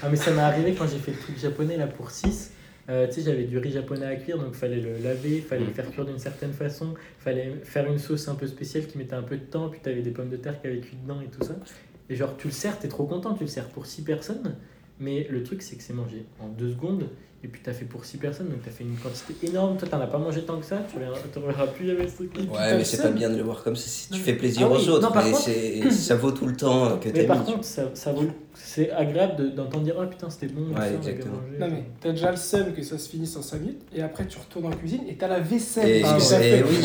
Ah, 0.00 0.06
mais 0.08 0.16
ça 0.16 0.30
m'est 0.30 0.40
arrivé 0.40 0.72
quand 0.78 0.86
j'ai 0.86 0.98
fait 0.98 1.10
le 1.10 1.16
truc 1.18 1.36
japonais 1.36 1.76
là 1.76 1.88
pour 1.88 2.12
6. 2.12 2.52
Tu 2.88 3.12
sais, 3.12 3.22
j'avais 3.22 3.44
du 3.44 3.58
riz 3.58 3.70
japonais 3.70 4.06
à 4.06 4.16
cuire, 4.16 4.38
donc 4.38 4.54
fallait 4.54 4.80
le 4.80 4.96
laver, 5.04 5.40
fallait 5.40 5.66
le 5.66 5.72
faire 5.72 5.90
cuire 5.90 6.06
d'une 6.06 6.18
certaine 6.18 6.52
façon, 6.52 6.94
fallait 7.18 7.52
faire 7.62 7.86
une 7.86 7.98
sauce 7.98 8.28
un 8.28 8.34
peu 8.34 8.46
spéciale 8.46 8.86
qui 8.86 8.96
mettait 8.96 9.14
un 9.14 9.22
peu 9.22 9.36
de 9.36 9.44
temps, 9.44 9.68
puis 9.68 9.80
t'avais 9.80 10.00
des 10.00 10.10
pommes 10.10 10.30
de 10.30 10.38
terre 10.38 10.58
qui 10.60 10.66
avaient 10.66 10.80
cuit 10.80 10.96
dedans 11.02 11.20
et 11.20 11.26
tout 11.26 11.44
ça. 11.44 11.54
Et 12.08 12.16
genre, 12.16 12.36
tu 12.38 12.46
le 12.46 12.52
sers, 12.52 12.78
t'es 12.78 12.88
trop 12.88 13.04
content, 13.04 13.34
tu 13.34 13.44
le 13.44 13.48
sers 13.48 13.68
pour 13.68 13.84
6 13.84 14.02
personnes, 14.02 14.56
mais 15.00 15.26
le 15.30 15.42
truc 15.42 15.62
c'est 15.62 15.76
que 15.76 15.82
c'est 15.82 15.92
mangé 15.94 16.24
en 16.40 16.48
2 16.48 16.70
secondes, 16.72 17.08
et 17.44 17.46
puis 17.46 17.60
t'as 17.62 17.72
fait 17.72 17.84
pour 17.84 18.04
6 18.04 18.16
personnes, 18.16 18.48
donc 18.48 18.62
t'as 18.64 18.72
fait 18.72 18.82
une 18.82 18.96
quantité 18.96 19.46
énorme. 19.46 19.76
Toi, 19.76 19.86
t'en 19.88 20.00
as 20.00 20.08
pas 20.08 20.18
mangé 20.18 20.42
tant 20.42 20.58
que 20.58 20.66
ça, 20.66 20.78
tu 20.90 20.96
reverras, 20.96 21.18
tu 21.32 21.38
reverras 21.38 21.66
plus 21.68 21.86
jamais 21.86 22.08
ce 22.08 22.16
truc. 22.24 22.34
Ouais, 22.52 22.76
mais 22.76 22.82
c'est 22.84 23.00
pas 23.00 23.10
bien 23.10 23.30
de 23.30 23.36
le 23.36 23.44
voir 23.44 23.62
comme 23.62 23.76
ça. 23.76 23.88
si 23.88 24.08
Tu 24.10 24.18
fais 24.18 24.32
plaisir 24.32 24.66
Ah 24.68 24.74
oui, 24.74 24.84
aux 24.84 24.88
autres, 24.90 25.08
non, 25.14 25.22
mais 25.24 25.30
contre- 25.30 25.42
c'est- 25.44 25.90
ça 25.92 26.16
vaut 26.16 26.32
tout 26.32 26.46
le 26.46 26.56
temps 26.56 26.98
que 26.98 27.06
Mais 27.10 27.20
t'as 27.20 27.24
par 27.28 27.38
mis. 27.38 27.44
contre, 27.52 27.64
ça, 27.64 27.90
ça 27.94 28.10
vaut, 28.12 28.26
c'est 28.54 28.90
agréable 28.90 29.36
de- 29.36 29.48
d'entendre 29.50 29.84
dire 29.84 29.94
Oh 30.02 30.06
putain, 30.08 30.28
c'était 30.30 30.48
bon, 30.52 30.70
Ouais, 30.74 30.80
ça, 30.80 30.90
exactement. 30.94 31.34
mangé. 31.36 31.58
Non 31.60 31.68
mais 31.70 31.84
t'as 32.00 32.10
déjà 32.10 32.32
le 32.32 32.36
seum 32.36 32.72
que 32.74 32.82
ça 32.82 32.98
se 32.98 33.08
finisse 33.08 33.36
en 33.36 33.42
5 33.42 33.60
minutes 33.60 33.82
et 33.94 34.02
après 34.02 34.26
tu 34.26 34.36
retournes 34.38 34.66
en 34.66 34.76
cuisine 34.76 35.02
et 35.08 35.14
t'as 35.14 35.28
la 35.28 35.38
vaisselle. 35.38 35.88
Et, 35.88 36.02
Ah, 36.04 36.18
ça 36.18 36.44
et 36.44 36.64
oui, 36.64 36.76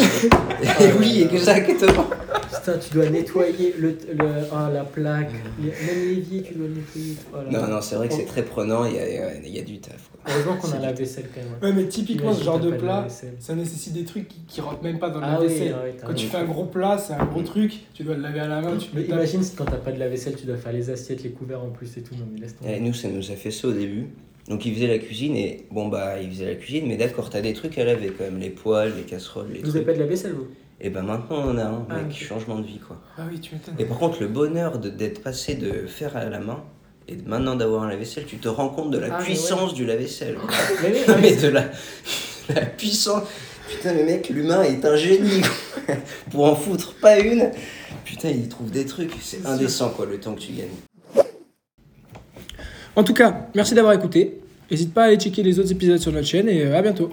et 0.82 0.92
oui, 1.00 1.28
exactement. 1.32 2.06
Putain, 2.60 2.78
tu 2.78 2.94
dois 2.94 3.10
nettoyer 3.10 3.74
le, 3.78 3.90
le, 3.90 4.26
ah, 4.52 4.70
la 4.74 4.84
plaque, 4.84 5.32
les- 5.62 5.68
même 5.70 6.08
l'évier, 6.16 6.42
tu 6.44 6.54
dois 6.56 6.68
le 6.68 6.74
nettoyer. 6.76 7.16
Voilà. 7.32 7.50
Non, 7.52 7.68
non, 7.76 7.82
c'est 7.82 7.96
vrai 7.96 8.08
que 8.08 8.14
c'est 8.16 8.26
très 8.26 8.44
prenant, 8.44 8.86
il 8.86 8.96
y 8.96 9.00
a, 9.00 9.36
il 9.36 9.50
y 9.56 9.60
a 9.60 9.64
du 9.64 9.80
taf. 9.80 10.10
Quoi. 10.12 10.22
Heureusement 10.32 10.56
qu'on 10.58 10.72
a 10.72 10.80
la 10.80 10.94
vaisselle 10.94 11.26
quand 11.34 11.42
même. 11.42 11.76
Ouais 11.76 11.82
mais 11.84 11.88
typiquement 11.90 12.34
ce 12.34 12.44
genre 12.44 12.60
de 12.60 12.72
plat, 12.72 13.08
ça 13.40 13.56
nécessite 13.56 13.94
des 13.94 14.06
trucs 14.06 14.28
qui, 14.28 14.40
qui 14.48 14.62
rentrent 14.62 14.84
même 14.84 15.00
pas 15.00 15.10
dans 15.10 15.20
Ah 15.22 15.34
la 15.34 15.42
oui, 15.42 15.48
vaisselle. 15.48 15.76
ah 15.78 15.84
oui, 15.86 15.92
Quand 16.06 16.14
tu 16.14 16.28
fais 16.28 16.38
un 16.38 16.46
gros 16.46 16.66
plat, 16.66 16.98
c'est 16.98 17.14
un 17.14 17.26
gros 17.26 17.42
truc, 17.42 17.74
tu 17.94 18.04
dois 18.04 18.16
le 18.16 18.22
laver 18.22 18.40
à 18.42 18.48
la 18.48 18.62
main, 18.62 18.78
tu 18.78 18.90
Mais 18.94 19.04
imagine 19.04 19.44
si 19.44 19.56
quand 19.56 19.66
t'as 19.66 19.78
pas 19.78 19.92
de 19.92 20.00
la 20.00 20.08
vaisselle, 20.08 20.36
tu 20.36 20.46
dois 20.46 20.58
faire 20.58 20.72
les 20.74 20.90
assiettes, 20.90 21.24
les 21.24 21.32
couverts 21.32 21.62
en 21.64 21.70
plus 21.70 21.98
et 21.98 22.02
tout. 22.02 22.16
Non, 22.16 22.26
mais 22.34 22.40
laisse 22.40 22.56
tomber. 22.56 22.74
Et 22.74 22.80
nous, 22.80 22.94
ça 22.94 23.10
nous 23.10 23.32
a 23.32 23.36
fait 23.36 23.52
ça 23.52 23.68
au 23.68 23.72
début. 23.74 24.08
Donc, 24.50 24.66
il 24.66 24.74
faisait 24.74 24.88
la 24.88 24.98
cuisine 25.00 25.38
et 25.38 25.64
bon, 25.72 25.88
bah, 25.88 26.20
il 26.22 26.30
faisait 26.30 26.46
la 26.48 26.56
cuisine, 26.56 26.86
mais 26.88 26.98
d'accord, 26.98 27.30
t'as 27.30 27.40
des 27.40 27.54
trucs 27.54 27.78
à 27.78 27.86
laver 27.86 28.12
quand 28.18 28.26
même, 28.26 28.40
les 28.40 28.50
poêles, 28.50 28.92
les 28.98 29.04
casseroles, 29.04 29.48
les 29.54 29.60
Vous 29.62 29.70
avez 29.70 29.72
trucs. 29.72 29.86
pas 29.86 29.94
de 29.94 30.00
la 30.00 30.06
vaisselle, 30.06 30.34
vous? 30.34 30.48
Et 30.86 30.90
ben 30.90 31.02
maintenant, 31.02 31.38
on 31.38 31.50
en 31.52 31.58
a 31.58 31.64
un, 31.64 31.86
Ah, 31.90 31.96
mec, 32.02 32.14
changement 32.14 32.60
de 32.60 32.66
vie, 32.68 32.78
quoi. 32.80 32.98
Ah 33.18 33.22
oui, 33.32 33.40
tu 33.40 33.56
m'étonnes. 33.56 33.76
Et 33.80 33.86
par 33.86 33.98
contre, 33.98 34.20
le 34.22 34.28
bonheur 34.28 34.78
de- 34.80 34.90
d'être 34.90 35.24
passé 35.24 35.56
de 35.56 35.88
faire 35.88 36.18
à 36.18 36.26
la 36.26 36.40
main 36.40 36.62
et 37.08 37.16
maintenant 37.26 37.56
d'avoir 37.56 37.84
un 37.84 37.90
lave-vaisselle, 37.90 38.26
tu 38.26 38.38
te 38.38 38.50
rends 38.50 38.68
compte 38.70 38.92
de 38.92 38.98
la 38.98 39.16
Ah, 39.18 39.24
puissance 39.24 39.74
du 39.74 39.86
lave-vaisselle. 39.86 40.38
Mais 40.84 40.90
oui, 40.92 41.00
mais 41.08 41.16
mais 41.22 41.36
de 41.38 41.48
la, 41.48 41.64
la 42.54 42.62
puissance. 42.66 43.24
Putain, 43.70 43.94
mais 43.94 44.04
mec, 44.04 44.28
l'humain 44.30 44.62
est 44.64 44.84
un 44.86 44.96
génie. 44.98 45.42
quoi. 45.86 45.96
Pour 46.30 46.44
en 46.46 46.56
foutre 46.56 46.94
pas 46.96 47.18
une, 47.18 47.50
putain, 48.04 48.30
il 48.30 48.48
trouve 48.50 48.70
des 48.70 48.86
trucs. 48.86 49.14
C'est 49.22 49.42
C'est 49.42 49.48
indécent, 49.48 49.90
quoi, 49.90 50.06
le 50.06 50.20
temps 50.20 50.36
que 50.36 50.42
tu 50.42 50.52
gagnes. 50.52 51.24
En 52.96 53.04
tout 53.04 53.14
cas, 53.14 53.48
merci 53.56 53.74
d'avoir 53.74 53.94
écouté. 53.94 54.38
N'hésite 54.70 54.94
pas 54.94 55.04
à 55.04 55.06
aller 55.06 55.18
checker 55.18 55.42
les 55.44 55.60
autres 55.60 55.72
épisodes 55.72 55.98
sur 55.98 56.12
notre 56.12 56.28
chaîne 56.28 56.48
et 56.50 56.64
euh, 56.66 56.78
à 56.78 56.82
bientôt. 56.82 57.12